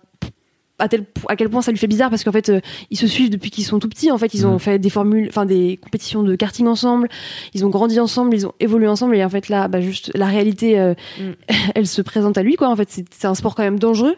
[0.79, 2.59] à, tel, à quel point ça lui fait bizarre parce qu'en fait, euh,
[2.91, 4.11] ils se suivent depuis qu'ils sont tout petits.
[4.11, 4.59] En fait, ils ont Mhm.
[4.59, 7.07] fait des formules, enfin des compétitions de karting ensemble.
[7.53, 9.15] Ils ont grandi ensemble, ils ont évolué ensemble.
[9.15, 10.93] Et en fait, là, bah, juste la réalité, euh,
[11.75, 12.69] elle se présente à lui, quoi.
[12.69, 14.15] En fait, c'est un sport quand même dangereux.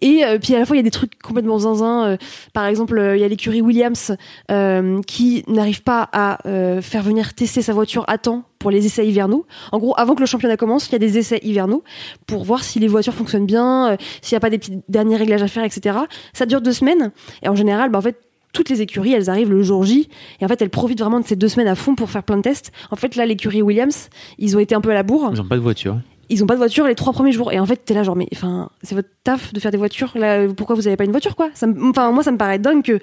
[0.00, 2.06] Et euh, puis à la fois, il y a des trucs complètement zinzin.
[2.06, 2.16] euh,
[2.52, 4.14] par exemple, euh, il y a l'écurie Williams
[4.50, 8.84] euh, qui n'arrive pas à euh, faire venir tester sa voiture à temps pour les
[8.86, 9.46] essais hivernaux.
[9.72, 11.84] En gros, avant que le championnat commence, il y a des essais hivernaux
[12.26, 15.16] pour voir si les voitures fonctionnent bien, euh, s'il n'y a pas des petits derniers
[15.16, 15.98] réglages à faire, etc.
[16.32, 17.12] Ça dure deux semaines.
[17.42, 18.18] Et en général, bah, en fait,
[18.52, 20.08] toutes les écuries, elles arrivent le jour J.
[20.40, 22.38] Et en fait, elles profitent vraiment de ces deux semaines à fond pour faire plein
[22.38, 22.72] de tests.
[22.90, 25.46] En fait, là, l'écurie Williams, ils ont été un peu à la bourre Ils ont
[25.46, 26.00] pas de voiture.
[26.30, 28.14] ils ont pas de voiture les trois premiers jours et en fait t'es là genre
[28.14, 31.10] mais enfin c'est votre taf de faire des voitures là pourquoi vous avez pas une
[31.10, 31.48] voiture quoi?
[31.54, 33.00] Ça enfin moi ça me paraît dingue que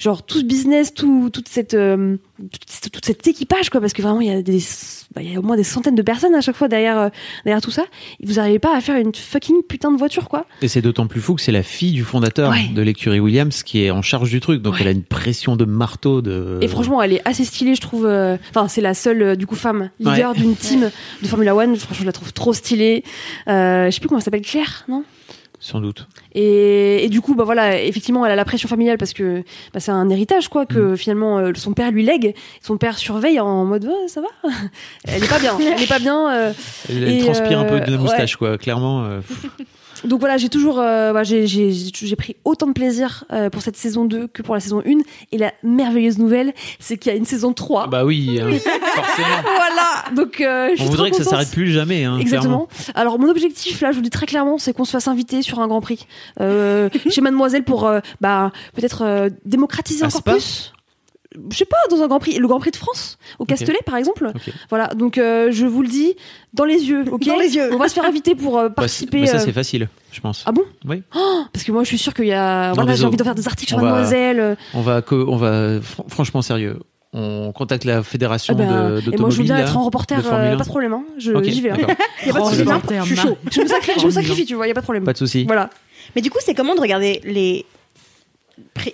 [0.00, 4.00] genre tout ce business tout toute cette euh, toute, toute cet équipage quoi parce que
[4.02, 4.58] vraiment il y a des
[5.14, 7.08] bah, il y a au moins des centaines de personnes à chaque fois derrière euh,
[7.44, 7.84] derrière tout ça
[8.18, 11.06] et vous arrivez pas à faire une fucking putain de voiture quoi Et c'est d'autant
[11.06, 12.68] plus fou que c'est la fille du fondateur Ouais.
[12.74, 14.62] de l'écurie Williams qui est en charge du truc.
[14.62, 14.78] Donc Ouais.
[14.82, 16.58] elle a une pression de marteau de.
[16.62, 19.46] et franchement elle est assez stylée je trouve euh, enfin c'est la seule euh, du
[19.46, 20.38] coup femme leader Ouais.
[20.40, 20.90] d'une team
[21.22, 23.04] de Formula One franchement je la trouve trop stylée
[23.48, 25.04] euh, je sais plus comment elle s'appelle Claire non?
[25.62, 26.08] Sans doute.
[26.32, 29.44] Et, et du coup, bah voilà, effectivement, elle a la pression familiale parce que
[29.74, 32.34] bah, c'est un héritage, quoi, que finalement euh, son père lui lègue.
[32.62, 34.50] Son père surveille en mode Ouais, ça va?
[35.04, 35.58] Elle est pas bien.
[35.60, 36.32] Elle est pas bien.
[36.32, 36.52] euh.
[36.88, 38.56] Elle, Et, elle transpire un peu euh, de la moustache, quoi.
[38.56, 39.06] Clairement.
[40.04, 43.62] Donc voilà, j'ai toujours, euh, bah, j'ai, j'ai, j'ai pris autant de plaisir euh, pour
[43.62, 45.00] cette saison 2 que pour la saison 1.
[45.32, 47.88] Et la merveilleuse nouvelle, c'est qu'il y a une saison 3.
[47.88, 48.50] bah oui, hein,
[48.94, 49.28] forcément.
[49.42, 50.14] voilà.
[50.14, 52.04] Donc euh, je On voudrait que ça s'arrête plus jamais.
[52.04, 52.68] Hein, Exactement.
[52.94, 55.42] Alors mon objectif là, je vous le dis très clairement, c'est qu'on se fasse inviter
[55.42, 56.06] sur un Grand Prix
[56.40, 60.72] euh, chez Mademoiselle pour euh, bah peut-être euh, démocratiser À encore Spa plus.
[61.50, 63.96] Je sais pas dans un Grand Prix, le Grand Prix de France au Castellet par
[63.96, 64.32] exemple.
[64.68, 66.16] Voilà, donc euh, je vous le dis
[66.54, 67.72] dans les yeux, ok Dans les yeux.
[67.72, 69.20] On va se faire inviter pour euh, Bah, participer.
[69.20, 70.42] mais ça euh, c'est facile, je pense.
[70.46, 71.02] Ah bon Oui.
[71.52, 73.46] Parce que moi je suis sûre qu'il y a, voilà, j'ai envie de faire des
[73.46, 74.56] articles sur On va- Mademoiselle.
[74.74, 76.78] On va, on va, fr- franchement sérieux.
[77.12, 80.24] On contacte la fédération ah de- et moi je veux bien là, être en reporter,
[80.32, 80.56] euh, 1.
[80.56, 80.92] pas de problème.
[80.94, 81.04] Hein.
[81.18, 81.70] J'y vais.
[81.70, 81.76] hein.
[82.26, 82.62] Y a pas de Oh, souci.
[82.62, 83.36] reporter, Je suis chaud.
[83.50, 85.04] Je me sacrifie, je me sacrifie, tu vois, y a pas de problème.
[85.04, 85.44] Pas de souci.
[85.44, 85.70] Voilà.
[86.14, 87.66] Mais du coup, c'est comment de regarder les,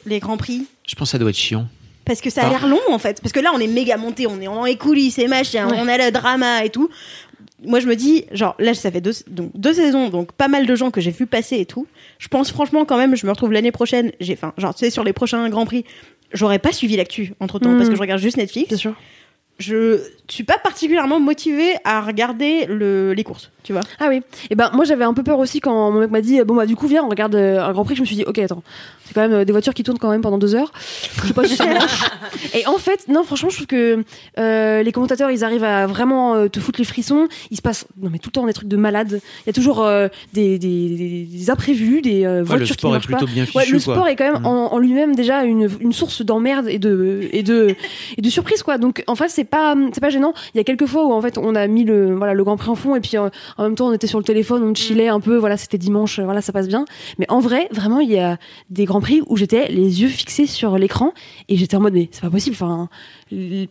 [0.07, 0.67] les grands prix?
[0.87, 1.67] Je pense que ça doit être chiant.
[2.07, 2.51] Parce que ça a Ah.
[2.51, 3.21] l'air long en fait.
[3.21, 5.77] Parce que là, on est méga monté, on est dans les coulisses et machin, Ouais.
[5.79, 6.89] on a le drama et tout.
[7.65, 10.67] Moi, je me dis, genre, là, ça fait deux, donc, deux saisons, donc pas mal
[10.67, 11.87] de gens que j'ai vu passer et tout.
[12.19, 14.13] Je pense franchement, quand même, je me retrouve l'année prochaine.
[14.21, 15.85] J'ai, enfin, genre, tu sais, sur les prochains grands prix,
[16.33, 17.77] j'aurais pas suivi l'actu entre temps Mm.
[17.79, 18.69] parce que je regarde juste Netflix.
[18.69, 18.95] Bien sûr.
[19.59, 19.99] Je
[20.29, 23.83] suis pas particulièrement motivée à regarder le, les courses, tu vois.
[24.01, 24.21] Ah oui.
[24.51, 26.67] Et ben moi j'avais un peu peur aussi quand mon mec m'a dit bon bah
[26.67, 27.95] du coup viens on regarde euh, un Grand Prix.
[27.97, 28.63] Je me suis dit ok attends
[29.05, 30.73] c'est quand même euh, des voitures qui tournent quand même pendant deux heures.
[31.23, 32.01] Je sais pas si ça marche.
[32.55, 34.03] Et en fait non franchement je trouve que
[34.39, 37.29] euh, les commentateurs ils arrivent à vraiment euh, te foutre les frissons.
[37.53, 39.21] Il se passe non mais tout le temps des trucs de malade.
[39.45, 42.67] Il y a toujours euh, des, des, des, des imprévus, des euh, Ouais, voitures le
[42.67, 43.17] qui sport est marchent pas.
[43.19, 43.73] plutôt bien Ouais, fichu.
[43.75, 43.95] le quoi.
[43.95, 44.47] sport est quand même Mm.
[44.47, 47.75] en, en lui-même déjà une, une source d'emmerde et de et de
[48.19, 48.77] et de surprise quoi.
[48.77, 50.33] Donc en fait c'est pas c'est pas gênant.
[50.55, 52.57] Il y a quelques fois où en fait on a mis le voilà le Grand
[52.57, 54.75] Prix en fond et puis euh, en même temps on était sur le téléphone, on
[54.75, 55.37] chillait un peu.
[55.37, 56.85] Voilà c'était dimanche, voilà ça passe bien.
[57.19, 58.39] Mais en vrai vraiment il y a
[58.71, 61.13] des Grands Prix où j'étais les yeux fixés sur l'écran
[61.49, 62.55] et j'étais en mode mais c'est pas possible.
[62.59, 62.89] Enfin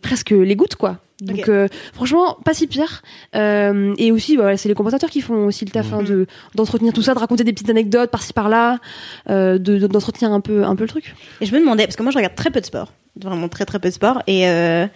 [0.02, 0.98] presque les gouttes quoi.
[1.22, 3.02] Donc euh, franchement pas si pire
[3.34, 6.26] Euh, et aussi bah, voilà, c'est les commentateurs qui font aussi le taf hein, de
[6.54, 8.78] d'entretenir tout ça de raconter des petites anecdotes par-ci par-là
[9.30, 11.96] euh, de de- d'entretenir un peu un peu le truc Et je me demandais, parce
[11.96, 14.46] que moi je regarde très peu de sport, vraiment très très peu de sport, et
[14.48, 14.86] euh,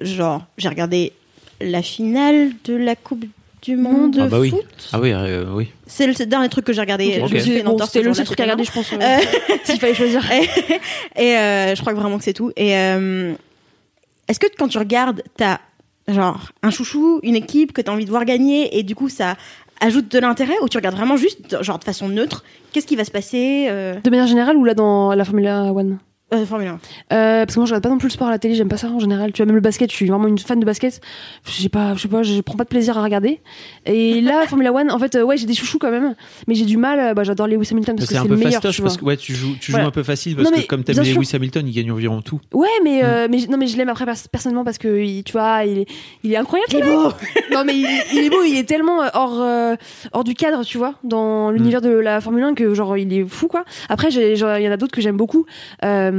[0.00, 1.12] genre j'ai regardé
[1.60, 3.24] la finale de la Coupe
[3.62, 4.50] du Monde de Ah bah oui.
[4.50, 4.64] foot.
[4.92, 5.70] Ah oui, euh, oui.
[5.86, 7.20] C'est le dernier truc que j'ai regardé.
[7.22, 7.28] Ok.
[7.28, 8.92] Je me suis fait une Bon, entorse c'était le seul truc à regarder je pense
[8.92, 9.18] euh, Euh,
[9.64, 10.22] s'il fallait choisir
[11.16, 12.50] et euh, je crois que vraiment que c'est tout.
[12.56, 13.32] Et euh,
[14.28, 15.58] est-ce que quand tu regardes, t'as
[16.08, 19.36] genre un chouchou, une équipe que t'as envie de voir gagner, et du coup ça
[19.80, 23.04] ajoute de l'intérêt, ou tu regardes vraiment juste genre de façon neutre, qu'est-ce qui va
[23.06, 25.72] se passer euh, de manière générale ou là dans la Formule 1
[26.32, 26.72] Euh, Formule 1.
[27.12, 28.68] Euh, parce que moi, je regarde pas non plus le sport à la télé, j'aime
[28.68, 29.30] pas ça en général.
[29.32, 31.00] Tu vois, même le basket, je suis vraiment une fan de basket.
[31.46, 33.40] J'ai pas, je sais pas, je prends pas de plaisir à regarder.
[33.84, 36.14] Et là, Formula One, en fait, euh, ouais, j'ai des chouchous quand même,
[36.48, 36.98] mais j'ai du mal.
[36.98, 38.54] euh, Bah, j'adore Lewis Hamilton parce que C'est un c'est peu le meilleur.
[38.54, 39.00] fastoche tu parce vois.
[39.00, 39.86] que ouais, tu joues, tu joues Voilà.
[39.88, 40.96] un peu facile parce Non, que comme t'aimes.
[41.04, 42.40] Lewis Hamilton, il gagne environ tout.
[42.54, 43.04] Ouais, mais, Mm.
[43.04, 45.64] euh, mais j- non, mais je l'aime après pers- personnellement parce que il- tu vois,
[45.66, 45.86] il est,
[46.24, 46.70] il est incroyable.
[46.72, 47.12] Il est beau.
[47.52, 48.42] non, mais il, il est beau.
[48.44, 49.76] Il est tellement hors, euh,
[50.12, 51.84] hors du cadre, tu vois, dans l'univers Mm.
[51.84, 53.64] de la Formule 1 que genre il est fou quoi.
[53.90, 55.44] Après, il y en a d'autres que j'aime beaucoup.
[55.84, 56.12] Euh,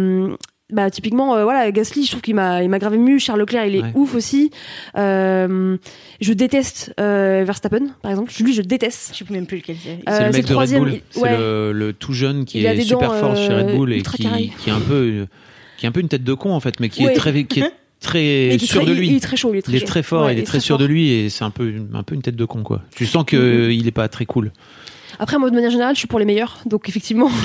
[0.74, 3.66] bah typiquement euh, voilà Gasly je trouve qu'il m'a il m'a grave ému Charles Leclerc
[3.68, 3.92] il est Ouais.
[3.94, 4.50] ouf aussi
[4.98, 5.78] euh,
[6.22, 10.00] je déteste euh, Verstappen par exemple lui je déteste Je sais même plus lequel c'est.
[10.10, 10.94] Euh, C'est le mec de Red troisième, Bull.
[10.94, 11.38] il- C'est ouais.
[11.38, 14.02] le, le tout jeune qui Il est super dents, fort chez Red euh, Bull et
[14.02, 15.28] qui, est un peu
[15.78, 17.12] qui est un peu une tête de con en fait, mais qui Ouais.
[17.12, 17.60] est très qui
[18.16, 19.08] est sûr très- de il- lui.
[19.10, 19.86] il est très chaud il est très, Il est chaud.
[19.86, 20.80] très fort, Ouais, il est très sûr fort.
[20.80, 22.82] de lui et c'est un peu un peu une tête de con quoi.
[22.96, 23.72] Tu sens que Mhm.
[23.72, 24.52] il est pas très cool.
[25.20, 27.30] Après, moi, de manière générale, je suis pour les meilleurs, donc effectivement.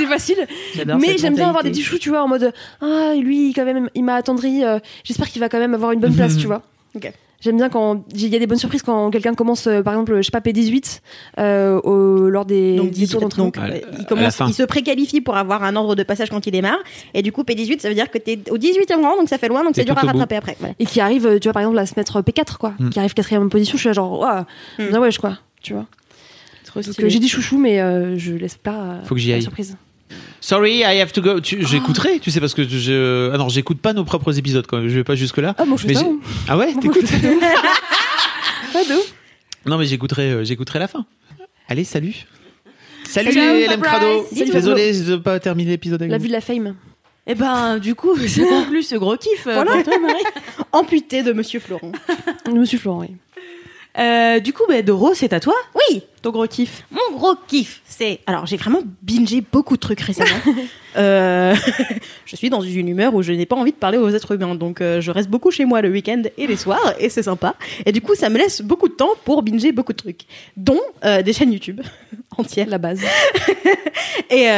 [0.00, 0.46] c'est facile.
[0.98, 3.88] Mais j'aime bien avoir des petits choux, tu vois, en mode Ah, lui, quand même,
[3.94, 4.64] il m'a attendri.
[4.64, 6.62] euh, J'espère qu'il va quand même avoir une bonne place, tu vois.
[7.42, 10.16] J'aime bien quand il y a des bonnes surprises quand quelqu'un commence, euh, par exemple,
[10.18, 11.00] je sais pas, P18
[11.38, 13.50] euh, au- lors des, Donc, des 10, tours d'entraînement.
[13.56, 16.76] euh, il, commence, se préqualifie pour avoir un ordre de passage quand il démarre.
[17.14, 19.48] Et du coup, P18, ça veut dire que t'es au 18e rang, donc ça fait
[19.48, 20.08] loin, donc c'est dur à bout.
[20.08, 20.56] rattraper après.
[20.60, 20.74] Voilà.
[20.78, 22.74] Et qui arrive, tu vois, par exemple, à se mettre P4, quoi.
[22.78, 22.90] Mm.
[22.90, 24.42] Qui arrive quatrième position, je suis là genre, waouh,
[24.78, 24.88] Mm.
[24.88, 25.38] bien wesh, quoi.
[25.62, 25.86] Tu vois.
[26.66, 27.06] Trop Donc, stylé.
[27.06, 28.72] euh, j'ai des chouchous, mais euh, je laisse pas.
[28.72, 29.40] euh, Faut que j'y aille.
[29.40, 29.78] Surprise.
[30.40, 31.34] Sorry, I have to go.
[31.36, 31.40] Oh.
[31.40, 34.78] Tu- J'écouterai, tu sais parce que je ah non, j'écoute pas nos propres épisodes quand
[34.78, 34.88] même.
[34.88, 35.54] Je vais pas jusque là.
[35.58, 36.00] Ah, moi, je fais ça.
[36.06, 36.18] hein.
[36.48, 37.28] Ah ouais, Moi, t'écoutes fais ça
[38.88, 39.14] de ouf.
[39.66, 41.04] Non mais j'écouterai euh, j'écouterai la fin.
[41.68, 42.14] Allez, salut.
[43.04, 43.80] Salut, Salut, LM.
[43.80, 44.26] Crado.
[44.34, 46.22] Salut, Désolé de pas terminer l'épisode avec La vous.
[46.22, 46.76] vue de la fame.
[47.26, 49.46] Eh ben, du coup, ça conclut ce gros kiff.
[49.46, 49.72] euh, Voilà.
[49.72, 50.22] pour toi, Marie.
[50.72, 51.92] Amputé de Monsieur Florent.
[52.52, 53.16] Monsieur Florent, oui.
[54.00, 56.84] Euh, du coup, bah, Doro, c'est à toi, Oui, ton gros kiff.
[56.90, 58.20] mon gros kiff, c'est.
[58.26, 60.30] Alors, j'ai vraiment bingé beaucoup de trucs récemment.
[60.96, 61.54] Euh,
[62.26, 64.56] je suis dans une humeur où je n'ai pas envie de parler aux êtres humains,
[64.56, 67.54] donc euh, je reste beaucoup chez moi le week-end et les soirs, et c'est sympa.
[67.86, 70.22] Et du coup, ça me laisse beaucoup de temps pour binger beaucoup de trucs,
[70.56, 70.80] dont
[71.24, 71.80] des chaînes YouTube
[72.36, 72.66] entières.
[72.66, 73.02] La base.
[74.30, 74.48] Et,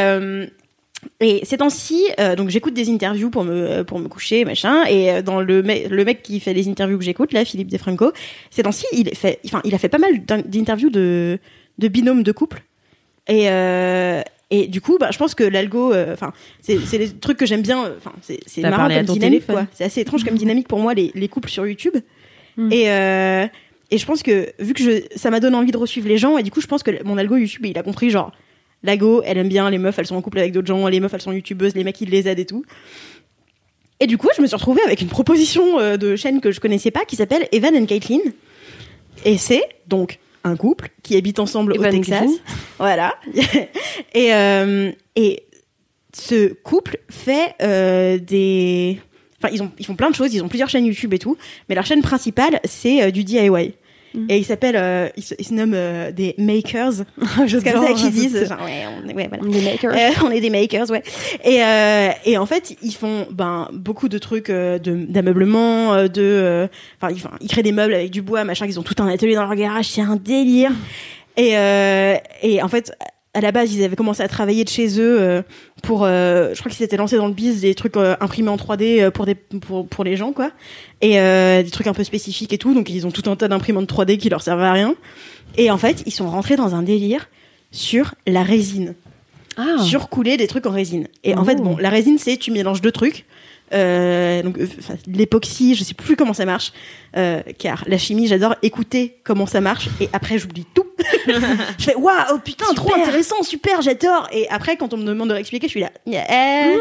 [1.20, 4.84] et ces temps-ci, euh, donc j'écoute des interviews pour me, pour me coucher, machin.
[4.86, 7.68] Et euh, dans le, me- le mec qui fait les interviews que j'écoute, là, Philippe
[7.70, 8.12] Defranco,
[8.50, 11.38] ces temps-ci, il, fait, enfin, il a fait pas mal d'in- d'interviews de,
[11.78, 12.62] de binômes de couple.
[13.28, 17.08] Et, euh, et du coup, bah, je pense que l'algo, euh, enfin, c'est c'est des
[17.10, 17.84] trucs que j'aime bien.
[17.86, 19.54] euh, Enfin, c'est marrant comme dynamique, téléphone.
[19.54, 19.66] quoi.
[19.72, 21.94] C'est assez étrange comme dynamique pour moi les, les couples sur YouTube.
[22.56, 22.72] Mm.
[22.72, 23.46] Et euh,
[23.90, 26.36] et je pense que vu que je, ça m'a donné envie de resuivre les gens,
[26.38, 28.32] et du coup, je pense que mon algo YouTube, il a compris genre,
[28.82, 31.12] l'ago, elle aime bien les meufs, elles sont en couple avec d'autres gens, les meufs,
[31.12, 32.64] elles sont youtubeuses, les mecs, ils les aident et tout.
[34.00, 36.60] Et du coup, je me suis retrouvée avec une proposition euh, de chaîne que je
[36.60, 38.18] connaissais pas qui s'appelle Evan and Caitlin.
[39.24, 42.30] Et c'est donc un couple qui habite ensemble Evan au Texas.
[42.78, 43.14] Voilà.
[44.14, 45.44] et, euh, et
[46.12, 49.00] ce couple fait euh, des.
[49.38, 51.36] Enfin, ils, ont, ils font plein de choses, ils ont plusieurs chaînes YouTube et tout,
[51.68, 53.74] mais leur chaîne principale, c'est euh, du DIY.
[54.14, 54.26] Mhm.
[54.28, 56.92] Et ils s'appellent, euh, ils, se, ils se nomment euh, des makers.
[57.48, 58.48] C'est comme ça qu'ils disent.
[58.48, 59.42] Genre, ouais, on, ouais, voilà.
[59.44, 59.92] Les makers.
[59.92, 61.02] Euh, on est des makers, ouais.
[61.44, 66.08] Et, euh, et en fait, ils font ben beaucoup de trucs euh, de d'ameublement, euh,
[66.08, 66.66] de, euh,
[67.00, 68.66] enfin, ils, enfin, ils créent des meubles avec du bois, machin.
[68.66, 70.72] Ils ont tout un atelier dans leur garage, c'est un délire.
[71.36, 72.92] Et euh, et en fait,
[73.34, 75.42] à la base, ils avaient commencé à travailler de chez eux euh,
[75.82, 78.56] pour, euh, je crois qu'ils s'étaient lancés dans le biz des trucs euh, imprimés en
[78.56, 80.50] 3D euh, pour des pour pour les gens quoi,
[81.00, 82.74] et des trucs un peu spécifiques et tout.
[82.74, 84.94] Donc ils ont tout un tas d'imprimantes 3D qui leur servaient à rien.
[85.56, 87.28] Et en fait, ils sont rentrés dans un délire
[87.70, 88.94] sur la résine
[89.56, 89.76] Ah.
[89.82, 91.08] surcouler des trucs en résine.
[91.24, 91.44] Et en Oh.
[91.44, 93.24] fait, bon, la résine, c'est tu mélanges deux trucs.
[93.74, 96.72] Euh, donc, enfin, l'époxy, je sais plus comment ça marche,
[97.16, 100.84] euh, car la chimie, j'adore écouter comment ça marche, et après, j'oublie tout.
[101.78, 104.28] je fais waouh, oh, putain, trop intéressant, super, j'adore.
[104.32, 106.76] Et après, quand on me demande de réexpliquer, je suis là, euh,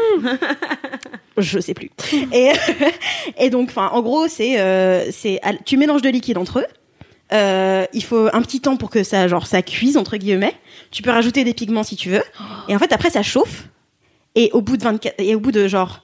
[1.38, 1.90] je sais plus.
[2.32, 2.52] et,
[3.38, 6.66] et donc, enfin, en gros, c'est, euh, c'est, tu mélanges deux liquides entre eux.
[7.32, 10.54] Euh, il faut un petit temps pour que ça, genre, ça cuise entre guillemets.
[10.90, 12.22] Tu peux rajouter des pigments si tu veux.
[12.68, 13.68] Et en fait, après, ça chauffe.
[14.34, 16.02] Et au bout de 24, et au bout de genre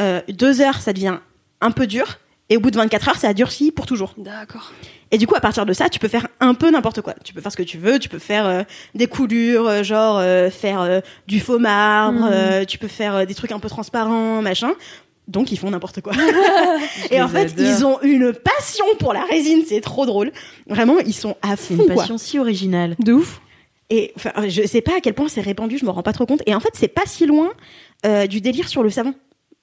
[0.00, 1.18] euh, deux heures, ça devient
[1.60, 2.18] un peu dur.
[2.48, 4.14] Et au bout de 24 heures, ça a durci pour toujours.
[4.16, 4.72] D'accord.
[5.12, 7.14] Et du coup, à partir de ça, tu peux faire un peu n'importe quoi.
[7.24, 7.98] Tu peux faire ce que tu veux.
[7.98, 8.62] Tu peux faire euh,
[8.94, 12.28] des coulures, euh, genre euh, faire euh, du faux marbre.
[12.30, 14.72] Euh, tu peux faire des trucs un peu transparents, machin.
[15.28, 16.12] Donc, ils font n'importe quoi.
[17.10, 17.64] et en fait, adore.
[17.66, 19.62] ils ont une passion pour la résine.
[19.66, 20.32] C'est trop drôle.
[20.68, 21.96] Vraiment, ils sont à C'est fond, une quoi.
[22.02, 22.96] passion si originale.
[22.98, 23.40] De ouf.
[23.90, 26.26] Et enfin, je sais pas à quel point c'est répandu, je me rends pas trop
[26.26, 26.42] compte.
[26.46, 27.52] Et en fait, c'est pas si loin
[28.04, 29.14] euh, du délire sur le savon.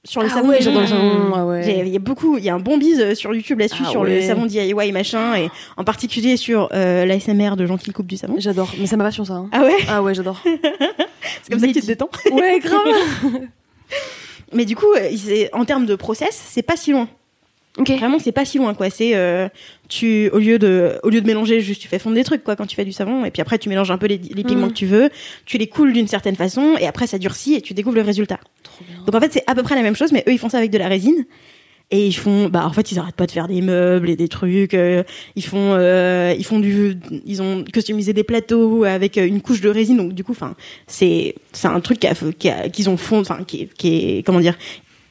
[0.06, 0.50] Sur le Ah savon.
[0.50, 1.64] ouais, J'ai- j'adore le savon, ah ouais.
[1.64, 3.90] j'ai- Il y a beaucoup, il y a un bon bise sur YouTube là-dessus Ah
[3.90, 4.22] sur ouais.
[4.22, 8.18] le savon DIY machin et en particulier sur euh, l'ASMR de gens qui coupent du
[8.18, 8.36] savon.
[8.38, 9.34] J'adore, mais c'est ma passion ça.
[9.34, 9.50] hein.
[9.54, 10.42] Ah ouais, Ah ouais, j'adore.
[11.42, 12.10] c'est comme ça que tu te détends.
[12.32, 12.82] ouais, grave.
[14.56, 17.08] Mais du coup, euh, c'est- en termes de process, c'est pas si loin.
[17.78, 17.90] Ok.
[17.92, 18.90] Vraiment, c'est pas si loin, quoi.
[18.90, 19.48] C'est euh,
[19.90, 22.56] tu au lieu de au lieu de mélanger, juste tu fais fondre des trucs, quoi,
[22.56, 23.26] quand tu fais du savon.
[23.26, 24.70] Et puis après, tu mélanges un peu les, les pigments Mhm.
[24.70, 25.10] que tu veux,
[25.46, 28.40] tu les coules d'une certaine façon, et après ça durcit et tu découvres le résultat.
[28.64, 29.04] Trop bien.
[29.06, 30.58] Donc en fait, c'est à peu près la même chose, mais eux ils font ça
[30.58, 31.26] avec de la résine.
[31.92, 34.28] Et ils font, bah en fait ils arrêtent pas de faire des meubles et des
[34.30, 34.74] trucs.
[34.74, 35.04] euh,
[35.36, 39.70] ils font, euh, ils font du, ils ont customisé des plateaux avec une couche de
[39.70, 39.98] résine.
[39.98, 40.56] Donc du coup, enfin
[40.88, 42.00] c'est c'est un truc
[42.72, 44.58] qu'ils ont fond, enfin qui est comment dire,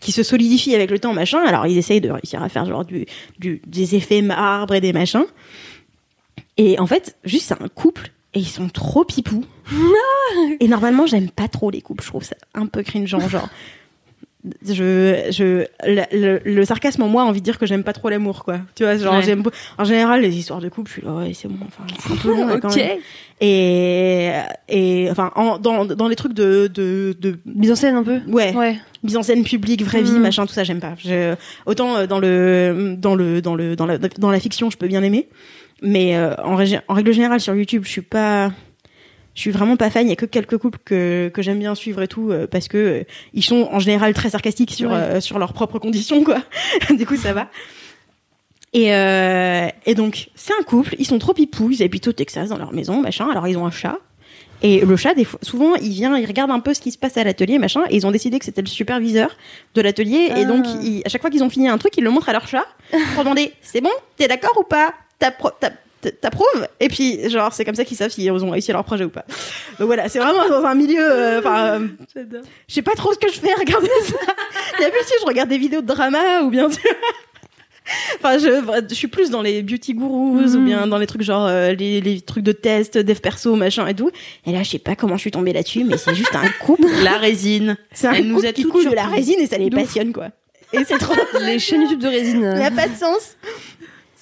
[0.02, 1.40] qui se solidifie avec le temps, machin.
[1.46, 3.06] Alors ils essayent de réussir à faire genre du,
[3.38, 5.24] du des effets marbre et des machins.
[6.58, 9.44] Et en fait, juste c'est un couple et ils sont trop pipous.
[10.60, 12.02] et normalement, j'aime pas trop les couples.
[12.02, 13.48] Je trouve ça un peu cringeant, genre.
[14.66, 17.92] Je, je, le, le- le sarcasme en moi a envie de dire que j'aime pas
[17.92, 18.58] trop l'amour, quoi.
[18.74, 19.22] Tu vois, genre, Ouais.
[19.22, 19.42] j'aime,
[19.78, 22.16] en général, les histoires de couple, je suis là, ouais, c'est bon, enfin, c'est un
[22.16, 22.98] peu long, là, quand même.
[23.40, 24.30] Et,
[24.68, 28.20] et, enfin, en, dans, dans les trucs de, de, de, Mise en scène un peu.
[28.28, 28.76] ouais, Ouais.
[29.04, 30.22] mise en scène publique, vraie vie, Mm.
[30.22, 30.94] machin, tout ça, j'aime pas.
[30.98, 31.34] Je,
[31.66, 34.88] autant euh, dans le, dans le, dans le, dans la, dans la fiction, je peux
[34.88, 35.28] bien aimer,
[35.82, 36.54] mais euh, en,
[36.88, 38.50] en règle générale sur YouTube, je suis pas,
[39.34, 40.06] je suis vraiment pas fan.
[40.06, 42.68] Il y a que quelques couples que que j'aime bien suivre et tout, euh, parce
[42.68, 43.04] que euh,
[43.34, 44.96] ils sont en général très sarcastiques sur Ouais.
[44.96, 46.38] euh, sur leurs propres conditions, quoi.
[46.90, 47.48] du coup, ça va.
[48.74, 48.86] Et,
[49.84, 52.72] et donc, c'est un couple, ils sont trop pipous, ils habitent au Texas dans leur
[52.72, 53.28] maison, machin.
[53.30, 53.98] Alors, ils ont un chat.
[54.62, 56.96] Et le chat, des fois, souvent, il vient, il regarde un peu ce qui se
[56.96, 57.82] passe à l'atelier, machin.
[57.90, 59.36] Et ils ont décidé que c'était le superviseur
[59.74, 60.30] de l'atelier.
[60.36, 60.78] Et donc, Ah.
[60.82, 62.64] ils- à chaque fois qu'ils ont fini un truc, ils le montrent à leur chat
[63.14, 64.94] pour demander c'est bon, t'es d'accord ou pas?
[66.20, 69.08] T'approuves Et puis, genre, c'est comme ça qu'ils savent s'ils ont réussi leur projet ou
[69.10, 69.24] pas.
[69.78, 71.00] Donc voilà, c'est vraiment dans un milieu.
[71.00, 71.88] euh, Enfin, euh,
[72.68, 74.16] je sais pas trop ce que je fais, regardez ça.
[74.78, 76.68] D'habitude, je regarde des vidéos de drama ou bien.
[78.16, 81.46] Enfin, je, je suis plus dans les beauty gurus ou bien dans les trucs genre
[81.46, 84.10] euh, les, les trucs de test, dev perso, machin et tout.
[84.46, 86.86] Et là, je sais pas comment je suis tombée là-dessus, mais c'est juste un couple.
[87.02, 87.76] La résine.
[87.92, 90.12] C'est un Elle nous couple a qui coule de la résine et ça les passionne,
[90.12, 90.28] quoi.
[90.72, 91.14] Et c'est trop.
[91.40, 92.42] Les chaînes YouTube de résine.
[92.42, 93.36] Ça n'a pas de sens.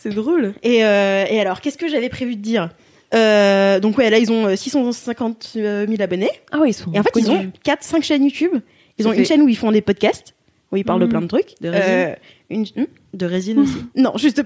[0.03, 0.55] C'est drôle.
[0.63, 2.71] Et, euh, et alors, qu'est-ce que j'avais prévu de dire?
[3.15, 6.31] Euh, Donc ouais, là, ils ont euh, 650 000 abonnés.
[6.53, 6.93] Ah ouais, ils sont.
[6.93, 7.51] Et en fait, ils ont connus.
[7.65, 8.53] 4-5 chaînes YouTube.
[8.99, 10.35] Ils ont une chaîne où ils font des podcasts,
[10.73, 11.11] où ils parlent de Mhm.
[11.11, 11.55] plein de trucs.
[11.61, 12.15] De résine Euh,
[12.51, 12.63] une...
[12.63, 13.77] hmm De résine aussi.
[13.97, 14.45] Non, juste de,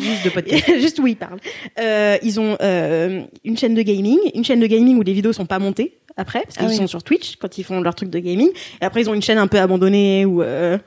[0.00, 0.64] Juste de podcast.
[0.80, 1.40] juste où ils parlent.
[1.80, 5.32] Euh, ils ont euh, une chaîne de gaming, une chaîne de gaming où les vidéos
[5.32, 6.76] sont pas montées après, parce qu'ils Ah oui.
[6.76, 8.48] sont sur Twitch quand ils font leur truc de gaming.
[8.80, 10.78] Et après, ils ont une chaîne un peu abandonnée où euh,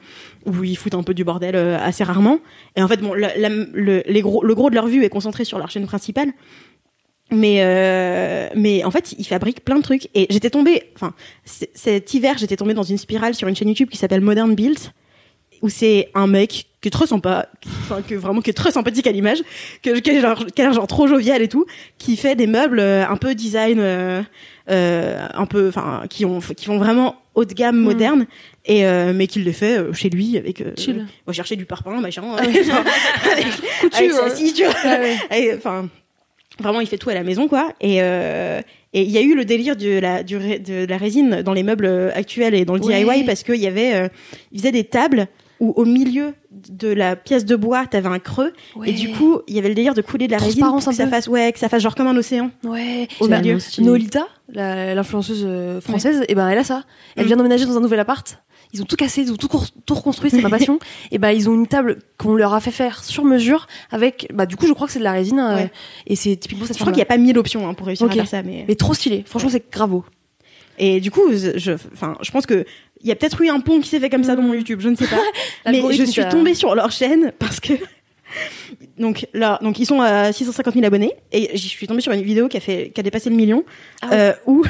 [0.46, 2.40] où ils foutent un peu du bordel euh, assez rarement.
[2.76, 5.10] Et en fait, bon, la- la- le, les gros, le gros de leur vue est
[5.10, 6.32] concentré sur leur chaîne principale.
[7.32, 10.10] Mais euh, mais en fait, ils fabriquent plein de trucs.
[10.14, 11.14] Et j'étais tombée, enfin,
[11.44, 14.92] cet hiver, j'étais tombée dans une spirale sur une chaîne YouTube qui s'appelle Modern Builds,
[15.64, 17.48] où c'est un mec qui est trop sympa,
[17.82, 19.40] enfin que vraiment qui est très sympathique à l'image,
[19.82, 21.66] que qui genre, a l'air genre trop jovial et tout,
[21.98, 24.22] qui fait des meubles euh, un peu design, euh,
[25.34, 28.28] un peu, enfin, qui ont qui vont vraiment haut de gamme, moderne,
[28.66, 30.62] et euh, mais qu'il les fait euh, chez lui avec.
[30.62, 31.06] euh, Chill.
[31.28, 32.66] va chercher du parpaing, machin, avec,
[35.58, 35.90] Enfin,
[36.60, 37.72] vraiment, il fait tout à la maison, quoi.
[37.82, 38.62] Et euh,
[38.94, 41.64] et il y a eu le délire de la du de la résine dans les
[41.64, 43.04] meubles actuels et dans le Ouais.
[43.04, 44.10] DIY parce qu'il y avait,
[44.52, 45.28] ils faisaient des tables
[45.60, 48.90] où au milieu de la pièce de bois, t'avais un creux Ouais.
[48.90, 50.94] et du coup, il y avait le délire de couler de la résine pour que
[50.94, 52.52] ça fasse, ouais, que ça fasse genre comme un océan.
[52.64, 53.08] Ouais.
[53.22, 53.58] Au Bah, milieu.
[53.80, 56.84] Nolita, l'influenceuse française, et ben elle a ça.
[57.16, 57.28] Elle Mm.
[57.28, 58.38] vient d'emménager dans un nouvel appart.
[58.74, 59.50] Ils ont tout cassé, ils ont tout,
[59.86, 60.80] tout reconstruit, c'est ma passion.
[61.12, 64.46] et ben ils ont une table qu'on leur a fait faire sur mesure avec, bah
[64.46, 65.66] du coup je crois que c'est de la résine euh,
[66.08, 68.08] et c'est typiquement cette Je crois qu'il n'y a pas mille options hein, pour réussir
[68.08, 69.24] à faire ça, mais Mais trop stylé.
[69.26, 70.04] Franchement c'est gravo.
[70.78, 72.66] et du coup, je, enfin, je pense que
[73.02, 74.80] il y a peut-être eu un pont qui s'est fait comme ça dans mon YouTube,
[74.82, 75.20] je ne sais pas.
[75.72, 77.74] mais je suis ça- tombée sur leur chaîne parce que
[78.98, 82.22] donc là, donc ils sont à 650 000 abonnés et je suis tombée sur une
[82.24, 83.64] vidéo qui a fait, qui a dépassé le million,
[84.02, 84.14] Ah ouais.
[84.20, 84.64] euh, où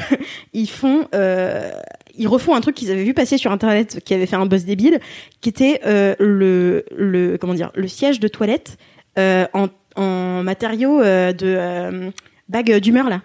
[0.52, 1.72] ils font, euh,
[2.16, 4.64] ils refont un truc qu'ils avaient vu passer sur internet, qui avait fait un buzz
[4.64, 5.00] débile,
[5.40, 8.76] qui était euh, le, le, comment dire, le siège de toilette
[9.18, 12.10] euh, en, en matériaux euh, de euh,
[12.48, 13.22] bague d'humeur là.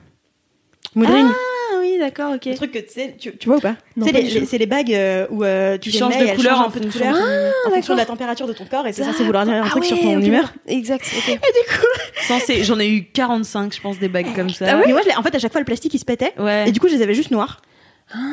[0.96, 1.26] Moodring.
[1.30, 2.46] Ah oui, d'accord, ok.
[2.46, 3.76] Le truc que tu sais, tu, tu vois ou pas?
[4.00, 6.60] Pas les- du les- C'est les bagues euh, où euh, tu mets de et couleur
[6.62, 9.04] un peu de couleur Ah, en fonction de la température de ton corps et c'est
[9.04, 10.54] censé vouloir dire un Ah truc sur ouais, ton humeur.
[10.68, 11.06] Exact.
[11.30, 11.40] ok.
[12.28, 14.78] Censé, j'en ai eu 45, je pense, des bagues comme ça.
[14.86, 16.68] Mais moi, en fait, à chaque fois, le plastique il se pétait Ouais.
[16.70, 17.62] et du coup, je les avais juste noirs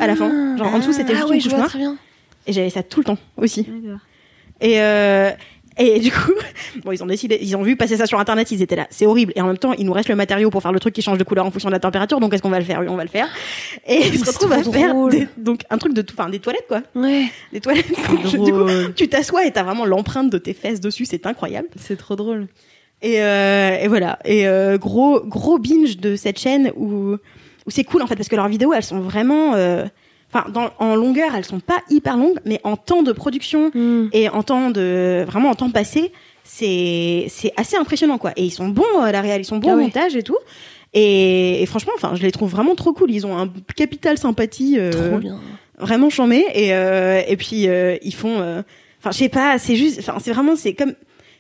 [0.00, 0.56] à la fin.
[0.56, 1.96] Genre en dessous, c'était ah juste une je couche vois noire très bien.
[2.46, 3.66] et j'avais ça tout le temps aussi.
[4.60, 5.30] Et euh,
[5.80, 6.32] Et du coup,
[6.84, 9.06] bon, ils ont décidé, ils ont vu passer ça sur internet, ils étaient là, c'est
[9.06, 9.32] horrible.
[9.36, 11.18] Et en même temps, il nous reste le matériau pour faire le truc qui change
[11.18, 12.80] de couleur en fonction de la température, donc est-ce qu'on va le faire?
[12.80, 13.28] Oui, on va le faire.
[13.86, 16.66] Et ils se retrouvent à faire des- donc un truc de tout, enfin des toilettes
[16.66, 17.26] quoi, Ouais.
[17.52, 17.86] des toilettes.
[18.24, 21.68] du coup, tu t'assois et t'as vraiment l'empreinte de tes fesses dessus, c'est incroyable.
[21.76, 22.48] C'est trop drôle.
[23.00, 24.18] Et, euh, et voilà.
[24.24, 27.16] Et euh, gros gros binge de cette chaîne où
[27.68, 29.84] où c'est cool en fait parce que leurs vidéos elles sont vraiment euh,
[30.32, 34.08] enfin dans en longueur elles sont pas hyper longues mais en temps de production Mm.
[34.12, 36.10] et en temps de vraiment en temps passé
[36.44, 39.70] c'est c'est assez impressionnant quoi et ils sont bons à la réal ils sont bons
[39.70, 39.84] Ah au ouais.
[39.84, 40.36] montage et tout
[40.94, 44.76] et, et franchement enfin je les trouve vraiment trop cool ils ont un capital sympathie
[44.78, 45.38] euh, Trop bien.
[45.78, 48.62] vraiment chambé et euh, et puis euh, ils font euh,
[49.00, 50.94] enfin je sais pas c'est juste enfin c'est vraiment c'est comme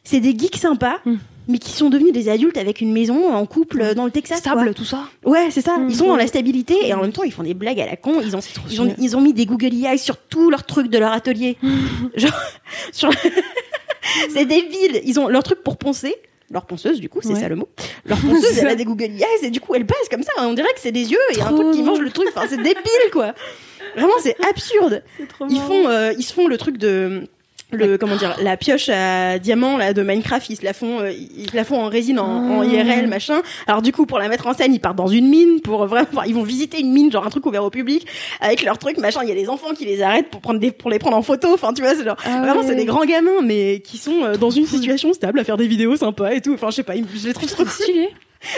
[0.04, 1.14] c'est des geeks sympas Mm.
[1.48, 4.42] Mais qui sont devenus des adultes avec une maison en couple euh, dans le Texas
[4.42, 4.52] quoi.
[4.52, 5.08] Stable, tout ça.
[5.24, 5.78] Ouais, c'est ça.
[5.78, 5.88] Mm.
[5.88, 7.96] Ils sont dans la stabilité et en même temps ils font des blagues à la
[7.96, 8.20] con.
[8.22, 8.94] Ils ont ils ont stylé.
[8.98, 11.56] ils ont mis des Google Eyes sur tous leurs trucs de leur atelier.
[12.16, 12.38] Genre
[12.92, 13.10] sur
[14.32, 15.00] c'est débile.
[15.04, 16.14] Ils ont leur truc pour poncer.
[16.50, 17.40] Leur ponceuse, du coup, c'est Ouais.
[17.40, 17.68] ça le mot.
[18.06, 20.32] Leur ponceuse, elle a des Google Eyes et du coup, elle passe comme ça.
[20.38, 22.26] On dirait que c'est des yeux et un truc qui mange le truc.
[22.34, 23.34] Enfin, c'est débile, quoi.
[23.94, 25.02] Vraiment, c'est absurde.
[25.50, 27.24] Ils font, euh, ils se font le truc de
[27.70, 31.10] le comment dire la pioche à diamant là de Minecraft ils se la font euh,
[31.12, 33.42] ils se la font en résine en, en IRL machin.
[33.66, 36.08] Alors du coup pour la mettre en scène ils partent dans une mine pour vraiment
[36.12, 38.06] enfin, ils vont visiter une mine genre un truc ouvert au public
[38.40, 39.20] avec leur truc machin.
[39.22, 41.22] Il y a des enfants qui les arrêtent pour prendre des pour les prendre en
[41.22, 41.52] photo.
[41.52, 44.36] Enfin tu vois c'est genre Ah vraiment c'est des grands gamins mais qui sont euh,
[44.36, 46.54] dans une situation stable à faire des vidéos sympas et tout.
[46.54, 48.08] Enfin je sais pas je les trouve trop Stylé.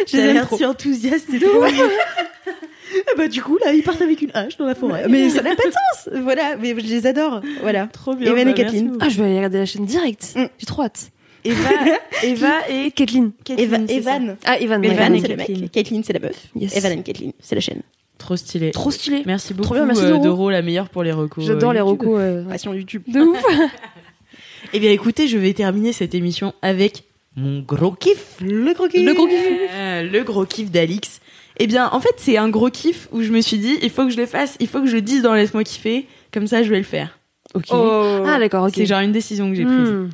[0.07, 0.62] je les aime trop.
[0.65, 1.65] enthousiaste, c'est trop
[3.16, 5.54] Bah du coup là ils partent avec une hache dans la forêt mais ça n'a
[5.54, 5.72] pas de
[6.04, 8.96] sens voilà mais je les adore voilà Trop bien, Evan et bah, merci Kathleen.
[9.00, 10.32] Ah, je vais aller regarder la chaîne direct.
[10.36, 10.44] Mm.
[10.58, 11.10] J'ai trop hâte.
[11.44, 11.68] Eva,
[12.22, 13.32] Eva et Kathleen.
[13.48, 14.16] Eva, Kathleen, c'est ça.
[14.16, 14.84] Evan Ah, Evan.
[14.84, 15.60] Evan et c'est le Kathleen.
[15.62, 16.76] mec Kathleen c'est la meuf Yes.
[16.76, 17.82] Evan et Kathleen c'est la chaîne
[18.18, 18.70] Trop stylé.
[18.72, 19.22] Trop stylé.
[19.24, 20.50] Merci beaucoup, Trop bien, merci euh, Doro.
[20.50, 21.44] La meilleure pour les recos.
[21.46, 22.00] J'adore euh, les YouTube.
[22.02, 22.18] recos.
[22.20, 23.42] euh, passion YouTube De ouf.
[24.72, 27.04] Eh bien, écoutez, je vais terminer cette émission avec
[27.36, 28.36] mon gros kiff.
[28.40, 29.36] le gros kiff Le gros kiff.
[29.72, 31.20] Euh, le gros kiff d'Alix.
[31.62, 34.05] Eh bien, en fait, c'est un gros kiff où je me suis dit, il faut
[34.05, 36.62] que je le fasse, il faut que je le dise dans Laisse-moi kiffer, comme ça,
[36.62, 37.19] je vais le faire.
[37.55, 37.66] Ok.
[37.70, 38.73] Ah, d'accord, ok.
[38.74, 39.91] C'est genre une décision que j'ai prise.
[39.91, 40.09] Hmm.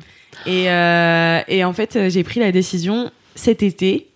[0.45, 4.07] Et, euh, et en fait, euh, j'ai pris la décision cet été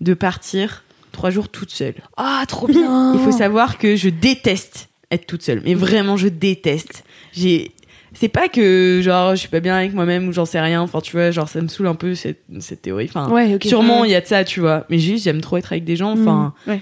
[0.00, 0.82] de partir
[1.12, 1.94] trois jours toute seule.
[2.16, 3.14] Ah, trop bien.
[3.14, 7.04] Il faut savoir que je déteste être toute seule, mais vraiment je déteste.
[7.32, 7.70] J'ai
[8.14, 11.00] c'est pas que genre je suis pas bien avec moi-même ou j'en sais rien, enfin
[11.00, 13.06] tu vois, genre ça me saoule un peu cette, cette théorie.
[13.08, 15.72] Enfin Ouais, sûrement il y a de ça, tu vois, mais juste j'aime trop être
[15.72, 16.80] avec des gens, enfin Mm, ouais.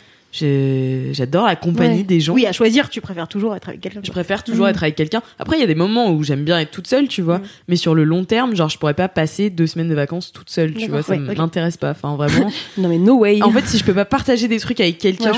[1.12, 2.02] j'adore la compagnie Ouais.
[2.04, 2.32] des gens.
[2.34, 4.70] oui à choisir tu préfères toujours être avec quelqu'un Je préfère toujours Mm.
[4.70, 5.22] être avec quelqu'un.
[5.38, 7.38] Après, il y a des moments où j'aime bien être toute seule, tu vois.
[7.38, 7.42] Mm.
[7.68, 10.48] Mais sur le long terme, genre, je pourrais pas passer deux semaines de vacances toute
[10.50, 11.02] seule, tu vois.
[11.02, 11.36] Ça ouais, ok.
[11.36, 11.90] m'intéresse pas.
[11.90, 12.50] Enfin, vraiment.
[12.78, 13.42] Non, mais no way.
[13.42, 15.32] en fait, si je peux pas partager des trucs avec quelqu'un.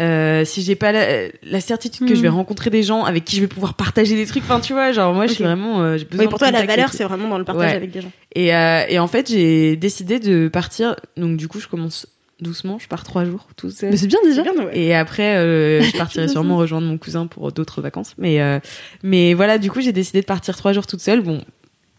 [0.00, 2.34] Euh, si j'ai pas la, la certitude que je vais Mm.
[2.34, 5.14] rencontrer des gens avec qui je vais pouvoir partager des trucs, enfin, tu vois, genre,
[5.14, 7.38] moi, je suis vraiment, euh, j'ai besoin oui pour toi la valeur c'est vraiment dans
[7.38, 7.76] le partage Ouais.
[7.76, 10.96] avec des gens Et, euh, et en fait, j'ai décidé de partir.
[11.16, 12.06] Donc, du coup, je commence
[12.40, 12.78] doucement.
[12.80, 13.90] Je pars trois jours tout seul.
[13.90, 14.42] Mais c'est bien déjà.
[14.44, 14.76] C'est bien, ouais.
[14.78, 18.14] Et après, euh, je partirai sûrement rejoindre mon cousin pour d'autres vacances.
[18.18, 18.58] Mais, euh,
[19.04, 21.20] mais voilà, du coup, j'ai décidé de partir trois jours toute seule.
[21.22, 21.40] Bon,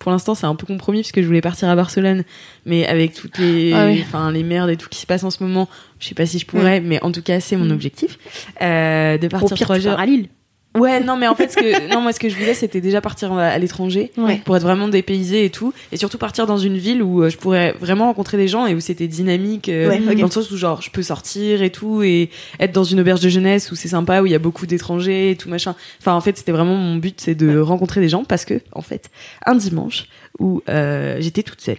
[0.05, 2.25] pour l'instant, c'est un peu compromis puisque je voulais partir à Barcelone.
[2.67, 4.03] Mais avec toutes les, Ah oui.
[4.05, 5.67] enfin, les merdes et tout qui se passe en ce moment,
[5.99, 8.19] je sais pas si je pourrais, mais en tout cas, c'est mon objectif.
[8.61, 9.99] Euh, de partir trois jours.
[9.99, 10.27] à Lille
[10.75, 13.01] Ouais, non, mais en fait, ce que, non, moi, ce que je voulais, c'était déjà
[13.01, 14.41] partir à, l'étranger Ouais.
[14.43, 17.37] pour être vraiment dépaysé et tout, et surtout partir dans une ville où euh, je
[17.37, 20.15] pourrais vraiment rencontrer des gens et où c'était dynamique, euh, Ouais, ok.
[20.17, 22.29] dans le sens où genre je peux sortir et tout et
[22.59, 25.31] être dans une auberge de jeunesse où c'est sympa, où il y a beaucoup d'étrangers
[25.31, 25.75] et tout machin.
[26.01, 28.81] Enfin, en fait, c'était vraiment mon but, c'est de rencontrer des gens parce que, en
[28.81, 29.09] fait,
[29.45, 30.05] un dimanche
[30.39, 31.77] où euh, j'étais toute seule.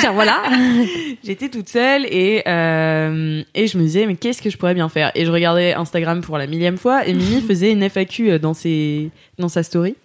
[0.00, 0.42] Tiens, voilà.
[1.24, 4.88] J'étais toute seule et, euh, et je me disais, mais qu'est-ce que je pourrais bien
[4.88, 5.10] faire?
[5.14, 9.10] Et je regardais Instagram pour la millième fois et Mimi faisait une FAQ dans, ses,
[9.38, 9.96] dans sa story.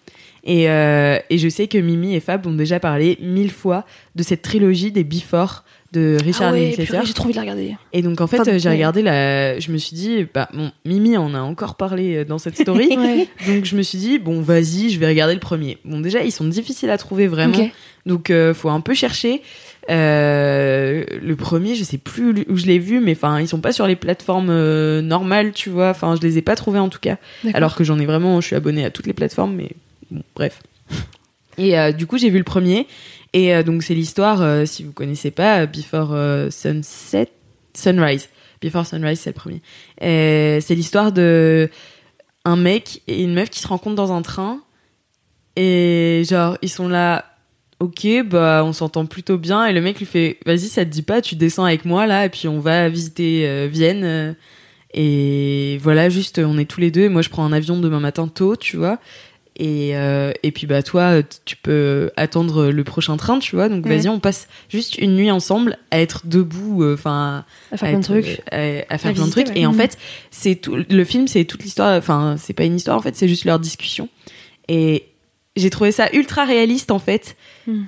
[0.43, 3.85] Et, euh, et je sais que Mimi et Fab ont déjà parlé mille fois
[4.15, 7.75] de cette trilogie des Before de Richard Ah ouais, j'ai trop envie de la regarder.
[7.91, 8.75] Et donc en fait, Enfin, j'ai ouais.
[8.75, 9.59] regardé la.
[9.59, 12.89] Je me suis dit, bah bon, Mimi en a encore parlé euh, dans cette story.
[12.97, 13.27] Ouais.
[13.47, 15.77] Donc je me suis dit, bon, vas-y, je vais regarder le premier.
[15.85, 17.69] Bon, déjà, ils sont difficiles à trouver vraiment.
[18.05, 19.41] Donc euh, faut un peu chercher.
[19.89, 23.71] Euh, le premier, je sais plus où je l'ai vu, mais enfin, ils sont pas
[23.71, 25.89] sur les plateformes euh, normales, tu vois.
[25.89, 27.17] Enfin, je les ai pas trouvés en tout cas.
[27.53, 29.69] Alors que j'en ai vraiment, je suis abonnée à toutes les plateformes, mais
[30.09, 30.61] bon, bref.
[31.57, 32.87] Et du coup, j'ai vu le premier.
[33.33, 37.29] Et euh, donc, c'est l'histoire, euh, si vous connaissez pas, Before euh, Sunset,
[37.73, 38.29] Sunrise.
[38.61, 39.61] Before Sunrise, c'est le premier.
[39.99, 41.69] C'est l'histoire de
[42.43, 44.59] un mec et une meuf qui se rencontrent dans un train.
[45.55, 47.25] Et genre, ils sont là,
[47.79, 49.65] ok, bah, on s'entend plutôt bien.
[49.65, 52.25] Et le mec lui fait, vas-y, ça te dit pas, tu descends avec moi là,
[52.25, 54.35] et puis on va visiter Vienne.
[54.93, 57.03] et voilà, juste, on est tous les deux.
[57.03, 58.99] Et moi, je prends un avion demain matin tôt, tu vois.
[59.57, 63.67] Et, euh, et puis bah toi, tu peux attendre le prochain train, tu vois.
[63.69, 63.97] Donc Ouais.
[63.97, 67.99] vas-y, on passe juste une nuit ensemble à être debout, euh, enfin À faire plein
[67.99, 68.41] de trucs.
[68.51, 69.55] à, à faire À plein de visiter, trucs.
[69.55, 69.61] ouais.
[69.61, 69.77] Et en Mhm.
[69.77, 69.97] fait,
[70.31, 70.77] c'est tout.
[70.89, 71.95] Le film, c'est toute l'histoire.
[71.97, 74.07] Enfin, c'est pas une histoire en fait, c'est juste leur discussion.
[74.67, 75.05] Et
[75.57, 77.35] j'ai trouvé ça ultra réaliste en fait.
[77.67, 77.85] Mhm.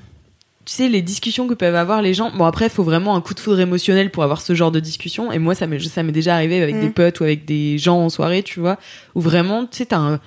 [0.66, 2.32] Tu sais, les discussions que peuvent avoir les gens.
[2.32, 4.80] Bon, après, il faut vraiment un coup de foudre émotionnel pour avoir ce genre de
[4.80, 5.32] discussion.
[5.32, 6.82] Et moi, ça m'est ça m'est déjà arrivé avec Mhm.
[6.82, 8.78] des potes ou avec des gens en soirée, tu vois,
[9.16, 10.20] où vraiment, tu sais, t'as un.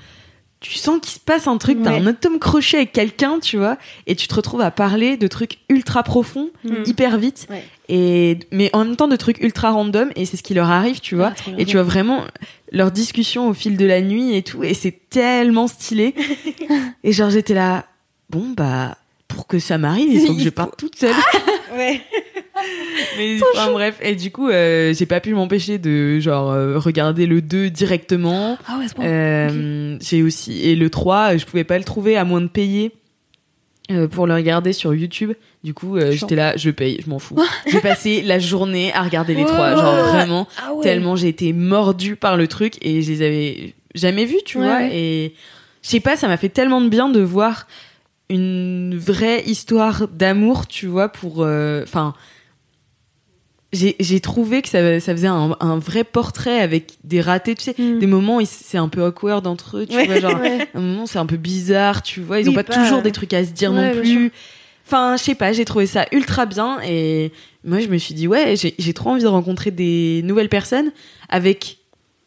[0.69, 2.01] Tu sens qu'il se passe un truc, t'as Ouais.
[2.01, 3.77] un atome crochet avec quelqu'un, tu vois,
[4.09, 6.83] et tu te retrouves à parler de trucs ultra profonds, Mhm.
[6.87, 7.63] hyper vite, Ouais.
[7.89, 10.99] et mais en même temps de trucs ultra random, et c'est ce qui leur arrive,
[11.01, 11.33] tu vois.
[11.47, 11.51] Ah.
[11.59, 12.23] Et tu vois vraiment
[12.73, 16.15] leur discussion au fil de la nuit et tout, et c'est tellement stylé.
[17.05, 17.87] et genre j'étais là,
[18.31, 18.97] bon bah
[19.29, 21.15] pour que ça m'arrive, il faut que je parte toute seule.
[21.77, 22.01] Ouais.
[23.19, 27.27] Mais enfin, bref, et du coup euh, j'ai pas pu m'empêcher de genre euh, regarder
[27.27, 28.59] le 2 directement.
[28.67, 29.03] Ah ouais, bon.
[29.05, 32.93] Euh, J'ai aussi et le 3, je pouvais pas le trouver à moins de payer.
[33.91, 35.33] euh, pour le regarder sur YouTube,
[35.63, 37.37] du coup, euh, j'étais là, je paye, je m'en fous.
[37.67, 40.83] J'ai passé la journée à regarder les trois, genre vraiment Ah ouais.
[40.83, 44.65] tellement j'ai été mordue par le truc et je les avais jamais vus, tu Ouais,
[44.65, 44.83] vois.
[44.91, 45.35] Et
[45.83, 47.67] je sais pas, ça m'a fait tellement de bien de voir
[48.29, 51.37] une vraie histoire d'amour, tu vois, pour.
[51.45, 52.15] euh, Enfin.
[53.73, 57.75] J'ai trouvé que ça, ça faisait un, un vrai portrait avec des ratés, tu sais,
[57.79, 57.99] Mm.
[57.99, 60.07] des moments c'est un peu awkward entre eux, tu Ouais.
[60.07, 60.67] vois, genre, Ouais.
[60.75, 63.13] un moment c'est un peu bizarre, tu vois, ils Oui, ont pas, pas, toujours des
[63.13, 64.33] trucs à se dire ouais, non plus.
[64.87, 67.33] Enfin, je sais pas, j'ai trouvé ça ultra bien et
[67.65, 70.93] moi je me suis dit ouais, j'ai trop envie de rencontrer des nouvelles personnes
[71.29, 71.79] avec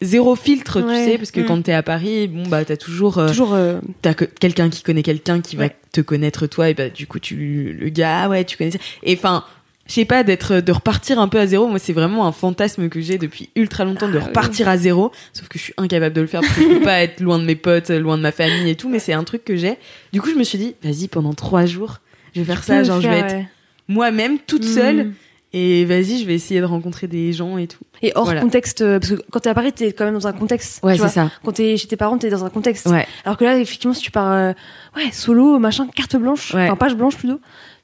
[0.02, 1.44] zéro filtre, tu sais, parce que Mm.
[1.46, 3.54] quand t'es à Paris, bon bah t'as toujours, euh, Toujours.
[3.54, 7.06] euh, t'as que- quelqu'un qui connaît quelqu'un qui va te connaître toi et bah du
[7.06, 8.78] coup tu le gars ouais tu connais ça.
[9.02, 9.42] et enfin
[9.90, 12.88] je sais pas d'être de repartir un peu à zéro moi c'est vraiment un fantasme
[12.88, 16.14] que j'ai depuis ultra longtemps de Ah, repartir à zéro sauf que je suis incapable
[16.14, 18.22] de le faire parce que je peux pas être loin de mes potes loin de
[18.22, 19.76] ma famille et tout mais c'est un truc que j'ai
[20.12, 21.98] du coup je me suis dit vas-y pendant trois jours
[22.34, 23.48] je vais faire ça genre je vais être ouais.
[23.88, 24.74] moi-même toute Mm.
[24.74, 25.12] seule
[25.52, 28.40] et vas-y je vais essayer de rencontrer des gens et tout Et hors Voilà.
[28.40, 30.78] contexte, euh, parce que quand t'es à Paris, t'es quand même dans un contexte.
[30.84, 32.86] ouais c'est ça Quand t'es chez tes parents, t'es dans un contexte.
[32.86, 34.52] ouais Alors que là, effectivement, si tu pars, euh,
[34.96, 36.66] ouais, solo, machin, carte blanche, Ouais.
[36.66, 37.40] enfin page blanche plutôt,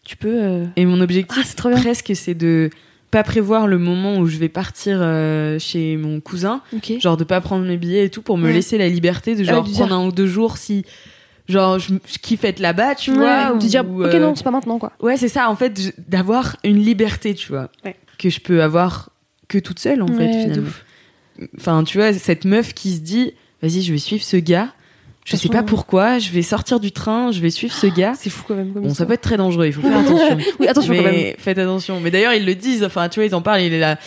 [0.06, 0.28] tu peux.
[0.42, 1.80] euh, Et mon Ah, objectif, bien.
[1.80, 2.70] presque, c'est de
[3.10, 6.60] pas prévoir le moment où je vais partir euh, chez mon cousin,
[7.00, 8.52] genre de pas prendre mes billets et tout, pour me Ouais.
[8.52, 10.84] laisser la liberté de Ah, genre de dire- prendre un ou deux jours si,
[11.48, 14.18] genre, je, je kiffe être là-bas, tu vois, Ouais, ou te dire, ou, ok, euh,
[14.20, 14.92] non, c'est pas maintenant, quoi.
[15.00, 17.94] Ouais, c'est ça, en fait, d'avoir une liberté, tu vois, Ouais.
[18.18, 19.10] que je peux avoir
[19.48, 20.70] que toute seule, en fait, Ouais, de finalement.
[21.58, 24.72] Enfin, tu vois, cette meuf qui se dit, vas-y, je vais suivre ce gars.
[25.26, 28.14] Je sais pas pourquoi, je vais sortir du train, je vais suivre ce gars.
[28.18, 28.72] C'est fou quand même.
[28.72, 30.38] Comme Bon, ça peut être très dangereux, il faut faire attention.
[30.60, 31.34] Oui, attention mais quand même.
[31.38, 32.00] faites attention.
[32.00, 32.84] Mais d'ailleurs, ils le disent.
[32.84, 33.60] Enfin, tu vois, ils en parlent.
[33.62, 33.98] Il est là.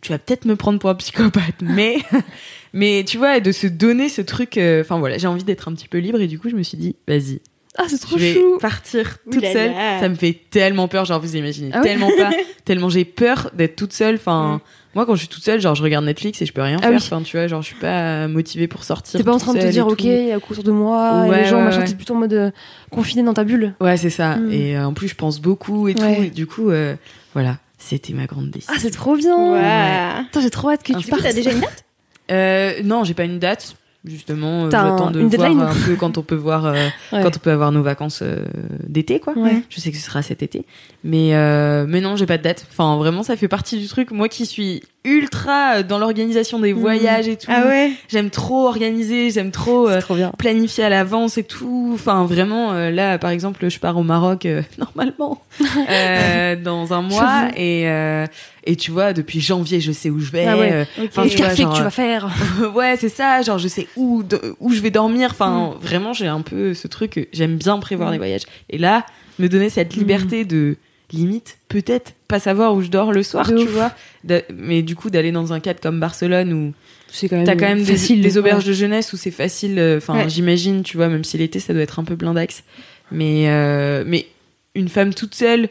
[0.00, 1.96] Tu vas peut-être me prendre pour un psychopathe, mais,
[2.72, 4.56] mais tu vois, de se donner ce truc.
[4.58, 6.62] euh, Enfin voilà, j'ai envie d'être un petit peu libre et du coup, je me
[6.62, 7.40] suis dit, vas-y,
[7.78, 8.58] Ah, c'est je trop vais chou.
[8.60, 9.72] partir toute seule.
[10.00, 11.04] Ça me fait tellement peur.
[11.04, 12.30] Genre, vous imaginez Ah tellement pas,
[12.64, 14.16] tellement j'ai peur d'être toute seule.
[14.16, 14.60] Enfin,
[14.94, 16.82] moi, quand je suis toute seule, genre, je regarde Netflix et je peux rien Ah
[16.82, 16.90] faire.
[16.90, 16.96] oui.
[16.96, 19.18] Enfin, tu vois, genre, je suis pas motivée pour sortir.
[19.18, 21.24] T'es pas en train de te dire, et ok, il y a autour de moi,
[21.26, 21.84] et Ouais, les gens, ouais, machin, ouais.
[21.86, 22.50] t'es plutôt en mode euh,
[22.90, 23.74] confiné dans ta bulle.
[23.80, 24.36] Ouais, c'est ça.
[24.36, 24.52] Mm.
[24.52, 26.04] Et euh, en plus, je pense beaucoup et tout.
[26.04, 26.96] Et du coup, euh,
[27.34, 28.74] voilà, c'était ma grande décision.
[28.76, 29.54] Ah, c'est trop bien.
[29.54, 31.22] Attends, j'ai trop hâte que tu partes.
[31.22, 31.84] T'as déjà une date?
[32.30, 33.76] Euh, non, j'ai pas une date.
[34.04, 36.74] Justement, euh, j'attends de voir un peu quand on peut voir, euh,
[37.12, 37.22] Ouais.
[37.22, 38.44] quand on peut avoir nos vacances euh,
[38.86, 39.36] d'été, quoi.
[39.36, 39.62] Ouais.
[39.68, 40.64] Je sais que ce sera cet été,
[41.02, 42.64] mais euh, mais non, j'ai pas de date.
[42.70, 44.12] Enfin, vraiment, ça fait partie du truc.
[44.12, 47.46] Moi, qui suis ultra dans l'organisation des voyages et tout.
[47.50, 49.88] Ah ouais J'aime trop organiser, j'aime trop.
[49.88, 50.32] euh, C'est trop bien.
[50.38, 51.92] planifier à l'avance et tout.
[51.94, 55.42] Enfin, vraiment, euh, là, par exemple, je pars au Maroc euh, normalement
[55.90, 58.26] euh, dans un mois et euh,
[58.64, 60.46] et tu vois, depuis janvier, je sais où je vais.
[60.46, 60.72] Ah ouais.
[60.72, 61.08] euh, Ok.
[61.10, 62.28] Enfin, Le tu vois, café que genre, tu vas faire?
[62.74, 63.40] ouais, c'est ça.
[63.42, 65.30] Genre, je sais où de- où je vais dormir.
[65.30, 65.78] Enfin, Mm.
[65.80, 67.10] vraiment, j'ai un peu ce truc.
[67.12, 68.42] que J'aime bien prévoir les voyages.
[68.68, 69.06] Et là,
[69.38, 69.98] me donner cette Mm.
[70.00, 70.76] liberté de
[71.12, 73.92] limite, peut-être pas savoir où je dors le soir, tu vois.
[74.24, 76.74] De- mais du coup, d'aller dans un cadre comme Barcelone où
[77.10, 77.46] C'est quand même.
[77.46, 79.78] T'as quand même des, auberges de jeunesse où c'est facile.
[79.78, 80.28] euh, Enfin, Ouais.
[80.28, 82.62] j'imagine, tu vois, même si l'été ça doit être un peu blindax.
[83.10, 84.26] Mais euh, mais
[84.74, 85.68] une femme toute seule,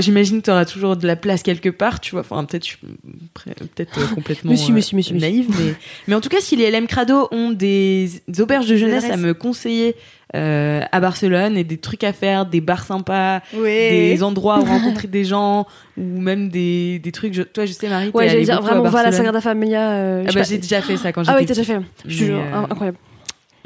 [0.00, 2.20] j'imagine que t'auras toujours de la place quelque part, tu vois.
[2.20, 5.14] Enfin, peut-être, je peut-être euh, complètement mais euh, mais si.
[5.14, 5.74] naïve, mais
[6.08, 9.16] mais en tout cas, si les LM Crado ont des, des auberges de jeunesse à
[9.16, 9.94] me conseiller
[10.34, 13.40] euh, à Barcelone et des trucs à faire, des bars sympas.
[13.54, 13.90] Ouais.
[13.90, 15.66] Des endroits où rencontrer des gens
[15.96, 17.34] ou même des, des trucs.
[17.34, 19.12] Je, toi, je sais, Marie, Ouais, j'allais dire vraiment, va à la.
[19.12, 19.92] Sagrada Familia.
[19.92, 21.80] euh, Ah bah, j'ai déjà fait ça quand j'étais Ah oui, t'as déjà fait.
[22.06, 22.98] Je te jure, euh, incroyable.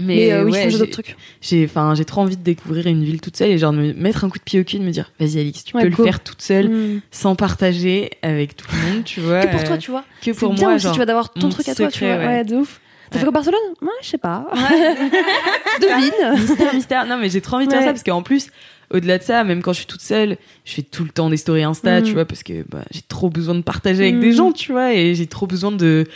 [0.00, 1.16] Mais, Mais euh, oui, ouais, je d'autres trucs.
[1.40, 3.92] j'ai enfin j'ai trop envie de découvrir une ville toute seule et genre de me
[3.94, 5.88] mettre un coup de pied au cul de me dire vas-y Alix tu Ouais, peux
[5.88, 5.96] go.
[5.98, 7.00] le faire toute seule Mm.
[7.10, 10.04] sans partager avec tout le monde tu vois Que pour euh, toi, tu vois.
[10.22, 11.98] que pour bien moi aussi, genre tu vas d'avoir ton truc à petit toi, tu
[11.98, 12.26] secret, vois.
[12.26, 12.36] ouais.
[12.38, 12.80] Ouais, de ouf.
[13.10, 13.58] T'as fait quoi Barcelone?
[13.82, 14.46] Ouais, je sais pas.
[15.80, 16.12] Devine.
[16.46, 17.06] mystère, mystère.
[17.06, 17.86] Non, mais j'ai trop envie de faire Ouais.
[17.86, 18.48] ça parce qu'en plus,
[18.90, 21.36] au-delà de ça, même quand je suis toute seule, je fais tout le temps des
[21.36, 22.04] stories Insta, Mm.
[22.04, 24.20] tu vois, parce que bah, j'ai trop besoin de partager avec Mm.
[24.20, 26.06] des gens, tu vois, et j'ai trop besoin de,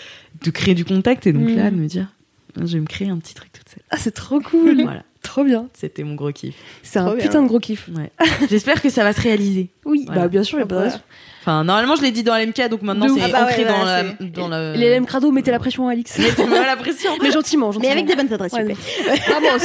[0.44, 1.26] de créer du contact.
[1.26, 1.56] Et donc Mm.
[1.56, 2.08] là, de me dire,
[2.56, 3.82] je vais me créer un petit truc toute seule.
[3.90, 4.82] Ah, c'est trop cool.
[4.82, 5.68] Voilà, Trop bien.
[5.74, 6.54] c'était mon gros kiff.
[6.82, 7.24] C'est un bien.
[7.24, 7.88] putain de gros kiff.
[7.96, 8.10] Ouais.
[8.50, 9.70] J'espère que ça va se réaliser.
[9.84, 10.22] Oui, Voilà.
[10.22, 11.00] bah bien sûr, il y a pas de raison.
[11.42, 13.22] Enfin, normalement, je l'ai dit dans l'MK, donc maintenant c'est.
[13.22, 14.72] Ah bah ancré ouais, dans, voilà, la, dans la.
[14.76, 16.18] Les LM Crado, mettez la pression à Alix.
[16.18, 17.12] Mettez-moi la pression.
[17.22, 17.88] Mais gentiment, gentiment.
[17.88, 18.74] Mais avec des bonnes adresses, s'il Ouais.
[18.74, 19.20] vous plaît.
[19.28, 19.62] Vamos,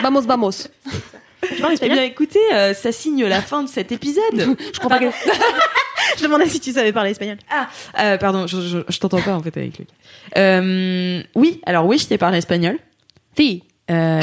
[0.00, 0.68] vamos, vamos.
[1.86, 4.22] Eh bien, écoutez, euh, ça signe la fin de cet épisode.
[4.74, 5.06] Je crois pas que.
[6.18, 7.36] Je demandais si tu savais parler espagnol.
[7.50, 7.68] Ah,
[8.00, 9.86] euh, pardon, je, je, je t'entends pas en fait avec lui.
[10.36, 12.78] Euh, oui, alors oui, je t'ai parlé espagnol.
[13.36, 13.62] Si.
[13.90, 14.20] Euh,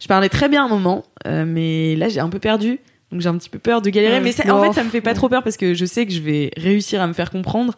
[0.00, 2.78] je parlais très bien un moment, euh, mais là j'ai un peu perdu,
[3.12, 4.20] donc j'ai un petit peu peur de galérer.
[4.20, 6.12] Mais ça- en fait, ça me fait pas trop peur parce que je sais que
[6.12, 7.74] je vais réussir à me faire comprendre.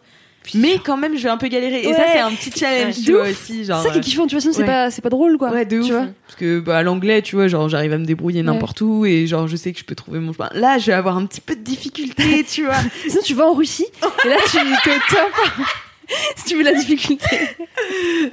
[0.55, 1.79] Mais quand même, je vais un peu galérer.
[1.81, 2.05] Et ça, Ouais.
[2.13, 3.63] c'est un petit challenge, tu vois aussi.
[3.65, 4.65] Genre, C'est ça qui est kiffant, tu vois, sinon c'est ouais.
[4.67, 5.51] pas, c'est pas drôle, quoi.
[5.51, 5.85] Ouais, de ouf.
[5.85, 9.05] Tu vois Parce que bah, l'anglais, tu vois, genre j'arrive à me débrouiller n'importe où
[9.05, 10.49] et genre je sais que je peux trouver mon chemin.
[10.53, 12.75] Là, je vais avoir un petit peu de difficulté, tu vois.
[13.07, 13.85] Sinon, tu vas en Russie,
[14.25, 15.65] et là, tu au top.
[16.35, 17.25] si tu veux la difficulté.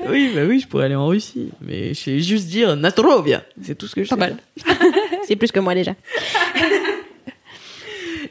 [0.09, 3.43] oui, bah oui, je pourrais aller en Russie, mais je sais juste dire Nastrovia.
[3.63, 4.21] C'est tout ce que je Pas sais.
[4.21, 4.37] mal.
[5.29, 5.93] C'est plus que moi déjà.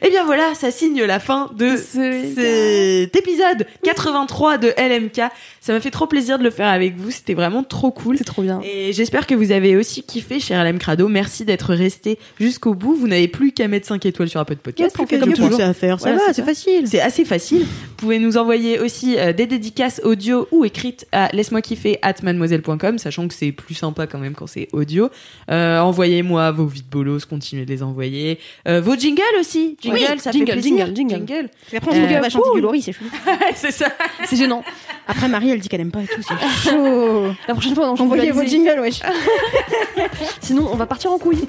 [0.02, 5.20] Et bien voilà, ça signe la fin de Ce- cet épisode 83 de LMK.
[5.60, 8.16] Ça m'a fait trop plaisir de le faire avec vous, c'était vraiment trop cool.
[8.18, 8.60] C'est trop bien.
[8.64, 11.08] Et j'espère que vous avez aussi kiffé, cher LM Crado.
[11.08, 12.94] Merci d'être resté jusqu'au bout.
[12.94, 14.96] Vous n'avez plus qu'à mettre 5 étoiles sur Podcast.
[14.96, 15.58] Fait que comme du toujours.
[15.58, 16.00] tout à faire.
[16.00, 16.86] Ça va, c'est c'est facile.
[16.86, 17.60] C'est assez facile.
[17.62, 22.14] Vous pouvez nous envoyer aussi euh, des dédicaces audio ou écrites à laisse-moi kiffer at
[22.22, 25.10] mademoiselle.com, sachant que c'est plus sympa quand même quand c'est audio.
[25.50, 28.38] Euh, Envoyez-moi vos vides bolos, continuez de les envoyer.
[28.66, 29.76] Euh, vos jingles aussi.
[29.96, 30.86] Jingle, Oui, ça jingle, fait plaisir.
[30.94, 30.96] jingle,
[31.26, 31.48] jingle.
[31.72, 33.04] Et après, on se Euh, va chanter du Laurie, c'est chou.
[33.54, 33.86] c'est ça.
[34.24, 34.62] C'est gênant.
[35.08, 36.34] Après, Marie, elle dit qu'elle aime pas et tout, c'est
[36.70, 37.32] chaud.
[37.48, 39.00] La prochaine fois, on chante Envoyez vos jingles, wesh.
[40.40, 41.44] Sinon, on va partir en couille.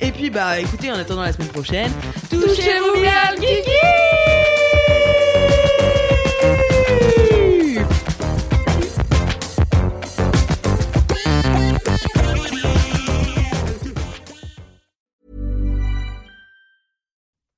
[0.00, 1.90] Et puis bah écoutez, en attendant la semaine prochaine,
[2.30, 4.77] touchez-vous bien le kiki